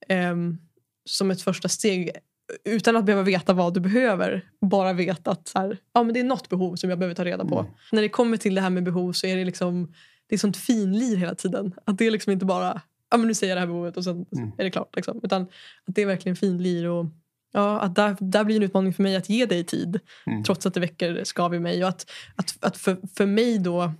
ehm, 0.08 0.58
som 1.06 1.32
ett 1.32 1.42
första 1.42 1.70
steg 1.70 2.12
utan 2.66 2.96
att 2.96 3.06
behöva 3.06 3.24
veta 3.24 3.54
vad 3.54 3.74
du 3.74 3.80
behöver 3.80 4.46
bara 4.62 4.94
vet 4.94 5.28
att 5.28 5.48
så 5.48 5.60
här, 5.60 5.78
ja, 5.94 6.04
men 6.04 6.14
det 6.14 6.20
är 6.20 6.24
något 6.24 6.50
behov 6.50 6.76
som 6.76 6.90
jag 6.90 7.00
behöver 7.00 7.16
ta 7.16 7.26
reda 7.26 7.46
på. 7.46 7.60
Mm. 7.60 7.72
När 7.92 8.02
det 8.02 8.10
kommer 8.10 8.38
till 8.38 8.56
det 8.56 8.62
här 8.62 8.70
med 8.70 8.84
behov 8.84 9.14
så 9.14 9.28
är 9.28 9.36
det 9.36 9.46
liksom 9.46 9.94
det 10.28 10.36
är 10.36 10.40
sånt 10.40 10.58
finlir 10.58 11.16
hela 11.18 11.36
tiden. 11.36 11.74
Att 11.86 11.98
det 11.98 12.06
är 12.08 12.12
liksom 12.12 12.34
inte 12.34 12.46
bara 12.46 12.82
ja, 13.12 13.18
men 13.18 13.28
nu 13.28 13.34
säger 13.34 13.52
jag 13.52 13.58
det 13.58 13.60
här 13.60 13.68
behovet 13.68 13.98
och 13.98 14.04
sen 14.04 14.26
Mm. 14.38 14.52
är 14.58 14.64
det 14.64 14.72
klart. 14.72 14.96
Liksom. 14.96 15.20
Utan 15.24 15.42
att 15.42 15.96
det 15.96 16.02
är 16.02 16.06
verkligen 16.06 16.36
finlir. 16.36 16.88
Och, 16.88 17.06
ja, 17.52 17.80
att 17.80 17.96
där, 17.96 18.16
där 18.20 18.44
blir 18.44 18.56
en 18.56 18.64
utmaning 18.64 18.94
för 18.94 19.04
mig 19.04 19.16
att 19.16 19.30
ge 19.30 19.46
dig 19.46 19.64
tid 19.64 20.00
Mm. 20.28 20.44
trots 20.44 20.66
att 20.66 20.74
det 20.74 20.80
väcker 20.80 21.24
skav 21.24 21.56
i 21.56 21.60
mig. 21.60 21.84
Och 21.84 21.90
att, 21.90 22.12
att, 22.36 22.58
att 22.60 22.78
för, 22.78 22.98
för 23.16 23.26
mig 23.26 23.58
då 23.60 23.92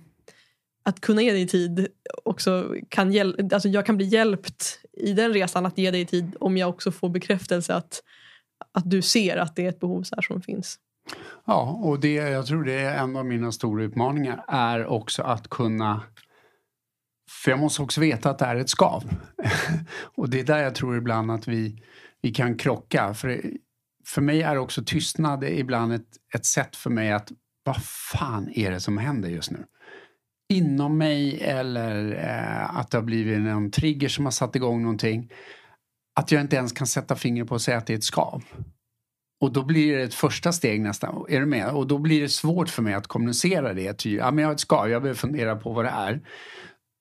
att 0.82 1.00
kunna 1.00 1.22
ge 1.22 1.32
dig 1.32 1.48
tid 1.48 1.88
också 2.24 2.74
kan 2.88 3.12
hjäl- 3.12 3.52
alltså 3.52 3.68
jag 3.68 3.86
kan 3.86 3.96
bli 3.96 4.06
hjälpt 4.06 4.78
i 5.02 5.12
den 5.12 5.32
resan 5.32 5.66
att 5.66 5.78
ge 5.78 5.90
dig 5.90 6.06
tid 6.06 6.36
om 6.40 6.56
jag 6.56 6.68
också 6.68 6.92
får 6.92 7.08
bekräftelse 7.08 7.74
att, 7.74 8.02
att 8.72 8.90
du 8.90 9.02
ser 9.02 9.36
att 9.36 9.56
det 9.56 9.64
är 9.64 9.68
ett 9.68 9.80
behov 9.80 10.02
så 10.02 10.14
här 10.14 10.22
som 10.22 10.42
finns. 10.42 10.78
Ja, 11.44 11.80
och 11.82 12.00
det, 12.00 12.14
jag 12.14 12.46
tror 12.46 12.64
det 12.64 12.72
är 12.72 13.02
en 13.02 13.16
av 13.16 13.26
mina 13.26 13.52
stora 13.52 13.84
utmaningar 13.84 14.44
är 14.48 14.86
också 14.86 15.22
att 15.22 15.48
kunna 15.48 16.02
för 17.44 17.50
jag 17.50 17.60
måste 17.60 17.82
också 17.82 18.00
veta 18.00 18.30
att 18.30 18.38
det 18.38 18.44
är 18.44 18.56
ett 18.56 18.68
skav. 18.68 19.04
och 20.16 20.30
det 20.30 20.40
är 20.40 20.44
där 20.44 20.58
jag 20.58 20.74
tror 20.74 20.96
ibland 20.96 21.30
att 21.30 21.48
vi, 21.48 21.82
vi 22.22 22.30
kan 22.30 22.56
krocka. 22.56 23.14
För, 23.14 23.42
för 24.06 24.20
mig 24.20 24.42
är 24.42 24.56
också 24.56 24.82
tystnad 24.84 25.44
ibland 25.44 25.92
ett, 25.92 26.08
ett 26.34 26.46
sätt 26.46 26.76
för 26.76 26.90
mig 26.90 27.12
att 27.12 27.32
vad 27.64 27.82
fan 28.12 28.50
är 28.54 28.70
det 28.70 28.80
som 28.80 28.98
händer 28.98 29.28
just 29.28 29.50
nu? 29.50 29.64
Inom 30.52 30.98
mig 30.98 31.40
eller 31.40 32.12
eh, 32.12 32.76
att 32.76 32.90
det 32.90 32.98
har 32.98 33.02
blivit 33.02 33.36
en 33.36 33.70
trigger 33.70 34.08
som 34.08 34.24
har 34.24 34.32
satt 34.32 34.56
igång 34.56 34.82
någonting. 34.82 35.30
Att 36.20 36.32
jag 36.32 36.40
inte 36.40 36.56
ens 36.56 36.72
kan 36.72 36.86
sätta 36.86 37.16
fingret 37.16 37.48
på 37.48 37.54
och 37.54 37.62
säga 37.62 37.78
att 37.78 37.86
det 37.86 37.92
är 37.92 37.96
ett 37.96 38.04
skav. 38.04 38.44
Och 39.40 39.52
då 39.52 39.64
blir 39.64 39.96
det 39.96 40.02
ett 40.02 40.14
första 40.14 40.52
steg 40.52 40.80
nästan. 40.80 41.24
Är 41.28 41.40
du 41.40 41.46
med? 41.46 41.68
Och 41.68 41.86
då 41.86 41.98
blir 41.98 42.20
det 42.20 42.28
svårt 42.28 42.68
för 42.68 42.82
mig 42.82 42.94
att 42.94 43.06
kommunicera 43.06 43.74
det. 43.74 43.92
Ty, 43.92 44.16
ja, 44.16 44.30
men 44.30 44.42
jag 44.42 44.48
har 44.48 44.54
ett 44.54 44.60
skav, 44.60 44.90
jag 44.90 45.02
behöver 45.02 45.18
fundera 45.18 45.56
på 45.56 45.72
vad 45.72 45.84
det 45.84 45.90
är. 45.90 46.20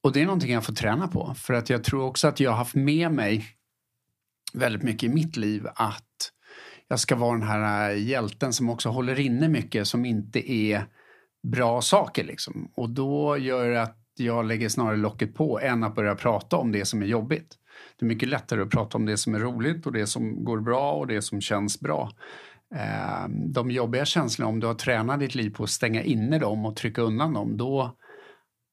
Och 0.04 0.12
det 0.12 0.22
är 0.22 0.26
någonting 0.26 0.54
jag 0.54 0.66
får 0.66 0.74
träna 0.74 1.08
på. 1.08 1.36
För 1.38 1.54
att 1.54 1.70
jag 1.70 1.84
tror 1.84 2.04
också 2.04 2.28
att 2.28 2.40
jag 2.40 2.52
har 2.52 2.58
haft 2.58 2.76
med 2.76 3.12
mig 3.12 3.46
väldigt 4.54 4.84
mycket 4.84 5.04
i 5.04 5.10
mitt 5.10 5.38
liv 5.38 5.68
att 5.76 6.32
jag 6.88 7.00
ska 7.00 7.16
vara 7.16 7.38
den 7.38 7.48
här 7.48 7.92
eh, 7.92 8.08
hjälten 8.08 8.54
som 8.54 8.70
också 8.70 8.90
håller 8.90 9.20
inne 9.20 9.48
mycket 9.48 9.88
som 9.88 10.06
inte 10.06 10.52
är 10.52 10.86
bra 11.44 11.82
saker. 11.82 12.24
Liksom. 12.24 12.72
Och 12.76 12.90
då 12.90 13.38
gör 13.38 13.70
det 13.70 13.82
att 13.82 13.98
jag 14.16 14.46
lägger 14.46 14.70
snarare 14.70 14.98
locket 14.98 15.36
på 15.36 15.60
än 15.60 15.84
att 15.84 15.96
börja 15.96 16.16
prata 16.16 16.58
om 16.58 16.72
det 16.72 16.86
som 16.86 17.02
är 17.02 17.06
jobbigt. 17.06 17.58
Det 18.00 18.06
är 18.06 18.08
mycket 18.08 18.30
lättare 18.30 18.62
att 18.62 18.70
prata 18.70 18.98
om 18.98 19.06
det 19.06 19.18
som 19.18 19.36
är 19.36 19.40
roligt 19.40 19.86
och 19.86 19.92
det 19.92 20.08
som 20.08 20.44
går 20.44 20.60
bra 20.60 20.92
och 20.92 21.08
det 21.08 21.22
som 21.22 21.42
känns 21.42 21.80
bra. 21.80 22.12
Eh, 22.76 23.30
de 23.30 23.72
jobbiga 23.72 24.06
känslorna, 24.06 24.50
om 24.50 24.60
du 24.60 24.68
har 24.68 24.74
tränat 24.74 25.20
ditt 25.20 25.36
liv 25.36 25.50
på 25.50 25.64
att 25.64 25.70
stänga 25.70 26.04
inne 26.04 26.40
dem 26.40 26.66
och 26.66 26.76
trycka 26.76 27.02
undan 27.02 27.34
dem, 27.34 27.58
då 27.58 27.98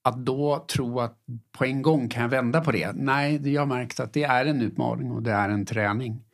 att 0.05 0.25
då 0.25 0.67
tro 0.75 1.01
att 1.01 1.19
på 1.53 1.65
en 1.65 1.83
gång 1.83 2.09
kan 2.09 2.23
jag 2.23 2.29
vända 2.29 2.61
på 2.61 2.73
det. 2.73 2.93
Nej, 2.95 3.53
jag 3.53 3.61
har 3.61 3.67
märkt 3.67 4.01
att 4.01 4.13
det 4.13 4.23
är 4.23 4.47
en 4.47 4.63
utmaning 4.63 5.11
och 5.11 5.23
det 5.23 5.33
är 5.33 5.49
en 5.49 5.67
träning. 5.67 6.25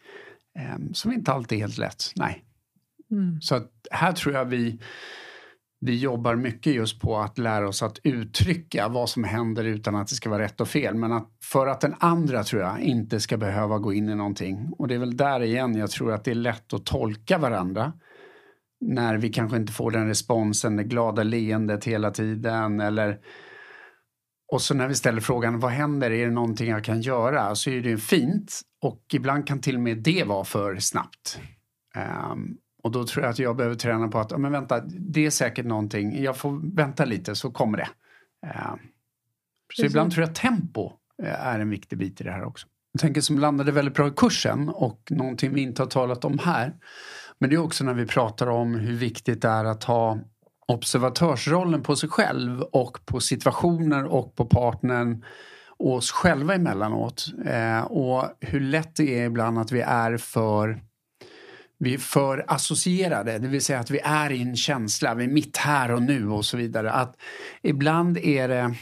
Eh, 0.58 0.92
som 0.92 1.12
inte 1.12 1.32
alltid 1.32 1.58
är 1.58 1.60
helt 1.60 1.78
lätt, 1.78 2.12
nej. 2.16 2.44
Mm. 3.10 3.40
Så 3.40 3.54
att 3.54 3.70
här 3.90 4.12
tror 4.12 4.34
jag 4.34 4.44
vi, 4.44 4.78
vi 5.84 5.98
jobbar 5.98 6.36
mycket 6.36 6.74
just 6.74 7.00
på 7.00 7.16
att 7.16 7.38
lära 7.38 7.68
oss 7.68 7.82
att 7.82 7.98
uttrycka 8.02 8.88
vad 8.88 9.08
som 9.10 9.24
händer 9.24 9.64
utan 9.64 9.94
att 9.94 10.08
det 10.08 10.14
ska 10.14 10.30
vara 10.30 10.42
rätt 10.42 10.60
och 10.60 10.68
fel. 10.68 10.94
Men 10.94 11.12
att 11.12 11.30
för 11.42 11.66
att 11.66 11.80
den 11.80 11.94
andra 11.98 12.44
tror 12.44 12.62
jag 12.62 12.80
inte 12.80 13.20
ska 13.20 13.36
behöva 13.36 13.78
gå 13.78 13.92
in 13.92 14.08
i 14.08 14.14
någonting. 14.14 14.68
Och 14.78 14.88
det 14.88 14.94
är 14.94 14.98
väl 14.98 15.16
där 15.16 15.40
igen 15.40 15.76
jag 15.76 15.90
tror 15.90 16.12
att 16.12 16.24
det 16.24 16.30
är 16.30 16.34
lätt 16.34 16.72
att 16.74 16.86
tolka 16.86 17.38
varandra. 17.38 17.92
När 18.80 19.18
vi 19.18 19.32
kanske 19.32 19.56
inte 19.56 19.72
får 19.72 19.90
den 19.90 20.08
responsen, 20.08 20.76
det 20.76 20.84
glada 20.84 21.22
leendet 21.22 21.84
hela 21.84 22.10
tiden 22.10 22.80
eller 22.80 23.18
och 24.52 24.62
så 24.62 24.74
när 24.74 24.88
vi 24.88 24.94
ställer 24.94 25.20
frågan 25.20 25.60
vad 25.60 25.70
händer, 25.70 26.10
är 26.10 26.26
det 26.26 26.32
någonting 26.32 26.70
jag 26.70 26.84
kan 26.84 27.00
göra? 27.00 27.54
Så 27.54 27.70
är 27.70 27.80
det 27.80 27.88
ju 27.88 27.98
fint 27.98 28.60
och 28.82 29.02
ibland 29.12 29.46
kan 29.46 29.60
till 29.60 29.74
och 29.74 29.82
med 29.82 29.98
det 29.98 30.24
vara 30.24 30.44
för 30.44 30.76
snabbt. 30.76 31.38
Um, 32.32 32.58
och 32.84 32.90
då 32.90 33.06
tror 33.06 33.24
jag 33.24 33.30
att 33.30 33.38
jag 33.38 33.56
behöver 33.56 33.76
träna 33.76 34.08
på 34.08 34.18
att, 34.18 34.40
men 34.40 34.52
vänta, 34.52 34.80
det 34.86 35.26
är 35.26 35.30
säkert 35.30 35.66
någonting, 35.66 36.22
jag 36.22 36.36
får 36.36 36.76
vänta 36.76 37.04
lite 37.04 37.34
så 37.34 37.50
kommer 37.50 37.78
det. 37.78 37.88
Um, 38.46 38.78
så 39.74 39.84
ibland 39.84 40.12
tror 40.12 40.26
jag 40.26 40.34
tempo 40.34 40.92
eh, 41.22 41.46
är 41.46 41.60
en 41.60 41.70
viktig 41.70 41.98
bit 41.98 42.20
i 42.20 42.24
det 42.24 42.30
här 42.30 42.44
också. 42.44 42.66
Jag 42.92 43.00
tänker 43.00 43.20
som 43.20 43.38
landade 43.38 43.72
väldigt 43.72 43.94
bra 43.94 44.08
i 44.08 44.10
kursen 44.10 44.68
och 44.68 45.08
någonting 45.10 45.54
vi 45.54 45.60
inte 45.60 45.82
har 45.82 45.86
talat 45.86 46.24
om 46.24 46.38
här. 46.38 46.74
Men 47.38 47.50
det 47.50 47.56
är 47.56 47.60
också 47.60 47.84
när 47.84 47.94
vi 47.94 48.06
pratar 48.06 48.46
om 48.46 48.74
hur 48.74 48.96
viktigt 48.96 49.42
det 49.42 49.48
är 49.48 49.64
att 49.64 49.84
ha 49.84 50.18
observatörsrollen 50.68 51.82
på 51.82 51.96
sig 51.96 52.08
själv 52.08 52.60
och 52.62 53.06
på 53.06 53.20
situationer 53.20 54.04
och 54.04 54.36
på 54.36 54.44
partnern 54.44 55.24
och 55.78 55.94
oss 55.94 56.10
själva 56.10 56.54
emellanåt. 56.54 57.26
Eh, 57.46 57.80
och 57.80 58.24
hur 58.40 58.60
lätt 58.60 58.96
det 58.96 59.20
är 59.20 59.26
ibland 59.26 59.58
att 59.58 59.72
vi 59.72 59.80
är 59.80 60.16
för 60.16 60.80
vi 61.78 61.94
är 61.94 61.98
för 61.98 62.44
associerade, 62.48 63.38
det 63.38 63.48
vill 63.48 63.62
säga 63.62 63.78
att 63.80 63.90
vi 63.90 64.00
är 64.04 64.32
i 64.32 64.42
en 64.42 64.56
känsla, 64.56 65.14
vi 65.14 65.24
är 65.24 65.28
mitt 65.28 65.56
här 65.56 65.90
och 65.90 66.02
nu 66.02 66.28
och 66.28 66.44
så 66.44 66.56
vidare. 66.56 66.92
Att 66.92 67.16
ibland 67.62 68.18
är 68.18 68.48
det 68.48 68.74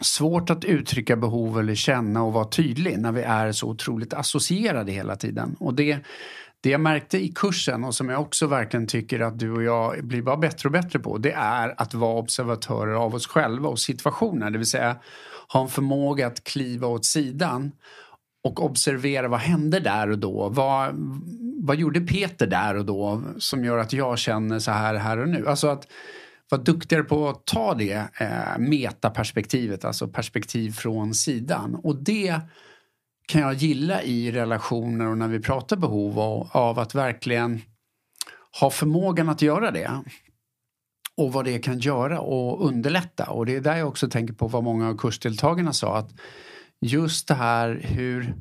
svårt 0.00 0.50
att 0.50 0.64
uttrycka 0.64 1.16
behov 1.16 1.58
eller 1.58 1.74
känna 1.74 2.22
och 2.22 2.32
vara 2.32 2.48
tydlig 2.48 2.98
när 2.98 3.12
vi 3.12 3.22
är 3.22 3.52
så 3.52 3.68
otroligt 3.68 4.14
associerade 4.14 4.92
hela 4.92 5.16
tiden. 5.16 5.56
Och 5.60 5.74
det, 5.74 5.98
det 6.60 6.70
jag 6.70 6.80
märkte 6.80 7.18
i 7.18 7.28
kursen 7.28 7.84
och 7.84 7.94
som 7.94 8.08
jag 8.08 8.20
också 8.20 8.46
verkligen 8.46 8.86
tycker 8.86 9.20
att 9.20 9.38
du 9.38 9.52
och 9.52 9.62
jag 9.62 10.04
blir 10.04 10.22
bara 10.22 10.36
bättre 10.36 10.68
och 10.68 10.72
bättre 10.72 10.98
på 10.98 11.18
det 11.18 11.32
är 11.32 11.74
att 11.76 11.94
vara 11.94 12.18
observatörer 12.18 12.94
av 12.94 13.14
oss 13.14 13.26
själva 13.26 13.68
och 13.68 13.78
situationer. 13.78 14.50
Det 14.50 14.58
vill 14.58 14.66
säga 14.66 14.96
ha 15.52 15.62
en 15.62 15.68
förmåga 15.68 16.26
att 16.26 16.44
kliva 16.44 16.86
åt 16.86 17.04
sidan 17.04 17.72
och 18.44 18.64
observera 18.64 19.28
vad 19.28 19.40
hände 19.40 19.80
där 19.80 20.10
och 20.10 20.18
då. 20.18 20.48
Vad, 20.48 20.94
vad 21.62 21.76
gjorde 21.76 22.00
Peter 22.00 22.46
där 22.46 22.76
och 22.76 22.84
då 22.84 23.22
som 23.38 23.64
gör 23.64 23.78
att 23.78 23.92
jag 23.92 24.18
känner 24.18 24.58
så 24.58 24.70
här 24.70 24.94
här 24.94 25.18
och 25.18 25.28
nu. 25.28 25.48
Alltså 25.48 25.68
att 25.68 25.88
vara 26.48 26.62
duktigare 26.62 27.04
på 27.04 27.28
att 27.28 27.46
ta 27.46 27.74
det 27.74 28.08
eh, 28.20 28.58
metaperspektivet, 28.58 29.84
alltså 29.84 30.08
perspektiv 30.08 30.70
från 30.70 31.14
sidan. 31.14 31.74
Och 31.74 31.96
det 31.96 32.40
kan 33.28 33.40
jag 33.40 33.54
gilla 33.54 34.02
i 34.02 34.32
relationer 34.32 35.06
och 35.06 35.18
när 35.18 35.28
vi 35.28 35.40
pratar 35.40 35.76
behov 35.76 36.18
av, 36.20 36.48
av 36.52 36.78
att 36.78 36.94
verkligen 36.94 37.62
ha 38.60 38.70
förmågan 38.70 39.28
att 39.28 39.42
göra 39.42 39.70
det. 39.70 39.90
Och 41.16 41.32
vad 41.32 41.44
det 41.44 41.58
kan 41.58 41.78
göra 41.78 42.20
och 42.20 42.66
underlätta. 42.66 43.30
Och 43.30 43.46
det 43.46 43.56
är 43.56 43.60
där 43.60 43.76
jag 43.76 43.88
också 43.88 44.08
tänker 44.08 44.34
på 44.34 44.48
vad 44.48 44.64
många 44.64 44.88
av 44.88 44.96
kursdeltagarna 44.96 45.72
sa. 45.72 45.96
att 45.96 46.10
Just 46.86 47.28
det 47.28 47.34
här 47.34 47.80
hur, 47.82 48.34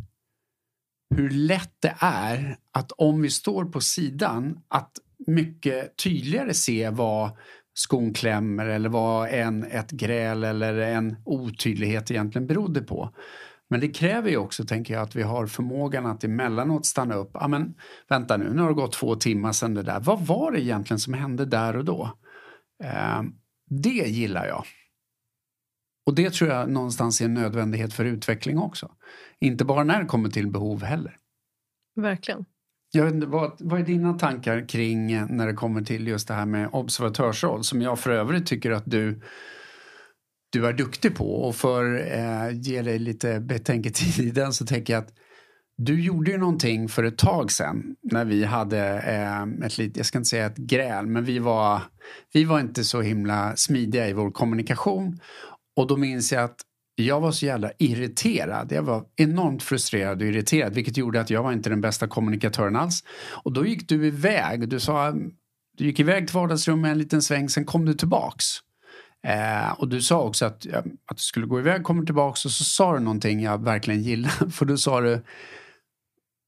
hur 1.15 1.29
lätt 1.29 1.73
det 1.79 1.95
är 1.99 2.57
att 2.71 2.91
om 2.91 3.21
vi 3.21 3.29
står 3.29 3.65
på 3.65 3.81
sidan 3.81 4.59
att 4.67 4.91
mycket 5.27 5.97
tydligare 5.97 6.53
se 6.53 6.89
vad 6.89 7.31
skon 7.73 8.13
klämmer 8.13 8.65
eller 8.65 8.89
vad 8.89 9.29
en, 9.29 9.63
ett 9.63 9.91
gräl 9.91 10.43
eller 10.43 10.77
en 10.77 11.15
otydlighet 11.25 12.11
egentligen 12.11 12.47
berodde 12.47 12.81
på. 12.81 13.15
Men 13.69 13.79
det 13.79 13.87
kräver 13.87 14.29
ju 14.29 14.37
också, 14.37 14.65
tänker 14.65 14.93
jag, 14.93 15.03
att 15.03 15.15
vi 15.15 15.23
har 15.23 15.47
förmågan 15.47 16.05
att 16.05 16.23
emellanåt 16.23 16.85
stanna 16.85 17.15
upp. 17.15 17.31
Ja, 17.33 17.47
men 17.47 17.73
vänta 18.09 18.37
nu, 18.37 18.53
nu 18.53 18.61
har 18.61 18.69
det 18.69 18.75
gått 18.75 18.93
två 18.93 19.15
timmar 19.15 19.51
sedan 19.51 19.73
det 19.73 19.83
där. 19.83 19.99
Vad 19.99 20.25
var 20.25 20.51
det 20.51 20.61
egentligen 20.61 20.99
som 20.99 21.13
hände 21.13 21.45
där 21.45 21.77
och 21.77 21.85
då? 21.85 22.17
Eh, 22.83 23.21
det 23.69 24.09
gillar 24.09 24.45
jag. 24.45 24.65
Och 26.05 26.15
det 26.15 26.33
tror 26.33 26.49
jag 26.49 26.69
någonstans 26.69 27.21
är 27.21 27.25
en 27.25 27.33
nödvändighet 27.33 27.93
för 27.93 28.05
utveckling 28.05 28.57
också. 28.57 28.91
Inte 29.39 29.65
bara 29.65 29.83
när 29.83 29.99
det 29.99 30.05
kommer 30.05 30.29
till 30.29 30.47
behov 30.47 30.83
heller. 30.83 31.17
Verkligen. 31.95 32.45
Jag 32.91 33.05
vet 33.05 33.13
inte, 33.13 33.27
vad, 33.27 33.51
vad 33.59 33.79
är 33.79 33.85
dina 33.85 34.13
tankar 34.13 34.69
kring 34.69 35.11
eh, 35.11 35.25
när 35.29 35.47
det 35.47 35.53
kommer 35.53 35.81
till 35.81 36.07
just 36.07 36.27
det 36.27 36.33
här 36.33 36.45
med 36.45 36.69
observatörsroll 36.71 37.63
som 37.63 37.81
jag 37.81 37.99
för 37.99 38.11
övrigt 38.11 38.47
tycker 38.47 38.71
att 38.71 38.83
du 38.85 39.21
du 40.53 40.67
är 40.67 40.73
duktig 40.73 41.15
på 41.15 41.35
och 41.35 41.55
för 41.55 41.95
eh, 42.17 42.59
ge 42.61 42.81
dig 42.81 42.99
lite 42.99 43.39
betänketid 43.39 44.27
i 44.27 44.31
den 44.31 44.53
så 44.53 44.65
tänker 44.65 44.93
jag 44.93 45.03
att 45.03 45.13
du 45.77 46.01
gjorde 46.01 46.31
ju 46.31 46.37
någonting 46.37 46.89
för 46.89 47.03
ett 47.03 47.17
tag 47.17 47.51
sedan 47.51 47.95
när 48.01 48.25
vi 48.25 48.43
hade 48.43 48.79
eh, 48.99 49.65
ett 49.65 49.77
litet, 49.77 49.97
jag 49.97 50.05
ska 50.05 50.17
inte 50.17 50.29
säga 50.29 50.45
ett 50.45 50.57
gräl, 50.57 51.07
men 51.07 51.25
vi 51.25 51.39
var, 51.39 51.81
vi 52.33 52.43
var 52.43 52.59
inte 52.59 52.83
så 52.83 53.01
himla 53.01 53.55
smidiga 53.55 54.09
i 54.09 54.13
vår 54.13 54.31
kommunikation. 54.31 55.19
Och 55.75 55.87
då 55.87 55.97
minns 55.97 56.31
jag 56.31 56.43
att 56.43 56.61
jag 56.95 57.19
var 57.19 57.31
så 57.31 57.45
jävla 57.45 57.71
irriterad. 57.77 58.71
Jag 58.71 58.83
var 58.83 59.05
enormt 59.15 59.63
frustrerad 59.63 60.21
och 60.21 60.27
irriterad 60.27 60.73
vilket 60.73 60.97
gjorde 60.97 61.21
att 61.21 61.29
jag 61.29 61.43
var 61.43 61.51
inte 61.51 61.69
den 61.69 61.81
bästa 61.81 62.07
kommunikatören 62.07 62.75
alls. 62.75 63.03
Och 63.29 63.53
då 63.53 63.65
gick 63.65 63.89
du 63.89 64.07
iväg. 64.07 64.69
Du 64.69 64.79
sa, 64.79 65.11
du 65.77 65.85
gick 65.85 65.99
iväg 65.99 66.27
till 66.27 66.35
vardagsrummet 66.35 66.91
en 66.91 66.97
liten 66.97 67.21
sväng, 67.21 67.49
sen 67.49 67.65
kom 67.65 67.85
du 67.85 67.93
tillbaks. 67.93 68.45
Eh, 69.27 69.71
och 69.71 69.87
du 69.87 70.01
sa 70.01 70.21
också 70.21 70.45
att, 70.45 70.67
att 71.05 71.17
du 71.17 71.23
skulle 71.23 71.45
gå 71.45 71.59
iväg, 71.59 71.83
kommer 71.83 72.05
tillbaks 72.05 72.45
och 72.45 72.51
så 72.51 72.63
sa 72.63 72.93
du 72.93 72.99
någonting 72.99 73.41
jag 73.41 73.63
verkligen 73.63 74.01
gillar. 74.01 74.49
För 74.51 74.65
då 74.65 74.77
sa 74.77 75.01
du, 75.01 75.23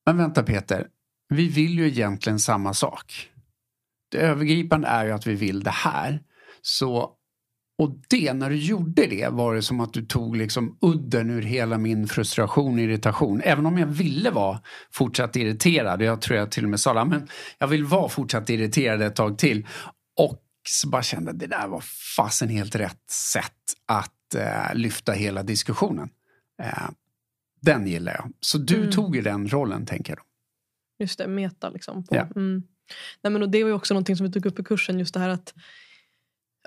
men 0.05 0.17
vänta 0.17 0.43
Peter, 0.43 0.88
vi 1.30 1.47
vill 1.47 1.80
ju 1.80 1.88
egentligen 1.88 2.39
samma 2.39 2.73
sak. 2.73 3.30
Det 4.11 4.17
övergripande 4.17 4.88
är 4.88 5.05
ju 5.05 5.11
att 5.11 5.28
vi 5.28 5.36
vill 5.36 5.63
det 5.63 5.71
här. 5.71 6.23
Så, 6.61 7.14
och 7.78 7.97
det, 8.09 8.34
när 8.34 8.49
du 8.49 8.55
gjorde 8.55 9.05
det 9.07 9.28
var 9.32 9.55
det 9.55 9.61
som 9.61 9.80
att 9.80 9.93
du 9.93 10.05
tog 10.05 10.38
liksom 10.38 10.78
udden 10.82 11.30
ur 11.30 11.41
hela 11.41 11.78
min 11.78 12.07
frustration 12.07 12.73
och 12.73 12.80
irritation. 12.80 13.41
Även 13.43 13.65
om 13.65 13.78
jag 13.78 13.88
ville 13.88 14.32
vara 14.32 14.61
fortsatt 14.91 15.36
irriterad. 15.36 16.01
Jag 16.01 16.21
tror 16.21 16.39
jag 16.39 16.51
till 16.51 16.63
och 16.63 16.69
med 16.69 16.80
sa 16.80 17.05
men 17.05 17.28
jag 17.57 17.67
vill 17.67 17.84
vara 17.84 18.09
fortsatt 18.09 18.49
irriterad 18.49 19.01
ett 19.01 19.15
tag 19.15 19.38
till. 19.38 19.67
Och 20.19 20.41
så 20.69 20.89
bara 20.89 21.03
kände 21.03 21.32
att 21.32 21.39
det 21.39 21.47
där 21.47 21.67
var 21.67 21.84
fasen 22.17 22.49
helt 22.49 22.76
rätt 22.76 23.11
sätt 23.11 23.51
att 23.86 24.36
eh, 24.36 24.76
lyfta 24.76 25.11
hela 25.11 25.43
diskussionen. 25.43 26.09
Eh, 26.63 26.89
den 27.61 27.88
gillar 27.88 28.13
jag. 28.13 28.32
Så 28.39 28.57
du 28.57 28.76
mm. 28.76 28.91
tog 28.91 29.15
ju 29.15 29.21
den 29.21 29.47
rollen, 29.47 29.86
tänker 29.86 30.11
jag. 30.11 30.17
Då. 30.17 30.23
Just 30.99 31.17
det, 31.17 31.28
meta 31.28 31.69
liksom. 31.69 32.03
På. 32.03 32.15
Ja. 32.15 32.21
Mm. 32.36 32.63
Nej, 33.21 33.34
men 33.34 33.41
och 33.41 33.49
det 33.49 33.63
var 33.63 33.69
ju 33.69 33.76
också 33.76 33.93
någonting 33.93 34.15
som 34.15 34.26
vi 34.26 34.32
tog 34.32 34.45
upp 34.45 34.59
i 34.59 34.63
kursen, 34.63 34.99
just 34.99 35.13
det 35.13 35.19
här 35.19 35.30
att 35.30 35.53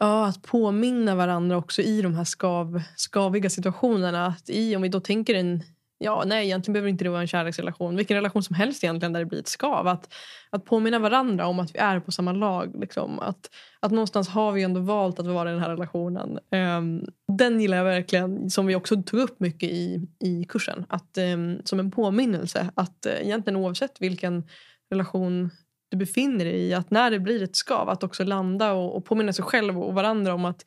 Ja, 0.00 0.26
att 0.26 0.42
påminna 0.42 1.14
varandra 1.14 1.56
också 1.56 1.82
i 1.82 2.02
de 2.02 2.14
här 2.14 2.24
skav, 2.24 2.82
skaviga 2.96 3.50
situationerna. 3.50 4.26
Att 4.26 4.50
i, 4.50 4.76
om 4.76 4.82
vi 4.82 4.88
då 4.88 5.00
tänker 5.00 5.34
en 5.34 5.62
Ja, 6.00 6.22
nej, 6.26 6.44
egentligen 6.44 6.72
behöver 6.72 6.88
inte 6.88 7.04
det 7.04 7.10
vara 7.10 7.20
en 7.20 7.26
kärleksrelation. 7.26 7.96
Vilken 7.96 8.16
relation 8.16 8.42
som 8.42 8.56
helst 8.56 8.84
egentligen 8.84 9.12
där 9.12 9.20
det 9.20 9.26
blir 9.26 9.38
ett 9.38 9.48
skav. 9.48 9.88
Att, 9.88 10.14
att 10.50 10.64
påminna 10.64 10.98
varandra 10.98 11.46
om 11.46 11.60
att 11.60 11.74
vi 11.74 11.78
är 11.78 12.00
på 12.00 12.12
samma 12.12 12.32
lag. 12.32 12.76
Liksom. 12.80 13.18
Att, 13.18 13.50
att 13.80 13.90
någonstans 13.90 14.28
har 14.28 14.52
vi 14.52 14.62
ändå 14.62 14.80
valt 14.80 15.18
att 15.18 15.26
vara 15.26 15.50
i 15.50 15.52
den 15.52 15.62
här 15.62 15.70
relationen. 15.70 16.38
Um, 16.50 17.06
den 17.38 17.60
gillar 17.60 17.76
jag 17.76 17.84
verkligen, 17.84 18.50
som 18.50 18.66
vi 18.66 18.74
också 18.74 19.02
tog 19.02 19.20
upp 19.20 19.40
mycket 19.40 19.70
i, 19.70 20.08
i 20.18 20.44
kursen. 20.44 20.86
Att, 20.88 21.18
um, 21.18 21.60
som 21.64 21.80
en 21.80 21.90
påminnelse 21.90 22.70
att 22.74 23.06
uh, 23.06 23.26
egentligen 23.26 23.56
oavsett 23.56 24.00
vilken 24.00 24.44
relation 24.90 25.50
du 25.88 25.96
befinner 25.96 26.44
dig 26.44 26.54
i, 26.54 26.74
att 26.74 26.90
när 26.90 27.10
det 27.10 27.20
blir 27.20 27.42
ett 27.42 27.56
skav 27.56 27.88
att 27.88 28.04
också 28.04 28.24
landa 28.24 28.72
och, 28.72 28.96
och 28.96 29.04
påminna 29.04 29.32
sig 29.32 29.44
själv 29.44 29.82
och 29.82 29.94
varandra 29.94 30.34
om 30.34 30.44
att 30.44 30.64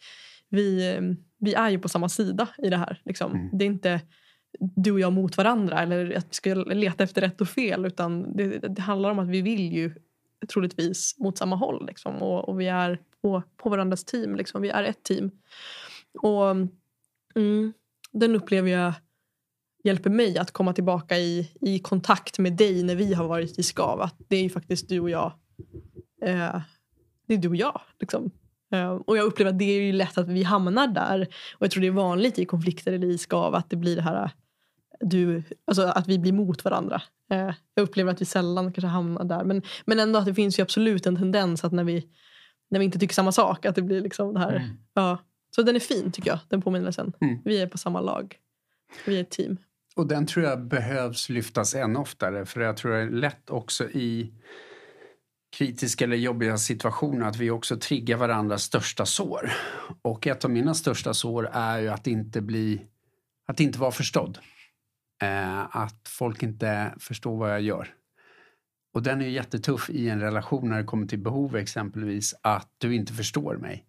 vi, 0.49 0.95
um, 0.97 1.17
vi 1.39 1.53
är 1.53 1.69
ju 1.69 1.79
på 1.79 1.89
samma 1.89 2.09
sida 2.09 2.47
i 2.57 2.69
det 2.69 2.77
här. 2.77 3.01
Liksom. 3.05 3.31
Mm. 3.31 3.49
Det 3.53 3.65
är 3.65 3.67
inte 3.67 4.01
du 4.59 4.91
och 4.91 4.99
jag 4.99 5.13
mot 5.13 5.37
varandra 5.37 5.79
eller 5.79 6.17
att 6.17 6.25
vi 6.25 6.33
ska 6.33 6.53
leta 6.53 7.03
efter 7.03 7.21
rätt 7.21 7.41
och 7.41 7.49
fel. 7.49 7.85
Utan 7.85 8.37
det, 8.37 8.47
det 8.57 8.81
handlar 8.81 9.11
om 9.11 9.19
att 9.19 9.29
vi 9.29 9.41
vill 9.41 9.73
ju 9.73 9.95
troligtvis 10.53 11.15
mot 11.19 11.37
samma 11.37 11.55
håll. 11.55 11.85
Liksom, 11.87 12.15
och, 12.15 12.49
och 12.49 12.59
vi 12.59 12.67
är 12.67 12.99
på, 13.21 13.43
på 13.57 13.69
varandras 13.69 14.03
team. 14.03 14.35
Liksom. 14.35 14.61
Vi 14.61 14.69
är 14.69 14.83
ett 14.83 15.03
team. 15.03 15.31
Och 16.21 16.51
mm, 17.35 17.73
Den 18.11 18.35
upplever 18.35 18.69
jag 18.69 18.93
hjälper 19.83 20.09
mig 20.09 20.37
att 20.37 20.51
komma 20.51 20.73
tillbaka 20.73 21.17
i, 21.17 21.51
i 21.61 21.79
kontakt 21.79 22.39
med 22.39 22.53
dig 22.53 22.83
när 22.83 22.95
vi 22.95 23.13
har 23.13 23.27
varit 23.27 23.59
i 23.59 23.63
skav. 23.63 24.01
Att 24.01 24.15
det 24.27 24.35
är 24.35 24.43
ju 24.43 24.49
faktiskt 24.49 24.89
du 24.89 24.99
och 24.99 25.09
jag. 25.09 25.33
Eh, 26.25 26.61
det 27.27 27.33
är 27.33 27.37
du 27.37 27.47
och 27.47 27.55
jag. 27.55 27.81
Liksom. 27.99 28.31
Eh, 28.73 28.91
och 28.91 29.17
jag 29.17 29.25
upplever 29.25 29.51
att 29.51 29.59
det 29.59 29.65
är 29.65 29.81
ju 29.81 29.91
lätt 29.91 30.17
att 30.17 30.27
vi 30.27 30.43
hamnar 30.43 30.87
där. 30.87 31.21
Och 31.53 31.61
jag 31.61 31.71
tror 31.71 31.81
det 31.81 31.87
är 31.87 31.91
vanligt 31.91 32.39
i 32.39 32.45
konflikter 32.45 32.93
eller 32.93 33.07
i 33.07 33.17
skav 33.17 33.55
att 33.55 33.69
det 33.69 33.75
blir 33.75 33.95
det 33.95 34.01
här 34.01 34.31
du, 35.01 35.43
alltså 35.65 35.81
att 35.81 36.07
vi 36.07 36.19
blir 36.19 36.33
mot 36.33 36.65
varandra. 36.65 37.01
Eh, 37.31 37.53
jag 37.75 37.83
upplever 37.83 38.11
att 38.11 38.21
vi 38.21 38.25
sällan 38.25 38.73
kanske 38.73 38.87
hamnar 38.87 39.23
där. 39.23 39.43
Men, 39.43 39.61
men 39.85 39.99
ändå 39.99 40.19
att 40.19 40.25
det 40.25 40.33
finns 40.33 40.59
ju 40.59 40.63
absolut 40.63 41.05
en 41.05 41.15
tendens 41.15 41.63
att 41.63 41.71
när 41.71 41.83
vi, 41.83 42.07
när 42.69 42.79
vi 42.79 42.85
inte 42.85 42.99
tycker 42.99 43.13
samma 43.13 43.31
sak 43.31 43.65
att 43.65 43.75
det 43.75 43.81
blir 43.81 44.01
liksom 44.01 44.33
det 44.33 44.39
här. 44.39 44.55
Mm. 44.55 44.77
Ja. 44.93 45.17
Så 45.55 45.61
den 45.61 45.75
är 45.75 45.79
fin 45.79 46.11
tycker 46.11 46.29
jag, 46.29 46.39
den 46.49 46.61
påminnelsen. 46.61 47.13
Mm. 47.21 47.39
Vi 47.45 47.61
är 47.61 47.67
på 47.67 47.77
samma 47.77 48.01
lag. 48.01 48.35
Vi 49.05 49.17
är 49.17 49.21
ett 49.21 49.29
team. 49.29 49.57
Och 50.01 50.07
den 50.07 50.25
tror 50.25 50.45
jag 50.45 50.67
behövs 50.67 51.29
lyftas 51.29 51.75
än 51.75 51.97
oftare 51.97 52.45
för 52.45 52.61
jag 52.61 52.77
tror 52.77 52.91
det 52.91 52.99
är 52.99 53.09
lätt 53.09 53.49
också 53.49 53.89
i 53.89 54.33
kritiska 55.57 56.05
eller 56.05 56.15
jobbiga 56.15 56.57
situationer 56.57 57.25
att 57.25 57.35
vi 57.35 57.51
också 57.51 57.77
triggar 57.77 58.17
varandras 58.17 58.63
största 58.63 59.05
sår. 59.05 59.51
Och 60.01 60.27
ett 60.27 60.45
av 60.45 60.51
mina 60.51 60.73
största 60.73 61.13
sår 61.13 61.49
är 61.53 61.79
ju 61.79 61.87
att 61.87 62.07
inte 62.07 62.41
bli, 62.41 62.85
att 63.47 63.59
inte 63.59 63.79
vara 63.79 63.91
förstådd. 63.91 64.37
Eh, 65.23 65.77
att 65.77 66.07
folk 66.07 66.43
inte 66.43 66.93
förstår 66.99 67.37
vad 67.37 67.51
jag 67.51 67.61
gör. 67.61 67.93
Och 68.93 69.03
den 69.03 69.21
är 69.21 69.27
jättetuff 69.27 69.89
i 69.89 70.09
en 70.09 70.19
relation 70.19 70.69
när 70.69 70.77
det 70.77 70.83
kommer 70.83 71.07
till 71.07 71.19
behov 71.19 71.55
exempelvis 71.55 72.35
att 72.41 72.69
du 72.77 72.95
inte 72.95 73.13
förstår 73.13 73.57
mig. 73.57 73.85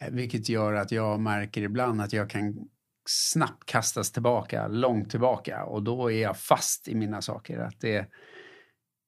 Eh, 0.00 0.10
vilket 0.10 0.48
gör 0.48 0.72
att 0.72 0.92
jag 0.92 1.20
märker 1.20 1.62
ibland 1.62 2.00
att 2.00 2.12
jag 2.12 2.30
kan 2.30 2.68
snabbt 3.10 3.64
kastas 3.64 4.12
tillbaka, 4.12 4.68
långt 4.68 5.10
tillbaka 5.10 5.64
och 5.64 5.82
då 5.82 6.12
är 6.12 6.22
jag 6.22 6.36
fast 6.36 6.88
i 6.88 6.94
mina 6.94 7.22
saker. 7.22 7.58
Att 7.58 7.80
det, 7.80 8.06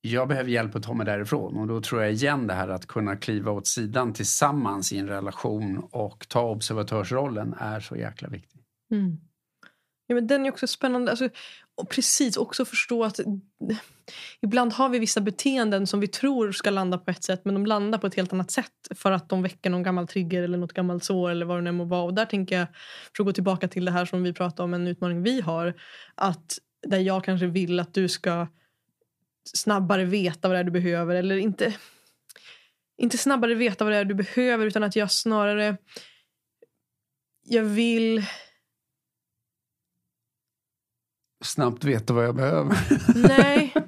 jag 0.00 0.28
behöver 0.28 0.50
hjälp 0.50 0.76
att 0.76 0.82
ta 0.82 0.94
mig 0.94 1.06
därifrån 1.06 1.58
och 1.58 1.66
då 1.66 1.80
tror 1.80 2.02
jag 2.02 2.12
igen 2.12 2.46
det 2.46 2.54
här 2.54 2.68
att 2.68 2.86
kunna 2.86 3.16
kliva 3.16 3.52
åt 3.52 3.66
sidan 3.66 4.12
tillsammans 4.12 4.92
i 4.92 4.98
en 4.98 5.08
relation 5.08 5.88
och 5.90 6.26
ta 6.28 6.42
observatörsrollen 6.42 7.54
är 7.58 7.80
så 7.80 7.96
jäkla 7.96 8.28
viktigt. 8.28 8.62
Mm. 8.90 9.20
Ja, 10.06 10.14
men 10.14 10.26
den 10.26 10.46
är 10.46 10.50
också 10.50 10.66
spännande. 10.66 11.10
Alltså, 11.10 11.28
och 11.74 11.88
precis, 11.88 12.36
också 12.36 12.64
förstå 12.64 13.04
att 13.04 13.20
ibland 14.40 14.72
har 14.72 14.88
vi 14.88 14.98
vissa 14.98 15.20
beteenden 15.20 15.86
som 15.86 16.00
vi 16.00 16.08
tror 16.08 16.52
ska 16.52 16.70
landa 16.70 16.98
på 16.98 17.10
ett 17.10 17.24
sätt 17.24 17.44
men 17.44 17.54
de 17.54 17.66
landar 17.66 17.98
på 17.98 18.06
ett 18.06 18.14
helt 18.14 18.32
annat 18.32 18.50
sätt 18.50 18.72
för 18.94 19.12
att 19.12 19.28
de 19.28 19.42
väcker 19.42 19.70
någon 19.70 19.82
gammal 19.82 20.08
trigger 20.08 20.42
eller 20.42 20.58
något 20.58 20.72
gammalt 20.72 21.04
sår 21.04 21.30
eller 21.30 21.46
vad 21.46 21.58
det 21.58 21.62
nu 21.62 21.72
må 21.72 21.84
vara. 21.84 22.02
Och 22.02 22.14
där 22.14 22.24
tänker 22.24 22.58
jag, 22.58 22.66
för 23.16 23.22
att 23.22 23.26
gå 23.26 23.32
tillbaka 23.32 23.68
till 23.68 23.84
det 23.84 23.90
här 23.90 24.04
som 24.04 24.22
vi 24.22 24.32
pratade 24.32 24.64
om, 24.64 24.74
en 24.74 24.86
utmaning 24.86 25.22
vi 25.22 25.40
har, 25.40 25.74
att 26.14 26.58
där 26.86 26.98
jag 26.98 27.24
kanske 27.24 27.46
vill 27.46 27.80
att 27.80 27.94
du 27.94 28.08
ska 28.08 28.46
snabbare 29.54 30.04
veta 30.04 30.48
vad 30.48 30.56
det 30.56 30.60
är 30.60 30.64
du 30.64 30.70
behöver 30.70 31.14
eller 31.14 31.36
inte 31.36 31.74
inte 32.96 33.18
snabbare 33.18 33.54
veta 33.54 33.84
vad 33.84 33.92
det 33.92 33.96
är 33.96 34.04
du 34.04 34.14
behöver 34.14 34.66
utan 34.66 34.82
att 34.82 34.96
jag 34.96 35.10
snarare 35.10 35.76
jag 37.44 37.64
vill 37.64 38.24
snabbt 41.42 41.84
veta 41.84 42.12
vad 42.12 42.24
jag 42.24 42.36
behöver. 42.36 42.78
Nej. 43.14 43.74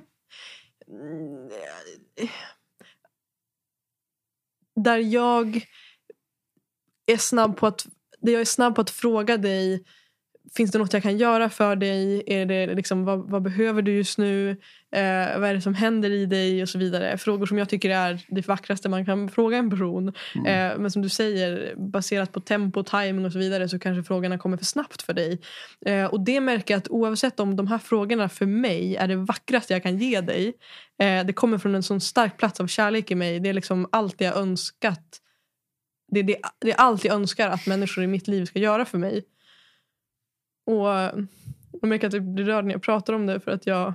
Där 4.77 4.99
jag 4.99 5.67
är 7.07 7.17
snabb 7.17 7.57
på 7.57 7.67
att, 7.67 7.87
där 8.21 8.33
jag 8.33 8.41
är 8.41 8.45
snabb 8.45 8.75
på 8.75 8.81
att 8.81 8.91
fråga 8.91 9.37
dig 9.37 9.85
Finns 10.57 10.71
det 10.71 10.79
något 10.79 10.93
jag 10.93 11.03
kan 11.03 11.19
göra 11.19 11.51
för 11.51 11.77
dig? 11.77 12.23
Är 12.27 12.47
det 12.47 12.67
liksom, 12.67 13.05
vad, 13.05 13.31
vad 13.31 13.43
behöver 13.43 13.83
du 13.83 13.93
just 13.93 14.19
nu? 14.19 14.51
Eh, 14.95 15.39
vad 15.39 15.45
är 15.45 15.55
det 15.55 15.61
som 15.61 15.75
händer 15.75 16.11
i 16.11 16.27
dig? 16.27 16.63
Och 16.63 16.69
så 16.69 16.79
vidare. 16.79 17.19
Frågor 17.19 17.47
som 17.47 17.59
jag 17.59 17.69
tycker 17.69 17.91
är 17.91 18.21
det 18.29 18.49
vackraste 18.49 18.89
man 18.89 19.07
kan 19.07 19.29
fråga 19.29 19.59
en 19.59 19.71
person. 19.71 20.13
Mm. 20.35 20.47
Eh, 20.47 20.79
men 20.79 20.91
som 20.91 21.03
du 21.03 21.09
säger, 21.09 21.75
baserat 21.77 22.33
på 22.33 22.41
tempo, 22.41 22.83
timing 22.83 23.25
och 23.25 23.33
så 23.33 23.39
vidare 23.39 23.69
så 23.69 23.79
kanske 23.79 24.03
frågorna 24.03 24.39
kommer 24.39 24.57
för 24.57 24.65
snabbt 24.65 25.03
för 25.03 25.13
dig. 25.13 25.41
Eh, 25.87 26.05
och 26.05 26.21
det 26.21 26.41
märker 26.41 26.75
jag 26.75 26.79
att 26.79 26.89
oavsett 26.89 27.41
om 27.41 27.57
de 27.57 27.67
här 27.67 27.79
frågorna 27.79 28.29
för 28.29 28.47
mig 28.47 28.97
är 28.97 29.09
det 29.09 29.17
vackraste 29.17 29.73
jag 29.73 29.83
kan 29.83 29.99
ge 29.99 30.21
dig. 30.21 30.53
Eh, 31.03 31.27
det 31.27 31.33
kommer 31.33 31.59
från 31.59 31.75
en 31.75 31.83
sån 31.83 32.01
stark 32.01 32.37
plats 32.37 32.61
av 32.61 32.67
kärlek 32.67 33.11
i 33.11 33.15
mig. 33.15 33.41
Det 33.41 33.49
är 33.49 33.55
liksom 33.55 33.89
allt 33.93 34.21
jag 34.21 34.37
önskat. 34.37 35.21
Det 36.13 36.21
är, 36.21 36.25
det, 36.25 36.37
det 36.61 36.71
är 36.71 36.77
allt 36.77 37.05
jag 37.05 37.15
önskar 37.15 37.49
att 37.49 37.67
människor 37.67 38.05
i 38.05 38.07
mitt 38.07 38.29
liv 38.29 38.45
ska 38.45 38.59
göra 38.59 38.85
för 38.85 38.99
mig. 38.99 39.25
Och 40.67 40.89
jag 41.81 41.89
märker 41.89 42.07
att 42.07 42.12
jag 42.12 42.23
blir 42.23 42.45
rörd 42.45 42.65
när 42.65 42.73
jag 42.73 42.83
pratar 42.83 43.12
om 43.12 43.27
det 43.27 43.41
för 43.41 43.51
att 43.51 43.67
jag, 43.67 43.95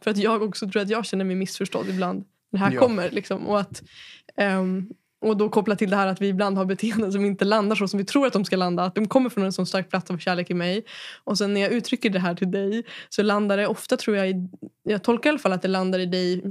för 0.00 0.10
att 0.10 0.18
jag 0.18 0.42
också 0.42 0.68
tror 0.68 0.82
att 0.82 0.88
jag 0.88 1.06
känner 1.06 1.24
mig 1.24 1.36
missförstådd 1.36 1.88
ibland. 1.88 2.24
Det 2.52 2.58
här 2.58 2.72
ja. 2.72 2.80
kommer 2.80 3.10
liksom. 3.10 3.46
Och, 3.46 3.60
att, 3.60 3.82
um, 4.36 4.90
och 5.20 5.36
då 5.36 5.48
kopplat 5.48 5.78
till 5.78 5.90
det 5.90 5.96
här 5.96 6.06
att 6.06 6.20
vi 6.20 6.28
ibland 6.28 6.58
har 6.58 6.64
beteenden 6.64 7.12
som 7.12 7.24
inte 7.24 7.44
landar 7.44 7.76
så 7.76 7.88
som 7.88 7.98
vi 7.98 8.04
tror 8.04 8.26
att 8.26 8.32
de 8.32 8.44
ska 8.44 8.56
landa. 8.56 8.84
Att 8.84 8.94
de 8.94 9.08
kommer 9.08 9.30
från 9.30 9.44
en 9.44 9.52
sån 9.52 9.66
stark 9.66 9.90
plats 9.90 10.10
av 10.10 10.18
kärlek 10.18 10.50
i 10.50 10.54
mig. 10.54 10.84
Och 11.24 11.38
sen 11.38 11.54
när 11.54 11.60
jag 11.60 11.72
uttrycker 11.72 12.10
det 12.10 12.18
här 12.18 12.34
till 12.34 12.50
dig 12.50 12.84
så 13.08 13.22
landar 13.22 13.56
det 13.56 13.66
ofta 13.66 13.96
tror 13.96 14.16
jag, 14.16 14.30
i, 14.30 14.48
jag 14.82 15.02
tolkar 15.02 15.28
i 15.28 15.30
alla 15.30 15.38
fall 15.38 15.52
att 15.52 15.62
det 15.62 15.68
landar 15.68 15.98
i 15.98 16.06
dig 16.06 16.42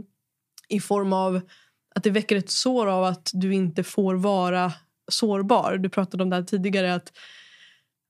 i 0.69 0.79
form 0.79 1.13
av 1.13 1.41
att 1.95 2.03
det 2.03 2.09
väcker 2.09 2.35
ett 2.35 2.49
sår 2.49 2.87
av 2.87 3.03
att 3.03 3.31
du 3.33 3.53
inte 3.53 3.83
får 3.83 4.15
vara 4.15 4.73
sårbar. 5.11 5.77
Du 5.77 5.89
pratade 5.89 6.23
om 6.23 6.29
det 6.29 6.35
här 6.35 6.43
tidigare 6.43 6.95
att 6.95 7.11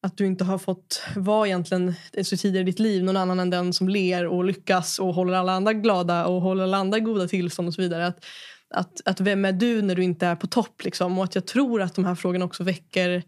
att 0.04 0.18
du 0.18 0.26
inte 0.26 0.44
har 0.44 0.58
fått 0.58 1.04
vara 1.16 1.48
egentligen 1.48 1.94
så 2.24 2.38
tidigare 2.38 2.62
i 2.62 2.72
ditt 2.72 2.80
liv 2.80 3.04
någon 3.04 3.18
annan 3.18 3.40
än 3.40 3.50
den 3.50 3.74
som 3.74 3.90
ler 3.90 4.28
och 4.28 4.44
lyckas 4.44 5.00
och 5.00 5.14
håller 5.14 5.34
alla 5.34 5.52
andra 5.52 5.74
glada 5.74 6.26
och 6.26 6.42
håller 6.42 6.64
alla 6.64 6.78
andra 6.78 7.00
goda 7.00 7.28
tillstånd 7.28 7.68
och 7.68 7.74
så 7.74 7.82
vidare. 7.82 8.08
Att, 8.08 8.26
att, 8.74 9.02
att 9.06 9.20
vem 9.20 9.46
är 9.46 9.52
du 9.52 9.82
när 9.82 9.96
du 9.96 10.04
inte 10.04 10.28
är 10.28 10.36
på 10.36 10.48
topp? 10.48 10.84
Liksom? 10.84 11.18
Och 11.18 11.24
att 11.24 11.36
jag 11.36 11.48
tror 11.48 11.82
att 11.82 11.96
de 11.96 12.06
här 12.06 12.16
frågorna 12.16 12.46
också 12.46 12.64
väcker 12.64 13.24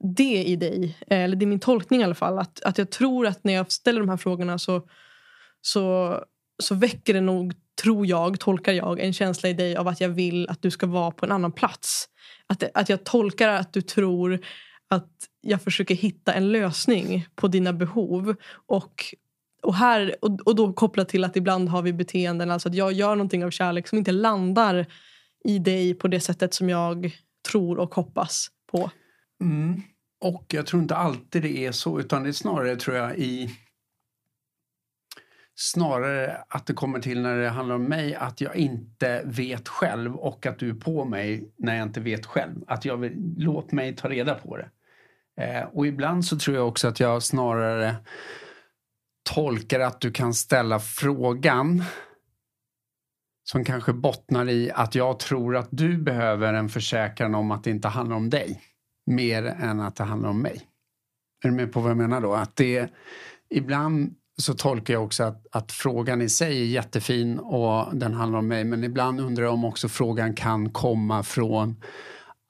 det 0.00 0.44
i 0.44 0.56
dig. 0.56 0.98
Eller 1.06 1.36
det 1.36 1.44
är 1.44 1.46
min 1.46 1.60
tolkning 1.60 2.00
i 2.00 2.04
alla 2.04 2.14
fall. 2.14 2.38
Att, 2.38 2.62
att 2.62 2.78
jag 2.78 2.90
tror 2.90 3.26
att 3.26 3.44
när 3.44 3.52
jag 3.52 3.72
ställer 3.72 4.00
de 4.00 4.08
här 4.08 4.16
frågorna 4.16 4.58
så, 4.58 4.82
så, 5.60 6.16
så 6.62 6.74
väcker 6.74 7.14
det 7.14 7.20
nog, 7.20 7.54
tror 7.82 8.06
jag, 8.06 8.40
tolkar 8.40 8.72
jag, 8.72 9.00
en 9.00 9.12
känsla 9.12 9.48
i 9.48 9.52
dig 9.52 9.76
av 9.76 9.88
att 9.88 10.00
jag 10.00 10.08
vill 10.08 10.48
att 10.48 10.62
du 10.62 10.70
ska 10.70 10.86
vara 10.86 11.10
på 11.10 11.26
en 11.26 11.32
annan 11.32 11.52
plats. 11.52 12.08
Att, 12.46 12.64
att 12.74 12.88
jag 12.88 13.04
tolkar 13.04 13.48
att 13.48 13.72
du 13.72 13.82
tror 13.82 14.40
att 14.90 15.10
jag 15.46 15.62
försöker 15.62 15.94
hitta 15.94 16.32
en 16.32 16.52
lösning 16.52 17.26
på 17.34 17.48
dina 17.48 17.72
behov. 17.72 18.34
Och, 18.66 19.04
och, 19.62 19.74
här, 19.74 20.16
och, 20.20 20.40
och 20.40 20.56
då 20.56 20.72
kopplat 20.72 21.08
till 21.08 21.24
att 21.24 21.36
ibland 21.36 21.68
har 21.68 21.82
vi 21.82 21.92
beteenden, 21.92 22.50
alltså 22.50 22.68
att 22.68 22.74
jag 22.74 22.92
gör 22.92 23.14
någonting 23.14 23.44
av 23.44 23.50
kärlek 23.50 23.88
som 23.88 23.98
inte 23.98 24.12
landar 24.12 24.86
i 25.44 25.58
dig 25.58 25.94
på 25.94 26.08
det 26.08 26.20
sättet 26.20 26.54
som 26.54 26.68
jag 26.68 27.10
tror 27.50 27.78
och 27.78 27.94
hoppas 27.94 28.48
på. 28.72 28.90
Mm. 29.40 29.82
Och 30.20 30.44
jag 30.48 30.66
tror 30.66 30.82
inte 30.82 30.96
alltid 30.96 31.42
det 31.42 31.66
är 31.66 31.72
så, 31.72 32.00
utan 32.00 32.22
det 32.22 32.28
är 32.28 32.32
snarare 32.32 32.76
tror 32.76 32.96
jag 32.96 33.18
i 33.18 33.50
Snarare 35.58 36.36
att 36.48 36.66
det 36.66 36.72
kommer 36.72 36.98
till 36.98 37.20
när 37.20 37.36
det 37.36 37.48
handlar 37.48 37.74
om 37.74 37.84
mig 37.84 38.14
att 38.14 38.40
jag 38.40 38.56
inte 38.56 39.22
vet 39.24 39.68
själv 39.68 40.16
och 40.16 40.46
att 40.46 40.58
du 40.58 40.70
är 40.70 40.74
på 40.74 41.04
mig 41.04 41.52
när 41.56 41.76
jag 41.76 41.82
inte 41.82 42.00
vet 42.00 42.26
själv. 42.26 42.64
Att 42.66 42.84
jag 42.84 42.96
vill, 42.96 43.34
låt 43.36 43.72
mig 43.72 43.96
ta 43.96 44.08
reda 44.08 44.34
på 44.34 44.56
det. 44.56 44.70
Eh, 45.40 45.62
och 45.72 45.86
ibland 45.86 46.24
så 46.24 46.38
tror 46.38 46.56
jag 46.56 46.68
också 46.68 46.88
att 46.88 47.00
jag 47.00 47.22
snarare 47.22 47.96
tolkar 49.34 49.80
att 49.80 50.00
du 50.00 50.12
kan 50.12 50.34
ställa 50.34 50.80
frågan 50.80 51.84
som 53.50 53.64
kanske 53.64 53.92
bottnar 53.92 54.48
i 54.48 54.70
att 54.74 54.94
jag 54.94 55.18
tror 55.18 55.56
att 55.56 55.68
du 55.70 55.98
behöver 55.98 56.54
en 56.54 56.68
försäkran 56.68 57.34
om 57.34 57.50
att 57.50 57.64
det 57.64 57.70
inte 57.70 57.88
handlar 57.88 58.16
om 58.16 58.30
dig 58.30 58.60
mer 59.06 59.44
än 59.44 59.80
att 59.80 59.96
det 59.96 60.04
handlar 60.04 60.28
om 60.28 60.42
mig. 60.42 60.62
Är 61.44 61.48
du 61.48 61.54
med 61.54 61.72
på 61.72 61.80
vad 61.80 61.90
jag 61.90 61.96
menar 61.96 62.20
då? 62.20 62.34
Att 62.34 62.56
det, 62.56 62.90
ibland 63.50 64.14
så 64.38 64.54
tolkar 64.54 64.94
jag 64.94 65.04
också 65.04 65.24
att, 65.24 65.46
att 65.50 65.72
frågan 65.72 66.22
i 66.22 66.28
sig 66.28 66.60
är 66.60 66.66
jättefin 66.66 67.38
och 67.38 67.96
den 67.96 68.14
handlar 68.14 68.38
om 68.38 68.48
mig 68.48 68.64
men 68.64 68.84
ibland 68.84 69.20
undrar 69.20 69.44
jag 69.44 69.52
om 69.52 69.64
också 69.64 69.88
frågan 69.88 70.34
kan 70.34 70.70
komma 70.70 71.22
från 71.22 71.76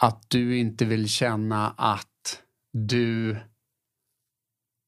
att 0.03 0.25
du 0.29 0.59
inte 0.59 0.85
vill 0.85 1.09
känna 1.09 1.75
att 1.77 2.16
du 2.77 3.37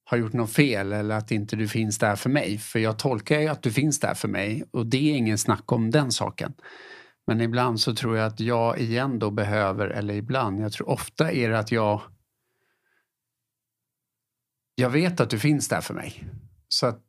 har 0.05 0.19
gjort 0.19 0.33
något 0.33 0.53
fel 0.53 0.93
eller 0.93 1.15
att 1.15 1.31
inte 1.31 1.57
du 1.57 1.69
finns 1.69 1.99
där 1.99 2.17
för 2.17 2.31
mig. 2.31 2.59
För 2.59 2.79
jag 2.79 2.99
tolkar 2.99 3.41
ju 3.41 3.49
att 3.49 3.63
du 3.63 3.73
finns 3.73 4.01
där 4.01 4.15
för 4.15 4.29
mig 4.29 4.65
och 4.71 4.87
det 4.87 5.11
är 5.13 5.17
ingen 5.17 5.39
snack 5.39 5.73
om 5.73 5.91
den 5.91 6.13
saken. 6.13 6.55
Men 7.27 7.41
ibland 7.41 7.81
så 7.81 7.95
tror 7.95 8.17
jag 8.17 8.27
att 8.27 8.41
jag 8.41 8.79
igen 8.79 9.19
då 9.19 9.31
behöver, 9.31 9.89
eller 9.89 10.15
ibland, 10.15 10.61
jag 10.61 10.73
tror 10.73 10.89
ofta 10.89 11.33
är 11.33 11.49
det 11.49 11.59
att 11.59 11.73
jag 11.73 12.03
jag 14.75 14.91
vet 14.91 15.21
att 15.21 15.31
du 15.31 15.39
finns 15.39 15.69
där 15.69 15.81
för 15.81 15.95
mig. 15.95 16.25
Så 16.69 16.87
att 16.87 17.03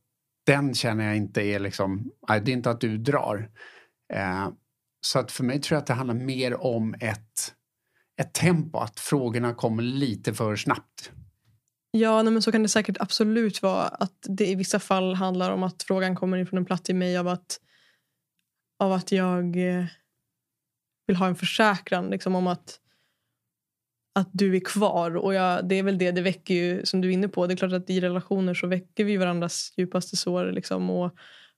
den 0.46 0.74
känner 0.74 1.06
jag 1.06 1.18
inte 1.18 1.42
är 1.42 1.60
liksom, 1.60 2.12
det 2.28 2.34
är 2.34 2.50
inte 2.50 2.70
att 2.70 2.82
du 2.82 2.98
drar. 2.98 3.52
Eh, 4.14 4.50
så 5.02 5.20
att 5.20 5.32
för 5.32 5.44
mig 5.44 5.62
tror 5.62 5.76
jag 5.76 5.82
att 5.82 5.88
det 5.88 5.94
handlar 5.94 6.16
mer 6.16 6.64
om 6.64 6.96
ett 7.00 7.54
ett 8.20 8.34
tempo, 8.34 8.80
att 8.80 9.00
frågorna 9.00 9.54
kommer 9.54 9.84
lite 9.84 10.34
för 10.34 10.56
snabbt. 10.56 11.12
Ja, 11.92 12.24
nej, 12.24 12.34
men 12.34 12.42
så 12.42 12.52
kan 12.52 12.64
det 12.64 12.70
säkert 12.70 12.98
absolut 13.00 13.62
vara. 13.62 13.88
Att 13.88 14.18
det 14.22 14.48
i 14.48 14.56
vissa 14.56 14.80
fall 14.80 15.16
handlar 15.16 15.52
om 15.52 15.64
att 15.64 15.84
frågan 15.84 16.16
kommer 16.16 16.46
från 16.46 16.58
en 16.58 16.66
plats 16.66 16.90
i 16.90 16.94
mig 16.94 17.18
av 17.18 17.28
att, 17.28 17.60
av 18.80 18.92
att 18.92 19.12
jag 19.12 19.46
eh, 19.56 19.86
vill 21.08 21.16
ha 21.16 21.28
en 21.28 21.36
försäkran 21.36 22.10
liksom, 22.10 22.36
om 22.36 22.48
att, 22.48 22.80
att 24.20 24.30
du 24.32 24.56
är 24.56 24.60
kvar. 24.60 25.18
Och 25.18 25.34
jag, 25.34 25.68
det 25.70 25.76
är 25.76 25.84
väl 25.84 25.98
det 25.98 26.12
det 26.12 26.22
väcker 26.22 26.54
ju, 26.54 26.86
som 26.86 27.02
du 27.02 27.08
är 27.08 27.14
inne 27.14 27.28
på. 27.28 27.48
Det 27.48 27.54
är 27.54 27.58
klart 27.58 27.74
att 27.74 27.90
i 27.90 28.02
relationer 28.02 28.54
så 28.54 28.68
väcker 28.68 29.04
vi 29.04 29.18
varandras 29.18 29.74
djupaste 29.78 30.18
sår. 30.18 30.52
Liksom, 30.52 30.90
och, 30.90 31.16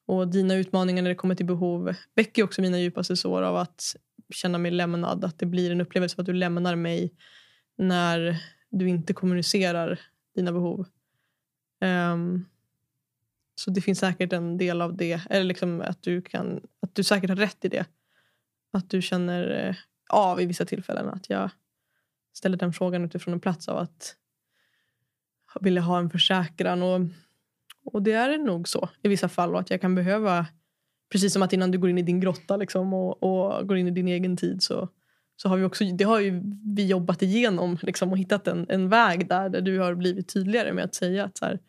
och 0.07 0.27
dina 0.27 0.55
utmaningar 0.55 1.03
när 1.03 1.09
det 1.09 1.15
kommer 1.15 1.35
till 1.35 1.45
behov 1.45 1.95
väcker 2.15 2.43
också 2.43 2.61
mina 2.61 2.79
djupaste 2.79 3.15
sår 3.15 3.41
av 3.41 3.55
att 3.55 3.95
känna 4.31 4.57
mig 4.57 4.71
lämnad. 4.71 5.25
Att 5.25 5.39
det 5.39 5.45
blir 5.45 5.71
en 5.71 5.81
upplevelse 5.81 6.15
av 6.15 6.19
att 6.19 6.25
du 6.25 6.33
lämnar 6.33 6.75
mig 6.75 7.13
när 7.77 8.37
du 8.69 8.89
inte 8.89 9.13
kommunicerar 9.13 9.99
dina 10.35 10.51
behov. 10.51 10.87
Um, 11.81 12.45
så 13.55 13.71
det 13.71 13.81
finns 13.81 13.99
säkert 13.99 14.33
en 14.33 14.57
del 14.57 14.81
av 14.81 14.97
det. 14.97 15.21
Eller 15.29 15.43
liksom 15.43 15.81
att, 15.81 16.03
du 16.03 16.21
kan, 16.21 16.61
att 16.79 16.95
du 16.95 17.03
säkert 17.03 17.29
har 17.29 17.37
rätt 17.37 17.65
i 17.65 17.67
det. 17.67 17.85
Att 18.71 18.89
du 18.89 19.01
känner 19.01 19.67
eh, 19.67 19.75
av 20.09 20.41
i 20.41 20.45
vissa 20.45 20.65
tillfällen 20.65 21.09
att 21.09 21.29
jag 21.29 21.49
ställer 22.33 22.57
den 22.57 22.73
frågan 22.73 23.05
utifrån 23.05 23.33
en 23.33 23.39
plats 23.39 23.69
av 23.69 23.77
att 23.77 24.15
vilja 25.61 25.81
ha 25.81 25.99
en 25.99 26.09
försäkran. 26.09 26.83
Och, 26.83 27.01
och 27.85 28.01
det 28.01 28.11
är 28.11 28.37
nog 28.37 28.67
så 28.67 28.89
i 29.01 29.07
vissa 29.07 29.29
fall. 29.29 29.53
Och 29.53 29.59
att 29.59 29.69
jag 29.69 29.81
kan 29.81 29.95
behöva 29.95 30.47
precis 31.11 31.33
som 31.33 31.41
att 31.41 31.53
innan 31.53 31.71
du 31.71 31.77
går 31.77 31.89
in 31.89 31.97
i 31.97 32.01
din 32.01 32.19
grotta 32.19 32.57
liksom, 32.57 32.93
och, 32.93 33.23
och 33.23 33.67
går 33.67 33.77
in 33.77 33.87
i 33.87 33.91
din 33.91 34.07
egen 34.07 34.37
tid 34.37 34.63
så, 34.63 34.89
så 35.35 35.49
har 35.49 35.57
vi 35.57 35.63
också, 35.63 35.83
det 35.83 36.03
har 36.03 36.19
ju 36.19 36.41
vi 36.75 36.87
jobbat 36.87 37.21
igenom 37.21 37.77
liksom, 37.81 38.11
och 38.11 38.17
hittat 38.17 38.47
en, 38.47 38.65
en 38.69 38.89
väg 38.89 39.27
där, 39.27 39.49
där 39.49 39.61
du 39.61 39.79
har 39.79 39.95
blivit 39.95 40.33
tydligare 40.33 40.73
med 40.73 40.85
att 40.85 40.95
säga 40.95 41.25
att 41.25 41.37
så 41.37 41.45
här, 41.45 41.59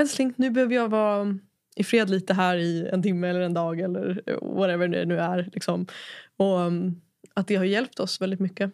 älskling, 0.00 0.34
nu 0.36 0.50
behöver 0.50 0.74
jag 0.74 0.88
vara 0.88 1.38
i 1.76 1.84
fred 1.84 2.10
lite 2.10 2.34
här 2.34 2.56
i 2.56 2.88
en 2.92 3.02
timme 3.02 3.28
eller 3.28 3.40
en 3.40 3.54
dag 3.54 3.80
eller 3.80 4.22
whatever 4.56 4.88
det 4.88 5.04
nu 5.04 5.18
är. 5.18 5.50
Liksom. 5.52 5.86
Och 6.36 6.58
um, 6.58 7.00
att 7.34 7.46
det 7.46 7.56
har 7.56 7.64
hjälpt 7.64 8.00
oss 8.00 8.20
väldigt 8.20 8.40
mycket 8.40 8.72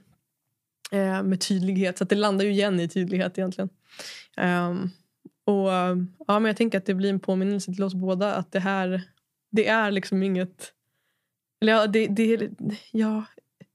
eh, 0.91 1.23
med 1.23 1.41
tydlighet. 1.41 1.99
Så 1.99 2.05
att 2.05 2.11
det 2.11 2.17
landar 2.17 2.45
ju 2.45 2.51
igen 2.51 2.81
i 2.81 2.89
tydlighet 2.89 3.39
egentligen. 3.39 3.69
Um, 4.37 4.91
och 5.45 5.69
ja, 6.27 6.39
men 6.39 6.45
Jag 6.45 6.57
tänker 6.57 6.79
att 6.79 6.87
det 6.87 6.95
blir 6.95 7.11
en 7.11 7.21
påminnelse 7.21 7.75
till 7.75 7.83
oss 7.83 7.95
båda 7.95 8.35
att 8.35 8.53
det 8.53 8.61
här 8.61 9.03
det 9.51 9.67
är 9.67 9.91
liksom 9.91 10.23
inget... 10.23 10.73
Eller 11.61 11.73
ja, 11.73 11.87
det, 11.87 12.07
det, 12.07 12.51
ja, 12.93 13.25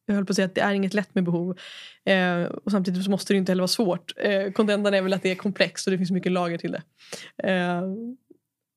jag 0.05 0.15
höll 0.15 0.25
på 0.25 0.31
att 0.31 0.35
säga 0.35 0.45
att 0.45 0.55
det 0.55 0.61
är 0.61 0.73
inget 0.73 0.93
lätt 0.93 1.15
med 1.15 1.23
behov. 1.23 1.57
Eh, 2.05 2.43
och 2.43 2.71
samtidigt 2.71 3.03
så 3.03 3.11
måste 3.11 3.33
det 3.33 3.37
inte 3.37 3.51
heller 3.51 3.61
vara 3.61 3.67
svårt. 3.67 4.13
Eh, 4.17 4.51
kontentan 4.51 4.93
är 4.93 5.01
väl 5.01 5.13
att 5.13 5.23
det 5.23 5.31
är 5.31 5.35
komplext 5.35 5.87
och 5.87 5.91
det 5.91 5.97
finns 5.97 6.11
mycket 6.11 6.31
lager 6.31 6.57
till 6.57 6.71
det. 6.71 6.83
Eh, 7.49 7.83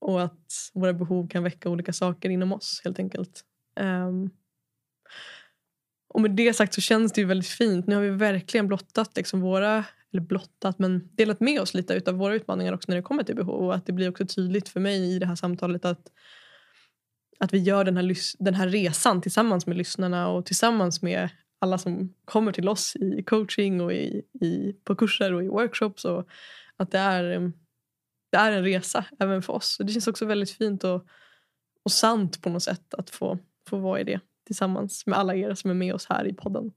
och 0.00 0.22
att 0.22 0.70
våra 0.74 0.92
behov 0.92 1.28
kan 1.28 1.42
väcka 1.42 1.68
olika 1.68 1.92
saker 1.92 2.30
inom 2.30 2.52
oss 2.52 2.80
helt 2.84 2.98
enkelt. 2.98 3.42
Eh, 3.80 4.10
och 6.08 6.20
med 6.20 6.30
det 6.30 6.52
sagt 6.52 6.74
så 6.74 6.80
känns 6.80 7.12
det 7.12 7.20
ju 7.20 7.26
väldigt 7.26 7.48
fint. 7.48 7.86
Nu 7.86 7.94
har 7.94 8.02
vi 8.02 8.10
verkligen 8.10 8.66
blottat 8.66 9.16
liksom 9.16 9.40
våra, 9.40 9.84
eller 10.12 10.22
blottat, 10.22 10.78
men 10.78 11.08
delat 11.12 11.40
med 11.40 11.60
oss 11.60 11.74
lite 11.74 12.02
av 12.06 12.14
våra 12.14 12.34
utmaningar 12.34 12.72
också 12.72 12.90
när 12.90 12.96
det 12.96 13.02
kommer 13.02 13.22
till 13.22 13.36
behov. 13.36 13.66
Och 13.66 13.74
att 13.74 13.86
det 13.86 13.92
blir 13.92 14.10
också 14.10 14.26
tydligt 14.26 14.68
för 14.68 14.80
mig 14.80 15.14
i 15.14 15.18
det 15.18 15.26
här 15.26 15.34
samtalet 15.34 15.84
att 15.84 16.10
att 17.38 17.54
vi 17.54 17.58
gör 17.58 17.84
den 17.84 17.96
här, 17.96 18.16
den 18.38 18.54
här 18.54 18.68
resan 18.68 19.20
tillsammans 19.20 19.66
med 19.66 19.76
lyssnarna 19.76 20.28
och 20.28 20.46
tillsammans 20.46 21.02
med 21.02 21.28
alla 21.58 21.78
som 21.78 22.14
kommer 22.24 22.52
till 22.52 22.68
oss 22.68 22.96
i 22.96 23.22
coaching 23.22 23.80
och 23.80 23.92
i, 23.92 24.22
i, 24.40 24.72
på 24.84 24.96
kurser 24.96 25.32
och 25.32 25.44
i 25.44 25.48
workshops. 25.48 26.04
Och 26.04 26.28
att 26.76 26.90
det 26.90 26.98
är, 26.98 27.52
det 28.32 28.38
är 28.38 28.52
en 28.52 28.64
resa 28.64 29.04
även 29.18 29.42
för 29.42 29.52
oss. 29.52 29.80
Och 29.80 29.86
det 29.86 29.92
känns 29.92 30.06
också 30.06 30.26
väldigt 30.26 30.50
fint 30.50 30.84
och, 30.84 31.06
och 31.82 31.92
sant 31.92 32.42
på 32.42 32.50
något 32.50 32.62
sätt 32.62 32.94
att 32.94 33.10
få, 33.10 33.38
få 33.68 33.78
vara 33.78 34.00
i 34.00 34.04
det 34.04 34.20
tillsammans 34.46 35.06
med 35.06 35.18
alla 35.18 35.34
er 35.34 35.54
som 35.54 35.70
är 35.70 35.74
med 35.74 35.94
oss 35.94 36.06
här 36.06 36.26
i 36.26 36.32
podden. 36.34 36.72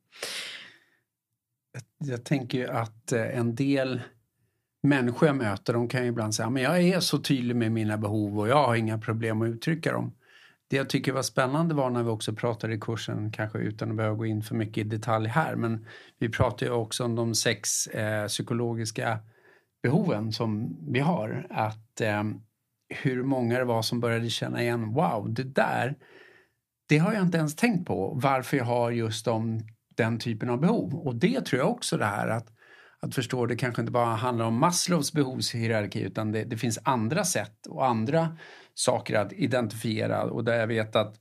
Jag, 1.72 2.10
jag 2.10 2.26
tänker 2.26 2.58
ju 2.58 2.68
att 2.68 3.12
eh, 3.12 3.38
en 3.38 3.56
del 3.56 4.02
människor 4.84 5.28
jag 5.28 5.36
möter 5.36 5.74
de 5.74 5.88
kan 5.88 6.02
ju 6.04 6.08
ibland 6.10 6.36
säga 6.36 6.48
att 6.48 6.62
jag 6.62 6.82
är 6.82 7.00
så 7.00 7.18
tydlig 7.18 7.56
med 7.56 7.72
mina 7.72 7.98
behov 7.98 8.40
och 8.40 8.48
jag 8.48 8.68
har 8.68 8.76
inga 8.76 8.98
problem 8.98 9.42
att 9.42 9.50
uttrycka 9.50 9.92
dem. 9.92 10.12
Det 10.70 10.78
jag 10.78 10.90
tycker 10.90 11.12
var 11.12 11.22
spännande 11.22 11.76
var 11.76 11.90
när 11.90 12.04
vi 12.04 12.10
också 12.10 12.34
pratade 12.34 12.74
i 12.74 12.80
kursen, 12.80 13.32
kanske 13.32 13.58
utan 13.58 13.90
att 13.90 13.98
behöva 13.98 14.16
gå 14.16 14.26
in 14.26 14.44
för 14.44 14.56
mycket 14.56 14.78
i 14.78 14.90
detalj 14.90 15.28
här, 15.28 15.56
men 15.56 15.86
vi 16.20 16.30
pratade 16.30 16.66
ju 16.66 16.72
också 16.72 17.04
om 17.06 17.16
de 17.16 17.36
sex 17.36 17.88
eh, 17.88 18.28
psykologiska 18.28 19.20
behoven 19.84 20.32
som 20.32 20.78
vi 20.92 21.00
har. 21.00 21.48
Att 21.50 22.02
eh, 22.02 22.24
hur 22.90 23.24
många 23.24 23.58
det 23.58 23.66
var 23.66 23.82
som 23.82 24.00
började 24.00 24.30
känna 24.30 24.62
igen, 24.62 24.94
wow, 24.94 25.34
det 25.34 25.44
där, 25.44 25.96
det 26.90 26.98
har 26.98 27.14
jag 27.14 27.22
inte 27.22 27.38
ens 27.38 27.56
tänkt 27.56 27.88
på, 27.88 28.14
varför 28.16 28.58
jag 28.58 28.66
har 28.66 28.92
just 28.92 29.26
de, 29.26 29.60
den 29.96 30.20
typen 30.20 30.50
av 30.50 30.60
behov. 30.60 30.96
Och 30.96 31.16
det 31.16 31.42
tror 31.42 31.60
jag 31.60 31.72
också 31.72 31.98
det 31.98 32.06
här 32.06 32.28
att 32.28 32.54
att 33.02 33.16
förstå 33.16 33.46
det 33.46 33.56
kanske 33.56 33.82
inte 33.82 33.92
bara 33.92 34.16
handlar 34.16 34.46
om 34.46 34.60
Maslows 34.60 35.14
behovshierarki 35.14 36.02
utan 36.02 36.32
det, 36.32 36.44
det 36.44 36.58
finns 36.58 36.80
andra 36.84 37.24
sätt 37.24 37.68
och 37.68 37.86
andra 37.86 38.38
saker 38.74 39.16
att 39.16 39.34
identifiera 39.34 40.24
och 40.24 40.44
där 40.44 40.60
jag 40.60 40.68
vet 40.68 40.96
att 40.96 41.16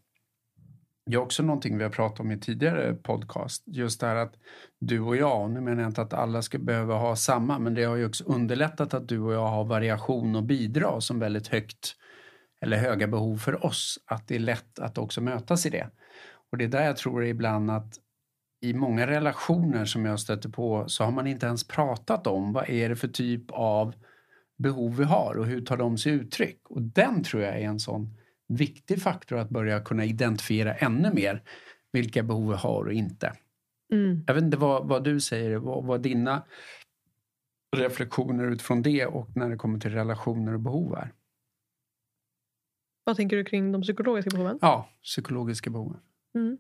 Det 1.07 1.14
är 1.14 1.20
också 1.20 1.43
någonting 1.43 1.79
vi 1.79 1.85
har 1.85 1.91
pratat 1.91 2.20
om 2.20 2.31
i 2.31 2.41
tidigare 2.41 2.95
podcast. 2.95 3.62
Just 3.66 4.01
det 4.01 4.07
här 4.07 4.16
att 4.16 4.35
du 4.81 5.01
och 5.01 5.16
jag, 5.16 5.51
nu 5.51 5.61
menar 5.61 5.83
jag 5.83 5.91
inte 5.91 6.03
att 6.03 6.12
alla 6.12 6.43
ska 6.43 6.59
behöva 6.59 6.95
ha 6.95 7.16
samma, 7.16 7.59
men 7.59 7.74
det 7.74 7.85
har 7.85 7.97
ju 7.97 8.07
också 8.07 8.24
underlättat 8.24 8.95
att 8.95 9.09
du 9.09 9.20
och 9.20 9.33
jag 9.33 9.47
har 9.47 9.64
variation 9.64 10.37
och 10.37 10.45
bidra 10.45 11.01
som 11.01 11.18
väldigt 11.18 11.49
högt 11.49 11.97
eller 12.61 12.76
höga 12.76 13.07
behov 13.07 13.37
för 13.37 13.66
oss. 13.66 13.99
Att 14.07 14.29
det 14.29 14.35
är 14.35 14.39
lätt 14.39 14.79
att 14.79 14.99
också 14.99 15.20
mötas 15.20 15.66
i 15.66 15.70
det. 15.70 15.91
Och 16.53 16.59
det 16.59 16.64
är 16.64 16.68
där 16.68 16.85
jag 16.85 16.97
tror 16.97 17.24
ibland 17.24 17.70
att 17.70 17.95
i 18.61 18.74
många 18.74 19.06
relationer 19.06 19.84
som 19.84 20.04
jag 20.04 20.20
stöter 20.20 20.48
på 20.48 20.88
så 20.88 21.04
har 21.04 21.12
man 21.12 21.26
inte 21.26 21.46
ens 21.46 21.68
pratat 21.68 22.26
om 22.26 22.52
vad 22.52 22.68
är 22.68 22.88
det 22.88 22.96
för 22.96 23.09
typ 23.09 23.50
av 23.50 23.94
behov 24.56 24.96
vi 24.96 25.04
har 25.04 25.34
och 25.38 25.46
hur 25.46 25.61
tar 25.61 25.76
de 25.76 25.98
sig 25.98 26.12
uttryck. 26.12 26.61
Och 26.68 26.82
den 26.82 27.24
tror 27.24 27.42
jag 27.42 27.54
är 27.54 27.66
en 27.66 27.80
sån 27.80 28.14
viktig 28.48 29.02
faktor 29.02 29.38
att 29.38 29.48
börja 29.48 29.80
kunna 29.80 30.04
identifiera 30.04 30.74
ännu 30.74 31.12
mer 31.14 31.42
vilka 31.92 32.22
behov 32.22 32.48
vi 32.48 32.56
har 32.56 32.84
och 32.84 32.92
inte. 32.92 33.32
Mm. 33.92 34.24
Jag 34.26 34.34
vet 34.34 34.44
inte 34.44 34.56
vad, 34.56 34.88
vad 34.88 35.04
du 35.04 35.20
säger, 35.20 35.56
vad, 35.56 35.84
vad 35.84 36.02
dina 36.02 36.42
reflektioner 37.76 38.50
utifrån 38.50 38.82
det 38.82 39.06
och 39.06 39.36
när 39.36 39.50
det 39.50 39.56
kommer 39.56 39.78
till 39.78 39.92
relationer 39.92 40.54
och 40.54 40.61
behov 40.61 40.94
är. 40.94 41.12
Vad 43.04 43.16
tänker 43.16 43.36
du 43.36 43.44
kring 43.44 43.72
de 43.72 43.82
psykologiska 43.82 44.30
behoven? 44.30 44.59
Ja, 44.61 44.88
psykologiska 45.02 45.70
behoven. 45.70 46.00
Mm. 46.34 46.59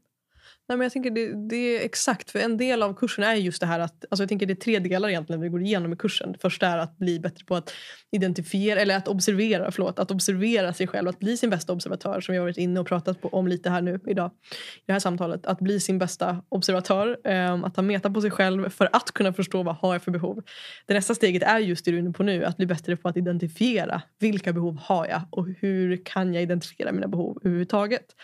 Nej, 0.68 0.78
men 0.78 0.84
jag 0.84 0.92
tänker 0.92 1.10
det, 1.10 1.48
det, 1.48 1.56
är 1.56 1.84
exakt, 1.84 2.30
för 2.30 2.38
en 2.38 2.56
del 2.56 2.82
av 2.82 2.94
kursen 2.94 3.24
är 3.24 3.34
just 3.34 3.60
det 3.60 3.66
här 3.66 3.80
att, 3.80 4.04
alltså 4.10 4.22
jag 4.22 4.28
tänker 4.28 4.46
det 4.46 4.52
är 4.52 4.54
tre 4.54 4.78
delar 4.78 5.08
egentligen 5.08 5.40
vi 5.40 5.48
går 5.48 5.62
igenom 5.62 5.92
i 5.92 5.96
kursen. 5.96 6.32
Det 6.32 6.38
första 6.38 6.66
är 6.66 6.78
att 6.78 6.98
bli 6.98 7.20
bättre 7.20 7.44
på 7.44 7.56
att 7.56 7.72
identifiera, 8.10 8.80
eller 8.80 8.96
att 8.96 9.08
observera, 9.08 9.70
förlåt, 9.70 9.98
att 9.98 10.10
observera 10.10 10.72
sig 10.72 10.86
själv, 10.86 11.08
att 11.08 11.18
bli 11.18 11.36
sin 11.36 11.50
bästa 11.50 11.72
observatör 11.72 12.20
som 12.20 12.32
vi 12.32 12.38
har 12.38 12.44
varit 12.44 12.56
inne 12.58 12.80
och 12.80 12.86
pratat 12.86 13.20
på, 13.20 13.28
om 13.28 13.48
lite 13.48 13.70
här 13.70 13.82
nu 13.82 14.00
idag 14.06 14.30
i 14.76 14.82
det 14.86 14.92
här 14.92 15.00
samtalet. 15.00 15.46
Att 15.46 15.58
bli 15.58 15.80
sin 15.80 15.98
bästa 15.98 16.42
observatör, 16.48 17.18
eh, 17.24 17.52
att 17.52 17.74
ta 17.74 17.82
meta 17.82 18.10
på 18.10 18.20
sig 18.20 18.30
själv 18.30 18.68
för 18.70 18.88
att 18.92 19.12
kunna 19.12 19.32
förstå 19.32 19.62
vad 19.62 19.76
har 19.76 19.94
jag 19.94 20.02
för 20.02 20.10
behov. 20.10 20.42
Det 20.86 20.94
nästa 20.94 21.14
steget 21.14 21.42
är 21.42 21.58
just 21.58 21.84
det 21.84 21.90
du 21.90 21.96
är 21.96 22.00
inne 22.00 22.12
på 22.12 22.22
nu, 22.22 22.44
att 22.44 22.56
bli 22.56 22.66
bättre 22.66 22.96
på 22.96 23.08
att 23.08 23.16
identifiera 23.16 24.02
vilka 24.18 24.52
behov 24.52 24.78
har 24.82 25.06
jag 25.06 25.22
och 25.30 25.46
hur 25.60 26.04
kan 26.04 26.34
jag 26.34 26.42
identifiera 26.42 26.92
mina 26.92 27.08
behov 27.08 27.38
överhuvudtaget. 27.44 28.14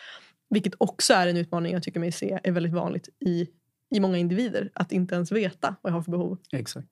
Vilket 0.55 0.75
också 0.79 1.15
är 1.15 1.27
en 1.27 1.37
utmaning 1.37 1.73
jag 1.73 1.83
tycker 1.83 2.01
mig 2.01 2.13
se 2.13 2.39
är 2.43 2.53
väldigt 2.53 2.73
vanligt 2.73 3.09
i, 3.27 3.49
i 3.95 4.01
många 4.01 4.19
individer. 4.19 4.71
Att 4.75 4.93
inte 4.93 5.15
ens 5.15 5.33
veta 5.33 5.77
vad 5.83 5.93
jag 5.93 5.97
har 5.97 6.03
för 6.03 6.11
behov. 6.11 6.39
Exakt. 6.53 6.89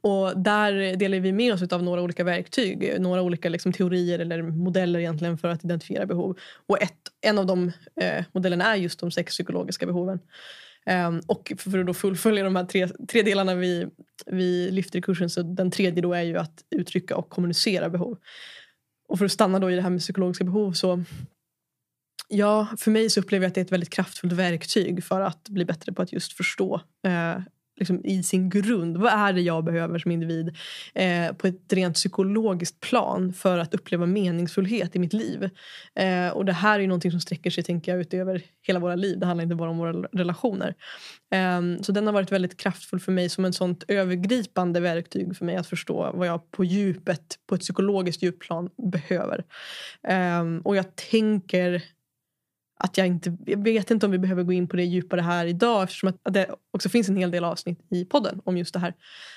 Och 0.00 0.40
där 0.40 0.96
delar 0.96 1.18
vi 1.18 1.32
med 1.32 1.54
oss 1.54 1.62
av 1.62 1.82
några 1.82 2.02
olika 2.02 2.24
verktyg, 2.24 3.00
några 3.00 3.22
olika 3.22 3.48
liksom, 3.48 3.72
teorier 3.72 4.18
eller 4.18 4.42
modeller 4.42 5.00
egentligen 5.00 5.38
för 5.38 5.48
att 5.48 5.64
identifiera 5.64 6.06
behov. 6.06 6.38
Och 6.66 6.82
ett, 6.82 6.98
en 7.20 7.38
av 7.38 7.46
de 7.46 7.72
eh, 8.00 8.24
modellerna 8.32 8.64
är 8.64 8.76
just 8.76 9.00
de 9.00 9.10
sex 9.10 9.32
psykologiska 9.32 9.86
behoven. 9.86 10.18
Um, 10.90 11.20
och 11.26 11.52
för 11.58 11.78
att 11.78 11.86
då 11.86 11.94
fullfölja 11.94 12.44
de 12.44 12.56
här 12.56 12.64
tre, 12.64 12.88
tre 13.08 13.22
delarna 13.22 13.54
vi, 13.54 13.86
vi 14.26 14.70
lyfter 14.70 14.98
i 14.98 15.02
kursen 15.02 15.30
så 15.30 15.42
den 15.42 15.70
tredje 15.70 16.02
då 16.02 16.12
är 16.12 16.22
ju 16.22 16.36
att 16.36 16.64
uttrycka 16.70 17.16
och 17.16 17.28
kommunicera 17.28 17.88
behov. 17.88 18.18
Och 19.08 19.18
för 19.18 19.24
att 19.24 19.32
stanna 19.32 19.58
då 19.58 19.70
i 19.70 19.76
det 19.76 19.82
här 19.82 19.90
med 19.90 20.00
psykologiska 20.00 20.44
behov 20.44 20.72
så 20.72 21.04
Ja, 22.28 22.66
för 22.78 22.90
mig 22.90 23.10
så 23.10 23.20
upplever 23.20 23.44
jag 23.44 23.48
att 23.48 23.54
det 23.54 23.60
är 23.60 23.64
ett 23.64 23.72
väldigt 23.72 23.90
kraftfullt 23.90 24.32
verktyg 24.32 25.04
för 25.04 25.20
att 25.20 25.48
bli 25.48 25.64
bättre 25.64 25.92
på 25.92 26.02
att 26.02 26.12
just 26.12 26.32
förstå 26.32 26.80
eh, 27.06 27.38
liksom 27.76 28.04
i 28.04 28.22
sin 28.22 28.50
grund. 28.50 28.96
Vad 28.96 29.12
är 29.12 29.32
det 29.32 29.40
jag 29.40 29.64
behöver 29.64 29.98
som 29.98 30.10
individ 30.10 30.56
eh, 30.94 31.32
på 31.32 31.46
ett 31.46 31.72
rent 31.72 31.94
psykologiskt 31.94 32.80
plan 32.80 33.32
för 33.32 33.58
att 33.58 33.74
uppleva 33.74 34.06
meningsfullhet 34.06 34.96
i 34.96 34.98
mitt 34.98 35.12
liv? 35.12 35.50
Eh, 35.94 36.28
och 36.28 36.44
det 36.44 36.52
här 36.52 36.80
är 36.80 36.86
någonting 36.86 37.10
som 37.10 37.20
sträcker 37.20 37.50
sig 37.50 37.64
tänker 37.64 37.92
jag, 37.92 38.00
utöver 38.00 38.42
hela 38.62 38.78
våra 38.78 38.94
liv. 38.94 39.18
Det 39.18 39.26
handlar 39.26 39.42
inte 39.42 39.56
bara 39.56 39.70
om 39.70 39.78
våra 39.78 39.92
relationer. 39.92 40.74
Eh, 41.32 41.82
så 41.82 41.92
den 41.92 42.06
har 42.06 42.12
varit 42.12 42.32
väldigt 42.32 42.56
kraftfull 42.56 43.00
för 43.00 43.12
mig 43.12 43.28
som 43.28 43.44
ett 43.44 43.54
sånt 43.54 43.84
övergripande 43.88 44.80
verktyg 44.80 45.36
för 45.36 45.44
mig 45.44 45.56
att 45.56 45.66
förstå 45.66 46.12
vad 46.14 46.28
jag 46.28 46.50
på 46.50 46.64
djupet, 46.64 47.38
på 47.46 47.54
ett 47.54 47.60
psykologiskt 47.60 48.22
djupplan 48.22 48.70
behöver. 48.92 49.44
Eh, 50.08 50.44
och 50.64 50.76
jag 50.76 50.96
tänker 50.96 51.82
att 52.78 52.98
jag 52.98 53.06
inte 53.06 53.36
jag 53.46 53.64
vet 53.64 53.90
inte 53.90 54.06
om 54.06 54.12
vi 54.12 54.18
behöver 54.18 54.42
gå 54.42 54.52
in 54.52 54.68
på 54.68 54.76
det 54.76 54.84
djupare 54.84 55.20
här 55.20 55.46
idag 55.46 55.82
eftersom 55.82 56.08
att 56.08 56.34
det 56.34 56.46
också 56.70 56.88
finns 56.88 57.08
en 57.08 57.16
hel 57.16 57.30
del 57.30 57.44
avsnitt 57.44 57.80
i 57.90 58.04
podden 58.04 58.40
om 58.44 58.58
just 58.58 58.72
det 58.72 58.80
här. 58.80 58.94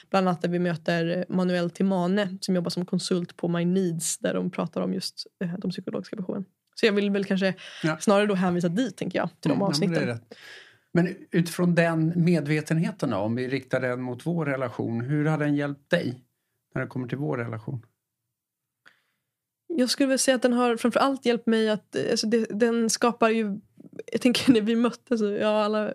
Bland 0.09 0.27
annat 0.27 0.41
där 0.41 0.49
vi 0.49 0.59
möter 0.59 1.25
Manuel 1.29 1.69
Timane 1.69 2.37
som 2.41 2.55
jobbar 2.55 2.69
som 2.69 2.85
konsult 2.85 3.37
på 3.37 3.47
My 3.47 3.65
Needs 3.65 4.17
där 4.17 4.33
de 4.33 4.51
pratar 4.51 4.81
om 4.81 4.93
just 4.93 5.27
eh, 5.43 5.53
de 5.57 5.71
psykologiska 5.71 6.15
behoven. 6.15 6.45
Så 6.75 6.85
jag 6.85 6.93
vill 6.93 7.11
väl 7.11 7.25
kanske 7.25 7.53
ja. 7.83 7.97
snarare 7.99 8.25
då 8.25 8.33
hänvisa 8.33 8.69
dit 8.69 8.97
tänker 8.97 9.19
jag 9.19 9.29
till 9.39 9.49
de 9.49 9.55
mm, 9.55 9.67
avsnitten. 9.67 10.07
Ja, 10.07 10.17
men, 10.91 11.05
men 11.05 11.15
utifrån 11.31 11.75
den 11.75 12.13
medvetenheten 12.15 13.09
då, 13.09 13.17
om 13.17 13.35
vi 13.35 13.47
riktar 13.47 13.81
den 13.81 14.01
mot 14.01 14.25
vår 14.25 14.45
relation, 14.45 15.01
hur 15.01 15.25
har 15.25 15.37
den 15.37 15.55
hjälpt 15.55 15.89
dig 15.89 16.23
när 16.75 16.81
det 16.81 16.87
kommer 16.87 17.07
till 17.07 17.17
vår 17.17 17.37
relation? 17.37 17.85
Jag 19.79 19.89
skulle 19.89 20.09
väl 20.09 20.19
säga 20.19 20.35
att 20.35 20.41
den 20.41 20.53
har 20.53 20.77
framförallt 20.77 21.25
hjälpt 21.25 21.47
mig 21.47 21.69
att 21.69 21.95
eh, 21.95 22.11
alltså 22.11 22.27
det, 22.27 22.45
den 22.49 22.89
skapar 22.89 23.29
ju 23.29 23.59
jag 24.11 24.21
tänker 24.21 24.51
när 24.53 24.61
vi 24.61 24.75
möttes, 24.75 25.21
jag 25.21 25.53
och 25.53 25.63
alla 25.63 25.93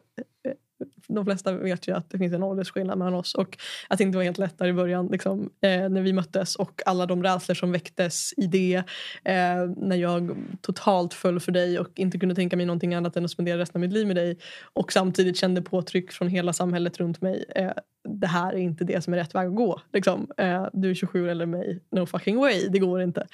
de 1.08 1.24
flesta 1.24 1.52
vet 1.52 1.88
ju 1.88 1.96
att 1.96 2.10
det 2.10 2.18
finns 2.18 2.32
en 2.32 2.42
åldersskillnad 2.42 2.98
mellan 2.98 3.14
oss 3.14 3.34
och 3.34 3.58
att 3.88 3.98
det 3.98 4.04
inte 4.04 4.18
var 4.18 4.24
helt 4.24 4.38
lätt 4.38 4.58
där 4.58 4.66
i 4.66 4.72
början 4.72 5.06
liksom, 5.06 5.50
eh, 5.60 5.88
när 5.88 6.02
vi 6.02 6.12
möttes 6.12 6.56
och 6.56 6.82
alla 6.86 7.06
de 7.06 7.22
rädslor 7.22 7.54
som 7.54 7.72
väcktes 7.72 8.32
i 8.36 8.46
det. 8.46 8.76
Eh, 9.24 9.66
när 9.76 9.96
jag 9.96 10.36
totalt 10.60 11.14
föll 11.14 11.40
för 11.40 11.52
dig 11.52 11.78
och 11.78 11.88
inte 11.94 12.18
kunde 12.18 12.34
tänka 12.34 12.56
mig 12.56 12.66
någonting 12.66 12.94
annat 12.94 13.16
än 13.16 13.24
att 13.24 13.30
spendera 13.30 13.58
resten 13.58 13.78
av 13.78 13.80
mitt 13.80 13.92
liv 13.92 14.06
med 14.06 14.16
dig 14.16 14.38
och 14.72 14.92
samtidigt 14.92 15.36
kände 15.36 15.62
påtryck 15.62 16.12
från 16.12 16.28
hela 16.28 16.52
samhället 16.52 16.98
runt 16.98 17.20
mig. 17.20 17.44
Eh, 17.56 17.72
det 18.08 18.26
här 18.26 18.52
är 18.52 18.58
inte 18.58 18.84
det 18.84 19.04
som 19.04 19.14
är 19.14 19.18
rätt 19.18 19.34
väg 19.34 19.46
att 19.46 19.54
gå. 19.54 19.80
Liksom. 19.92 20.30
Eh, 20.36 20.66
du 20.72 20.90
är 20.90 20.94
27 20.94 21.30
eller 21.30 21.46
mig, 21.46 21.80
no 21.90 22.06
fucking 22.06 22.38
way, 22.38 22.68
det 22.68 22.78
går 22.78 23.02
inte. 23.02 23.26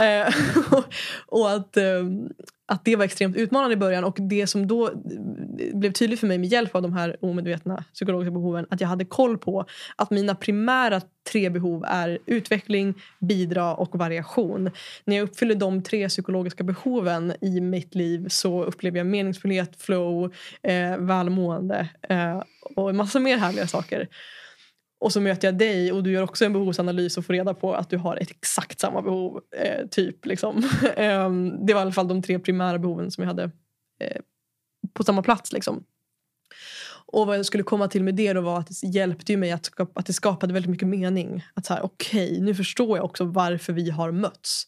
Eh, 0.00 0.34
och 1.26 1.50
att, 1.50 1.76
eh, 1.76 2.04
att 2.66 2.84
det 2.84 2.96
var 2.96 3.04
extremt 3.04 3.36
utmanande 3.36 3.72
i 3.74 3.76
början 3.76 4.04
och 4.04 4.16
det 4.20 4.46
som 4.46 4.66
då 4.66 4.88
eh, 4.88 4.94
blev 5.74 5.92
tydligt 5.92 6.20
för 6.20 6.26
mig 6.26 6.38
med 6.38 6.48
hjälp 6.48 6.74
av 6.74 6.82
de 6.82 6.92
här 6.92 7.16
omedvetna 7.20 7.84
psykologiska 7.92 8.30
behoven 8.30 8.66
att 8.70 8.80
jag 8.80 8.88
hade 8.88 9.04
koll 9.04 9.38
på 9.38 9.66
att 9.96 10.10
mina 10.10 10.34
primära 10.34 11.00
tre 11.32 11.50
behov 11.50 11.84
är 11.88 12.18
utveckling, 12.26 12.94
bidra 13.20 13.74
och 13.74 13.98
variation. 13.98 14.70
När 15.04 15.16
jag 15.16 15.24
uppfyller 15.24 15.54
de 15.54 15.82
tre 15.82 16.08
psykologiska 16.08 16.64
behoven 16.64 17.34
i 17.40 17.60
mitt 17.60 17.94
liv 17.94 18.26
så 18.28 18.64
upplever 18.64 18.98
jag 18.98 19.06
meningsfullhet, 19.06 19.82
flow, 19.82 20.32
eh, 20.62 20.96
välmående 20.98 21.88
eh, 22.08 22.42
och 22.76 22.90
en 22.90 22.96
massa 22.96 23.18
mer 23.18 23.36
härliga 23.36 23.66
saker. 23.66 24.08
Och 25.04 25.12
så 25.12 25.20
möter 25.20 25.48
jag 25.48 25.58
dig 25.58 25.92
och 25.92 26.02
du 26.02 26.12
gör 26.12 26.22
också 26.22 26.44
en 26.44 26.52
behovsanalys 26.52 27.18
och 27.18 27.26
får 27.26 27.32
reda 27.32 27.54
på 27.54 27.74
att 27.74 27.90
du 27.90 27.96
har 27.96 28.16
ett 28.16 28.30
exakt 28.30 28.80
samma 28.80 29.02
behov. 29.02 29.40
Eh, 29.56 29.86
typ 29.86 30.26
liksom. 30.26 30.68
Ehm, 30.96 31.66
det 31.66 31.74
var 31.74 31.80
i 31.80 31.82
alla 31.82 31.92
fall 31.92 32.08
de 32.08 32.22
tre 32.22 32.38
primära 32.38 32.78
behoven 32.78 33.10
som 33.10 33.22
jag 33.22 33.28
hade 33.28 33.42
eh, 34.00 34.20
på 34.92 35.04
samma 35.04 35.22
plats. 35.22 35.52
Liksom. 35.52 35.84
Och 37.06 37.26
vad 37.26 37.38
jag 37.38 37.46
skulle 37.46 37.62
komma 37.62 37.88
till 37.88 38.04
med 38.04 38.14
det 38.14 38.32
då 38.32 38.40
var 38.40 38.58
att 38.58 38.66
det 38.66 38.86
hjälpte 38.86 39.36
mig 39.36 39.52
att, 39.52 39.64
skapa, 39.64 40.00
att 40.00 40.06
det 40.06 40.12
skapade 40.12 40.52
väldigt 40.52 40.70
mycket 40.70 40.88
mening. 40.88 41.44
Att 41.54 41.66
så 41.66 41.74
här, 41.74 41.84
okej, 41.84 42.32
okay, 42.32 42.40
nu 42.40 42.54
förstår 42.54 42.98
jag 42.98 43.04
också 43.04 43.24
varför 43.24 43.72
vi 43.72 43.90
har 43.90 44.12
mötts. 44.12 44.66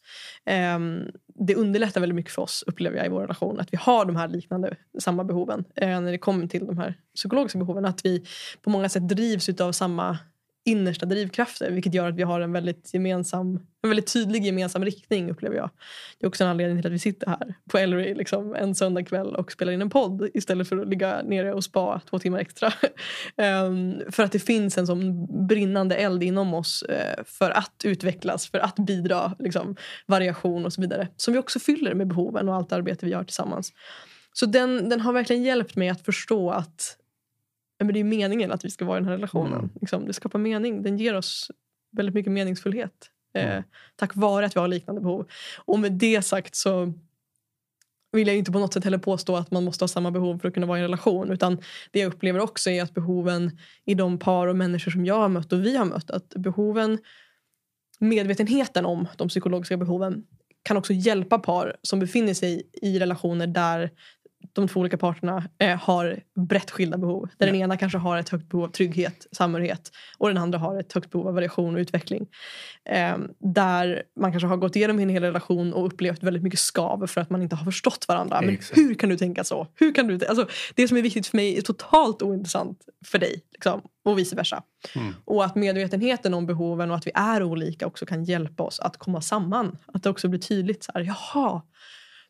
Um, 0.76 1.10
det 1.38 1.54
underlättar 1.54 2.00
väldigt 2.00 2.16
mycket 2.16 2.32
för 2.32 2.42
oss, 2.42 2.64
upplever 2.66 2.96
jag 2.96 3.06
i 3.06 3.08
vår 3.08 3.20
relation. 3.20 3.60
Att 3.60 3.72
vi 3.72 3.78
har 3.80 4.04
de 4.04 4.16
här 4.16 4.28
liknande, 4.28 4.76
samma 4.98 5.24
behoven. 5.24 5.64
eh, 5.74 6.00
när 6.00 6.12
det 6.12 6.18
kommer 6.18 6.46
till 6.46 6.66
de 6.66 6.78
här 6.78 6.94
psykologiska 7.14 7.58
behoven. 7.58 7.84
Att 7.84 8.04
vi 8.04 8.24
på 8.62 8.70
många 8.70 8.88
sätt 8.88 9.08
drivs 9.08 9.48
av 9.60 9.72
samma 9.72 10.18
innersta 10.66 11.06
drivkrafter 11.06 11.70
vilket 11.70 11.94
gör 11.94 12.08
att 12.08 12.16
vi 12.16 12.22
har 12.22 12.40
en 12.40 12.52
väldigt, 12.52 12.94
gemensam, 12.94 13.60
en 13.82 13.90
väldigt 13.90 14.12
tydlig 14.12 14.44
gemensam 14.44 14.84
riktning 14.84 15.30
upplever 15.30 15.56
jag. 15.56 15.70
Det 16.18 16.26
är 16.26 16.28
också 16.28 16.44
en 16.44 16.50
anledning 16.50 16.82
till 16.82 16.86
att 16.86 16.92
vi 16.92 16.98
sitter 16.98 17.26
här 17.26 17.54
på 17.70 17.78
Ellery 17.78 18.14
liksom, 18.14 18.54
en 18.54 18.74
söndagkväll 18.74 19.36
och 19.36 19.52
spelar 19.52 19.72
in 19.72 19.82
en 19.82 19.90
podd 19.90 20.30
istället 20.34 20.68
för 20.68 20.78
att 20.78 20.88
ligga 20.88 21.22
nere 21.22 21.52
och 21.52 21.64
spa 21.64 22.00
två 22.10 22.18
timmar 22.18 22.38
extra. 22.38 22.72
um, 23.66 24.02
för 24.10 24.22
att 24.22 24.32
det 24.32 24.38
finns 24.38 24.78
en 24.78 24.86
sån 24.86 25.26
brinnande 25.46 25.96
eld 25.96 26.22
inom 26.22 26.54
oss 26.54 26.84
uh, 26.88 27.24
för 27.24 27.50
att 27.50 27.82
utvecklas, 27.84 28.50
för 28.50 28.58
att 28.58 28.76
bidra, 28.76 29.34
liksom, 29.38 29.76
variation 30.06 30.66
och 30.66 30.72
så 30.72 30.80
vidare. 30.80 31.08
Som 31.16 31.32
vi 31.32 31.38
också 31.40 31.58
fyller 31.58 31.94
med 31.94 32.06
behoven 32.06 32.48
och 32.48 32.54
allt 32.54 32.72
arbete 32.72 33.06
vi 33.06 33.12
gör 33.12 33.24
tillsammans. 33.24 33.72
Så 34.32 34.46
den, 34.46 34.88
den 34.88 35.00
har 35.00 35.12
verkligen 35.12 35.42
hjälpt 35.42 35.76
mig 35.76 35.88
att 35.88 36.04
förstå 36.04 36.50
att 36.50 36.96
men 37.78 37.94
det 37.94 38.00
är 38.00 38.04
meningen 38.04 38.52
att 38.52 38.64
vi 38.64 38.70
ska 38.70 38.84
vara 38.84 38.98
i 38.98 39.00
den 39.00 39.08
här 39.08 39.16
relationen. 39.16 39.58
Mm. 39.58 39.70
Liksom, 39.80 40.06
det 40.06 40.12
skapar 40.12 40.38
mening. 40.38 40.82
Den 40.82 40.98
ger 40.98 41.14
oss 41.14 41.50
väldigt 41.96 42.14
mycket 42.14 42.32
meningsfullhet. 42.32 43.10
Eh, 43.34 43.50
mm. 43.50 43.62
tack 43.96 44.16
vare 44.16 44.46
att 44.46 44.56
vi 44.56 44.60
har 44.60 44.68
liknande 44.68 45.00
behov. 45.00 45.26
Och 45.58 45.78
med 45.78 45.92
det 45.92 46.22
sagt 46.22 46.54
så 46.54 46.92
vill 48.12 48.26
jag 48.26 48.36
inte 48.36 48.52
på 48.52 48.58
något 48.58 48.74
sätt 48.74 48.84
heller 48.84 48.98
påstå 48.98 49.36
att 49.36 49.50
man 49.50 49.64
måste 49.64 49.82
ha 49.82 49.88
samma 49.88 50.10
behov 50.10 50.38
för 50.38 50.48
att 50.48 50.54
kunna 50.54 50.66
vara 50.66 50.78
i 50.78 50.80
en 50.80 50.86
relation. 50.86 51.30
Utan 51.30 51.58
det 51.90 52.00
jag 52.00 52.14
upplever 52.14 52.40
också 52.40 52.70
är 52.70 52.82
att 52.82 52.94
behoven 52.94 53.58
i 53.84 53.94
de 53.94 54.18
par 54.18 54.46
och 54.46 54.56
människor 54.56 54.90
som 54.90 55.06
jag 55.06 55.18
har 55.18 55.28
mött 55.28 55.52
och 55.52 55.64
vi 55.64 55.76
har 55.76 55.84
mött. 55.84 56.10
Att 56.10 56.28
behoven, 56.28 56.98
medvetenheten 57.98 58.86
om 58.86 59.08
de 59.16 59.28
psykologiska 59.28 59.76
behoven 59.76 60.24
kan 60.62 60.76
också 60.76 60.92
hjälpa 60.92 61.38
par 61.38 61.76
som 61.82 62.00
befinner 62.00 62.34
sig 62.34 62.70
i 62.72 62.98
relationer 62.98 63.46
där 63.46 63.90
de 64.56 64.68
två 64.68 64.80
olika 64.80 64.96
parterna 64.96 65.48
eh, 65.58 65.76
har 65.78 66.20
brett 66.34 66.70
skilda 66.70 66.98
behov. 66.98 67.28
Där 67.38 67.46
Ja. 67.46 67.52
den 67.52 67.60
ena 67.62 67.76
kanske 67.76 67.98
har 67.98 68.18
ett 68.18 68.28
högt 68.28 68.48
behov 68.48 68.64
av 68.64 68.68
trygghet, 68.68 69.26
samhörighet 69.32 69.90
och 70.18 70.28
den 70.28 70.38
andra 70.38 70.58
har 70.58 70.80
ett 70.80 70.92
högt 70.92 71.10
behov 71.10 71.28
av 71.28 71.34
variation 71.34 71.74
och 71.74 71.78
utveckling. 71.78 72.26
Eh, 72.90 73.16
där 73.38 74.02
man 74.20 74.30
kanske 74.30 74.46
har 74.46 74.56
gått 74.56 74.76
igenom 74.76 74.98
en 74.98 75.08
hel 75.08 75.22
relation 75.22 75.72
och 75.72 75.86
upplevt 75.86 76.22
väldigt 76.22 76.42
mycket 76.42 76.60
skav 76.60 77.06
för 77.06 77.20
att 77.20 77.30
man 77.30 77.42
inte 77.42 77.56
har 77.56 77.64
förstått 77.64 78.04
varandra. 78.08 78.40
Men 78.40 78.50
Exakt. 78.54 78.78
hur 78.78 78.94
kan 78.94 79.08
du 79.08 79.16
tänka 79.16 79.44
så? 79.44 79.66
Hur 79.74 79.94
kan 79.94 80.06
du, 80.06 80.26
alltså, 80.26 80.48
det 80.74 80.88
som 80.88 80.96
är 80.96 81.02
viktigt 81.02 81.26
för 81.26 81.36
mig 81.36 81.58
är 81.58 81.62
totalt 81.62 82.22
ointressant 82.22 82.78
för 83.06 83.18
dig. 83.18 83.42
Liksom, 83.52 83.80
och 84.04 84.18
vice 84.18 84.36
versa. 84.36 84.62
Mm. 84.94 85.14
Och 85.24 85.44
att 85.44 85.54
medvetenheten 85.54 86.34
om 86.34 86.46
behoven 86.46 86.90
och 86.90 86.96
att 86.96 87.06
vi 87.06 87.10
är 87.14 87.42
olika 87.42 87.86
också 87.86 88.06
kan 88.06 88.24
hjälpa 88.24 88.62
oss 88.62 88.80
att 88.80 88.96
komma 88.96 89.20
samman. 89.20 89.78
Att 89.86 90.02
det 90.02 90.10
också 90.10 90.28
blir 90.28 90.40
tydligt 90.40 90.84
så 90.84 90.92
här, 90.94 91.00
jaha, 91.00 91.62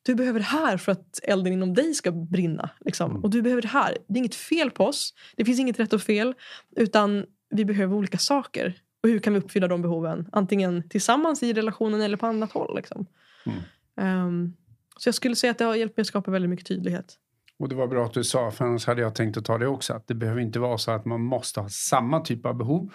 du 0.06 0.14
behöver 0.14 0.40
det 0.40 0.46
här 0.46 0.76
för 0.76 0.92
att 0.92 1.20
elden 1.22 1.52
inom 1.52 1.74
dig 1.74 1.94
ska 1.94 2.12
brinna. 2.12 2.70
Liksom. 2.80 3.10
Mm. 3.10 3.24
Och 3.24 3.30
du 3.30 3.42
behöver 3.42 3.62
det 3.62 3.68
här. 3.68 3.98
Det 4.08 4.14
är 4.14 4.18
inget 4.18 4.34
fel 4.34 4.70
på 4.70 4.84
oss. 4.84 5.14
Det 5.36 5.44
finns 5.44 5.60
inget 5.60 5.80
rätt 5.80 5.92
och 5.92 6.02
fel. 6.02 6.34
Utan 6.76 7.24
vi 7.50 7.64
behöver 7.64 7.96
olika 7.96 8.18
saker. 8.18 8.80
Och 9.02 9.08
hur 9.08 9.18
kan 9.18 9.32
vi 9.32 9.38
uppfylla 9.38 9.68
de 9.68 9.82
behoven? 9.82 10.28
Antingen 10.32 10.88
tillsammans 10.88 11.42
i 11.42 11.52
relationen 11.52 12.00
eller 12.00 12.16
på 12.16 12.26
annat 12.26 12.52
håll. 12.52 12.76
Liksom. 12.76 13.06
Mm. 13.46 13.58
Ehm, 14.00 14.52
så 14.96 15.08
jag 15.08 15.14
skulle 15.14 15.36
säga 15.36 15.50
att 15.50 15.58
det 15.58 15.64
har 15.64 15.74
hjälpt 15.74 15.96
mig 15.96 16.02
att 16.02 16.06
skapa 16.06 16.30
väldigt 16.30 16.50
mycket 16.50 16.66
tydlighet. 16.66 17.14
Och 17.58 17.68
det 17.68 17.74
var 17.74 17.86
bra 17.86 18.04
att 18.04 18.14
du 18.14 18.24
sa, 18.24 18.50
för 18.50 18.64
annars 18.64 18.86
hade 18.86 19.02
jag 19.02 19.14
tänkt 19.14 19.36
att 19.36 19.44
ta 19.44 19.58
det 19.58 19.66
också. 19.66 19.94
Att 19.94 20.08
det 20.08 20.14
behöver 20.14 20.40
inte 20.40 20.58
vara 20.58 20.78
så 20.78 20.90
att 20.90 21.04
man 21.04 21.20
måste 21.20 21.60
ha 21.60 21.68
samma 21.68 22.20
typ 22.20 22.46
av 22.46 22.54
behov. 22.54 22.92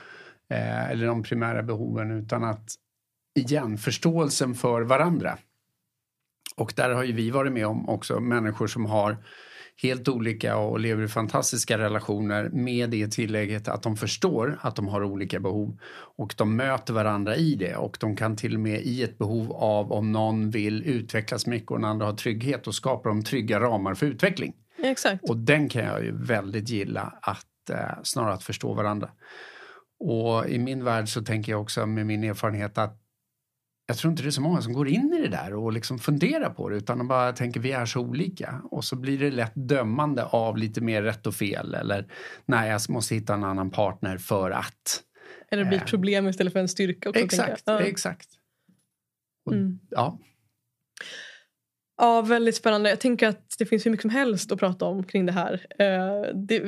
Eh, 0.49 0.91
eller 0.91 1.07
de 1.07 1.23
primära 1.23 1.63
behoven. 1.63 2.11
Utan 2.11 2.43
att, 2.43 2.75
igen, 3.35 3.77
förståelsen 3.77 4.55
för 4.55 4.81
varandra. 4.81 5.37
Och 6.55 6.73
där 6.75 6.89
har 6.89 7.03
ju 7.03 7.13
vi 7.13 7.29
varit 7.29 7.51
med 7.51 7.67
om 7.67 7.89
också 7.89 8.19
människor 8.19 8.67
som 8.67 8.85
har 8.85 9.17
helt 9.81 10.07
olika 10.07 10.57
och 10.57 10.79
lever 10.79 11.03
i 11.03 11.07
fantastiska 11.07 11.77
relationer 11.77 12.49
med 12.49 12.89
det 12.89 13.07
tillägget 13.07 13.67
att 13.67 13.83
de 13.83 13.97
förstår 13.97 14.59
att 14.61 14.75
de 14.75 14.87
har 14.87 15.03
olika 15.03 15.39
behov 15.39 15.77
och 16.17 16.33
de 16.37 16.55
möter 16.55 16.93
varandra 16.93 17.35
i 17.35 17.55
det 17.55 17.75
och 17.75 17.97
de 17.99 18.15
kan 18.15 18.35
till 18.35 18.53
och 18.53 18.59
med 18.59 18.81
i 18.81 19.03
ett 19.03 19.17
behov 19.17 19.51
av 19.51 19.91
om 19.91 20.11
någon 20.11 20.49
vill 20.49 20.83
utvecklas 20.83 21.47
mycket 21.47 21.71
och 21.71 21.77
den 21.79 21.89
andra 21.89 22.05
har 22.05 22.13
trygghet 22.13 22.67
och 22.67 22.75
skapar 22.75 23.09
de 23.09 23.23
trygga 23.23 23.59
ramar 23.59 23.93
för 23.93 24.05
utveckling. 24.05 24.53
Exakt. 24.77 25.29
Och 25.29 25.37
den 25.37 25.69
kan 25.69 25.85
jag 25.85 26.03
ju 26.03 26.11
väldigt 26.23 26.69
gilla 26.69 27.13
att 27.21 27.69
eh, 27.69 27.77
snarare 28.03 28.33
att 28.33 28.43
förstå 28.43 28.73
varandra. 28.73 29.09
Och 29.99 30.49
i 30.49 30.59
min 30.59 30.83
värld 30.83 31.09
så 31.09 31.21
tänker 31.21 31.51
jag 31.51 31.61
också 31.61 31.85
med 31.85 32.05
min 32.05 32.23
erfarenhet 32.23 32.77
att 32.77 33.00
jag 33.91 33.97
tror 33.97 34.11
inte 34.11 34.23
det 34.23 34.29
är 34.29 34.31
så 34.31 34.41
många 34.41 34.61
som 34.61 34.73
går 34.73 34.87
in 34.87 35.13
i 35.13 35.21
det 35.21 35.27
där 35.27 35.53
och 35.53 35.73
liksom 35.73 35.99
funderar 35.99 36.49
på 36.49 36.69
det 36.69 36.75
utan 36.75 36.97
de 36.97 37.07
bara 37.07 37.33
tänker 37.33 37.59
vi 37.59 37.71
är 37.71 37.85
så 37.85 37.99
olika 37.99 38.61
och 38.71 38.83
så 38.85 38.95
blir 38.95 39.19
det 39.19 39.31
lätt 39.31 39.51
dömande 39.55 40.23
av 40.23 40.57
lite 40.57 40.81
mer 40.81 41.01
rätt 41.01 41.27
och 41.27 41.35
fel 41.35 41.73
eller 41.75 42.05
nej 42.45 42.69
jag 42.69 42.81
måste 42.89 43.15
hitta 43.15 43.33
en 43.33 43.43
annan 43.43 43.69
partner 43.71 44.17
för 44.17 44.51
att. 44.51 45.03
Eller 45.51 45.63
det 45.63 45.67
blir 45.69 45.77
Eh. 45.77 45.83
ett 45.83 45.89
problem 45.89 46.27
istället 46.27 46.53
för 46.53 46.59
en 46.59 46.67
styrka. 46.67 47.09
Också, 47.09 47.21
Exakt. 47.23 47.63
Ja. 47.65 47.79
exakt. 47.79 48.27
Och, 49.45 49.53
Mm. 49.53 49.79
Ja, 49.89 50.19
Ja, 51.97 52.21
väldigt 52.21 52.55
spännande. 52.55 52.89
Jag 52.89 52.99
tänker 52.99 53.27
att 53.27 53.55
det 53.59 53.65
finns 53.65 53.85
hur 53.85 53.91
mycket 53.91 54.01
som 54.01 54.09
helst 54.09 54.51
att 54.51 54.59
prata 54.59 54.85
om 54.85 55.03
kring 55.03 55.25
det 55.25 55.31
här. 55.31 55.65
Eh, 55.79 56.35
Det, 56.35 56.59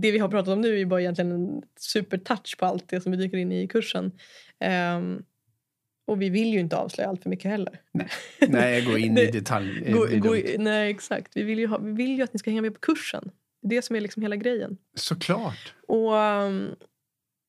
det 0.00 0.10
vi 0.10 0.18
har 0.18 0.28
pratat 0.28 0.48
om 0.52 0.60
nu 0.60 0.80
är 0.80 0.86
bara 0.86 1.00
egentligen 1.00 1.32
en 1.32 1.62
supertouch 1.80 2.56
på 2.58 2.66
allt 2.66 2.88
det 2.88 3.00
som 3.00 3.12
vi 3.12 3.18
dyker 3.18 3.36
in 3.38 3.52
i 3.52 3.62
i 3.62 3.68
kursen. 3.68 4.12
Ehm, 6.08 6.12
Och 6.12 6.22
vi 6.22 6.28
vill 6.30 6.48
ju 6.52 6.60
inte 6.60 6.76
avslöja 6.76 7.08
allt 7.08 7.22
för 7.22 7.30
mycket 7.30 7.50
heller. 7.50 7.80
nej 8.48 8.84
gå 8.86 8.98
in 8.98 9.18
i 9.18 9.26
Det- 9.26 9.32
detalj. 9.32 9.92
Gå, 9.92 10.06
gå, 10.28 10.36
nej, 10.58 10.90
exakt. 10.90 11.36
Vi 11.36 11.42
vill, 11.42 11.58
ju 11.58 11.66
ha, 11.66 11.78
vi 11.78 11.92
vill 11.92 12.16
ju 12.16 12.22
att 12.22 12.32
ni 12.32 12.38
ska 12.38 12.50
hänga 12.50 12.62
med 12.62 12.74
på 12.74 12.80
kursen. 12.80 13.30
Det 13.62 13.74
är 13.74 13.78
det 13.78 13.82
som 13.82 13.96
är 13.96 14.00
liksom 14.00 14.22
hela 14.22 14.36
grejen. 14.36 14.76
Såklart. 14.94 15.74
Och 15.88 16.12
um, 16.14 16.74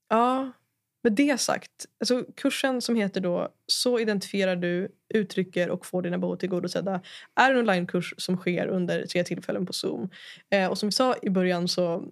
ja, 0.09 0.51
med 1.03 1.13
det 1.13 1.39
sagt. 1.39 1.71
Alltså 1.99 2.25
kursen 2.35 2.81
som 2.81 2.95
heter 2.95 3.21
då 3.21 3.49
Så 3.67 3.99
identifierar 3.99 4.55
du, 4.55 4.89
uttrycker 5.13 5.69
och 5.69 5.85
får 5.85 6.01
dina 6.01 6.17
behov 6.17 6.35
tillgodosedda 6.35 7.01
är 7.35 7.51
en 7.51 7.57
onlinekurs 7.57 8.13
som 8.17 8.37
sker 8.37 8.67
under 8.67 9.05
tre 9.05 9.23
tillfällen 9.23 9.65
på 9.65 9.73
Zoom. 9.73 10.09
Eh, 10.49 10.67
och 10.67 10.77
som 10.77 10.87
vi 10.89 10.93
sa 10.93 11.15
i 11.21 11.29
början 11.29 11.67
så 11.67 12.03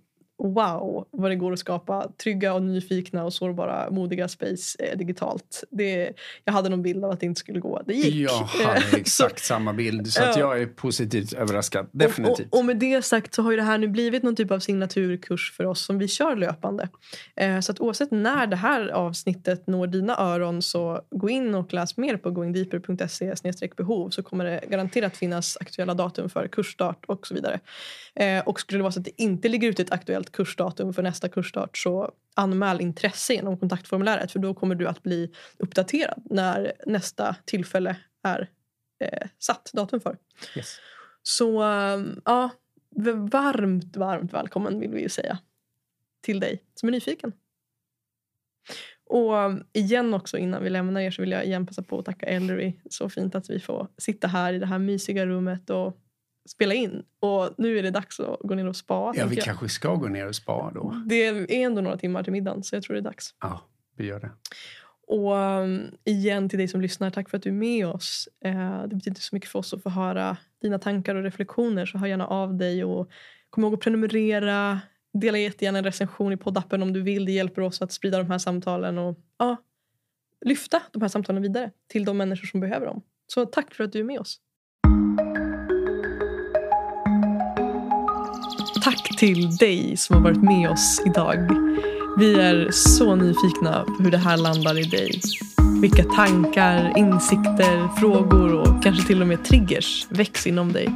wow 0.44 1.08
vad 1.12 1.32
det 1.32 1.36
går 1.36 1.54
att 1.54 1.60
skapa 1.60 2.12
trygga 2.24 2.54
och 2.54 2.62
nyfikna 2.64 3.24
och 3.24 3.34
sårbara 3.34 3.90
modiga 3.92 4.28
space 4.28 4.84
eh, 4.84 4.98
digitalt. 4.98 5.64
Det, 5.70 6.12
jag 6.46 6.54
hade 6.54 6.70
någon 6.70 6.82
bild 6.82 7.06
av 7.06 7.12
att 7.12 7.20
det 7.20 7.26
inte 7.26 7.40
skulle 7.40 7.60
gå. 7.60 7.82
Det 7.86 7.94
gick. 7.94 8.16
Jag 8.30 8.32
hade 8.32 8.76
Eh, 8.80 8.82
så- 8.92 8.98
exakt 8.98 9.44
samma 9.44 9.74
bild 9.74 10.08
så 10.08 10.24
att 10.24 10.38
Ja. 10.38 10.40
jag 10.40 10.62
är 10.62 10.66
positivt 10.66 11.34
överraskad. 11.34 11.88
Definitivt. 11.92 12.48
Och, 12.48 12.54
och, 12.54 12.60
och 12.60 12.66
med 12.66 12.78
det 12.78 13.02
sagt 13.06 13.34
så 13.34 13.42
har 13.42 13.52
ju 13.52 13.58
det 13.58 13.64
här 13.64 13.78
nu 13.78 13.88
blivit 13.88 14.24
någon 14.24 14.36
typ 14.36 14.52
av 14.52 14.60
signaturkurs 14.60 15.54
för 15.58 15.66
oss 15.66 15.82
som 15.86 15.98
vi 16.00 16.08
kör 16.08 16.36
löpande. 16.36 16.90
Eh, 17.36 17.60
så 17.60 17.72
att 17.72 17.80
oavsett 17.80 18.12
när 18.12 18.48
det 18.48 18.56
här 18.56 18.88
avsnittet 18.90 19.68
når 19.68 19.88
dina 19.88 20.18
öron 20.20 20.62
så 20.62 21.02
gå 21.10 21.30
in 21.30 21.56
och 21.56 21.74
läs 21.74 21.98
mer 21.98 22.18
på 22.18 22.32
goingdeeper.se 22.32 23.34
behov 23.78 24.10
så 24.10 24.24
kommer 24.24 24.46
det 24.46 24.62
garanterat 24.70 25.18
finnas 25.18 25.58
aktuella 25.62 25.94
datum 25.94 26.30
för 26.30 26.48
kursstart 26.48 27.06
och 27.08 27.28
så 27.28 27.34
vidare. 27.34 27.60
Och 28.46 28.60
skulle 28.60 28.78
det 28.80 28.84
vara 28.84 28.92
så 28.92 29.00
att 29.00 29.06
det 29.06 29.22
inte 29.22 29.50
ligger 29.50 29.68
ute 29.70 29.82
ett 29.82 29.92
aktuellt 29.92 30.31
kursdatum 30.32 30.94
för 30.94 31.04
nästa 31.04 31.30
kursstart 31.30 31.78
så 31.78 32.12
anmäl 32.36 32.82
intresse 32.82 33.34
genom 33.34 33.58
kontaktformuläret 33.58 34.32
för 34.32 34.40
då 34.40 34.54
kommer 34.54 34.76
du 34.76 34.88
att 34.88 35.04
bli 35.04 35.32
uppdaterad 35.58 36.24
när 36.26 36.74
nästa 36.86 37.36
tillfälle 37.46 37.98
är 38.24 38.50
eh, 39.00 39.28
satt 39.40 39.70
datum 39.74 40.02
för. 40.02 40.18
Yes. 40.56 40.78
Så 41.24 41.64
ähm, 41.64 42.22
ja, 42.26 42.50
varmt, 43.32 43.98
varmt 43.98 44.34
välkommen 44.34 44.80
vill 44.80 44.92
vi 44.92 45.02
ju 45.02 45.10
säga 45.10 45.38
till 46.22 46.40
dig 46.40 46.64
som 46.76 46.90
är 46.90 46.92
nyfiken. 46.92 47.34
Och 49.06 49.38
ähm, 49.38 49.64
igen 49.74 50.14
också 50.14 50.38
innan 50.38 50.64
vi 50.64 50.70
lämnar 50.70 51.02
er 51.02 51.12
så 51.12 51.22
vill 51.22 51.32
jag 51.32 51.46
igen 51.46 51.66
passa 51.66 51.84
på 51.84 52.00
att 52.00 52.06
tacka 52.06 52.26
Ellery. 52.26 52.74
Så 52.90 53.10
fint 53.10 53.36
att 53.36 53.50
vi 53.50 53.60
får 53.60 53.88
sitta 53.98 54.28
här 54.28 54.54
i 54.54 54.60
det 54.60 54.66
här 54.66 54.80
mysiga 54.80 55.26
rummet 55.26 55.70
och 55.70 55.98
spela 56.50 56.74
in. 56.74 57.04
Och 57.20 57.50
nu 57.58 57.80
är 57.80 57.84
det 57.84 57.92
dags 57.92 58.20
att 58.20 58.40
gå 58.40 58.56
ner 58.56 58.68
och 58.68 58.76
spa. 58.76 59.14
Ja, 59.16 59.26
vi 59.26 59.36
jag. 59.36 59.46
kanske 59.46 59.70
ska 59.70 59.96
gå 59.96 60.08
ner 60.08 60.28
och 60.28 60.36
spa 60.36 60.72
då. 60.76 61.04
Det 61.06 61.26
är 61.26 61.46
ändå 61.52 61.82
några 61.82 61.98
timmar 61.98 62.24
till 62.24 62.34
middagen 62.34 62.64
så 62.64 62.76
jag 62.76 62.84
tror 62.84 62.94
det 62.94 63.00
är 63.00 63.04
dags. 63.04 63.36
Ja, 63.42 63.62
vi 63.96 64.06
gör 64.06 64.20
det. 64.20 64.32
Och 65.08 65.34
um, 65.34 65.92
igen 66.04 66.50
till 66.50 66.60
dig 66.60 66.68
som 66.68 66.82
lyssnar, 66.82 67.10
tack 67.10 67.30
för 67.30 67.38
att 67.38 67.44
du 67.44 67.50
är 67.50 67.54
med 67.54 67.88
oss. 67.88 68.30
Eh, 68.46 68.82
det 68.88 68.96
betyder 68.96 69.22
så 69.22 69.36
mycket 69.36 69.50
för 69.50 69.60
oss 69.60 69.74
att 69.74 69.84
få 69.84 69.90
höra 69.90 70.38
dina 70.62 70.80
tankar 70.80 71.16
och 71.16 71.24
reflektioner. 71.24 71.86
Så 71.86 71.98
hör 71.98 72.08
gärna 72.08 72.28
av 72.28 72.58
dig 72.58 72.84
och 72.84 73.12
kom 73.50 73.64
ihåg 73.64 73.74
att 73.74 73.80
prenumerera. 73.80 74.80
Dela 75.14 75.38
jättegärna 75.38 75.78
en 75.78 75.84
recension 75.84 76.34
i 76.34 76.38
poddappen 76.38 76.84
om 76.84 76.94
du 76.94 77.02
vill. 77.02 77.26
Det 77.26 77.32
hjälper 77.32 77.62
oss 77.62 77.82
att 77.82 77.92
sprida 77.92 78.18
de 78.18 78.32
här 78.32 78.38
samtalen 78.38 78.98
och 78.98 79.20
ja, 79.38 79.58
lyfta 80.46 80.82
de 80.92 81.02
här 81.02 81.10
samtalen 81.10 81.42
vidare 81.42 81.72
till 81.88 82.06
de 82.06 82.18
människor 82.18 82.48
som 82.48 82.60
behöver 82.60 82.86
dem. 82.86 83.02
Så 83.28 83.46
tack 83.46 83.74
för 83.74 83.84
att 83.84 83.92
du 83.92 84.00
är 84.00 84.04
med 84.04 84.20
oss. 84.20 84.40
Till 89.22 89.56
dig 89.56 89.98
som 89.98 90.16
har 90.16 90.24
varit 90.24 90.44
med 90.44 90.70
oss 90.70 91.02
idag. 91.06 91.38
Vi 92.18 92.34
är 92.34 92.72
så 92.72 93.16
nyfikna 93.16 93.84
på 93.84 94.04
hur 94.04 94.12
det 94.12 94.18
här 94.18 94.38
landar 94.38 94.80
i 94.80 94.84
dig. 94.84 95.22
Vilka 95.82 96.04
tankar, 96.04 96.94
insikter, 96.98 98.00
frågor 98.00 98.54
och 98.54 98.84
kanske 98.84 99.08
till 99.08 99.22
och 99.22 99.28
med 99.28 99.46
triggers 99.46 100.06
väcks 100.10 100.48
inom 100.48 100.74
dig. 100.74 100.90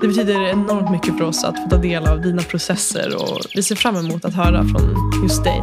Det 0.00 0.08
betyder 0.08 0.48
enormt 0.48 0.90
mycket 0.90 1.18
för 1.18 1.24
oss 1.24 1.44
att 1.44 1.62
få 1.62 1.70
ta 1.70 1.76
del 1.76 2.06
av 2.06 2.22
dina 2.22 2.42
processer 2.42 3.16
och 3.22 3.40
vi 3.54 3.62
ser 3.62 3.76
fram 3.76 3.96
emot 3.96 4.24
att 4.24 4.34
höra 4.34 4.64
från 4.64 5.12
just 5.22 5.44
dig. 5.44 5.62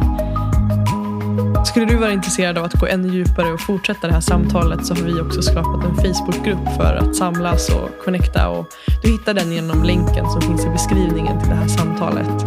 Skulle 1.64 1.86
du 1.86 1.96
vara 1.96 2.12
intresserad 2.12 2.58
av 2.58 2.64
att 2.64 2.72
gå 2.72 2.86
ännu 2.86 3.08
djupare 3.08 3.52
och 3.52 3.60
fortsätta 3.60 4.06
det 4.06 4.12
här 4.12 4.20
samtalet 4.20 4.86
så 4.86 4.94
har 4.94 5.02
vi 5.02 5.20
också 5.20 5.42
skapat 5.42 5.84
en 5.84 5.96
Facebookgrupp 5.96 6.76
för 6.76 6.96
att 6.96 7.16
samlas 7.16 7.68
och 7.68 8.04
connecta 8.04 8.48
och 8.48 8.66
du 9.02 9.10
hittar 9.10 9.34
den 9.34 9.52
genom 9.52 9.82
länken 9.82 10.30
som 10.30 10.40
finns 10.40 10.64
i 10.64 10.68
beskrivningen 10.68 11.40
till 11.40 11.48
det 11.48 11.54
här 11.54 11.68
samtalet. 11.68 12.44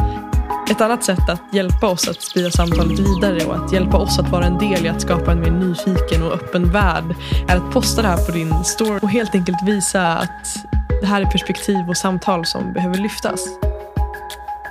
Ett 0.72 0.82
annat 0.82 1.04
sätt 1.04 1.30
att 1.30 1.42
hjälpa 1.54 1.88
oss 1.88 2.08
att 2.08 2.22
sprida 2.22 2.52
samtalet 2.52 3.00
vidare 3.00 3.46
och 3.46 3.56
att 3.56 3.74
hjälpa 3.74 3.98
oss 3.98 4.20
att 4.20 4.30
vara 4.30 4.46
en 4.46 4.58
del 4.58 4.86
i 4.86 4.90
att 4.90 5.02
skapa 5.02 5.32
en 5.32 5.40
mer 5.40 5.52
nyfiken 5.52 6.24
och 6.24 6.34
öppen 6.34 6.72
värld 6.72 7.16
är 7.48 7.58
att 7.58 7.72
posta 7.72 8.02
det 8.02 8.08
här 8.08 8.26
på 8.26 8.32
din 8.32 8.64
story 8.64 9.00
och 9.02 9.10
helt 9.10 9.36
enkelt 9.36 9.58
visa 9.66 10.18
att 10.18 10.66
det 11.02 11.08
här 11.08 11.22
är 11.22 11.26
perspektiv 11.26 11.90
och 11.90 11.98
samtal 11.98 12.46
som 12.46 12.74
behöver 12.74 12.98
lyftas. 12.98 13.48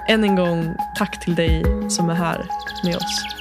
Än 0.09 0.25
en 0.25 0.37
gång, 0.37 0.75
tack 0.99 1.21
till 1.21 1.35
dig 1.35 1.65
som 1.91 2.11
är 2.11 2.15
här 2.15 2.47
med 2.85 2.97
oss. 2.97 3.36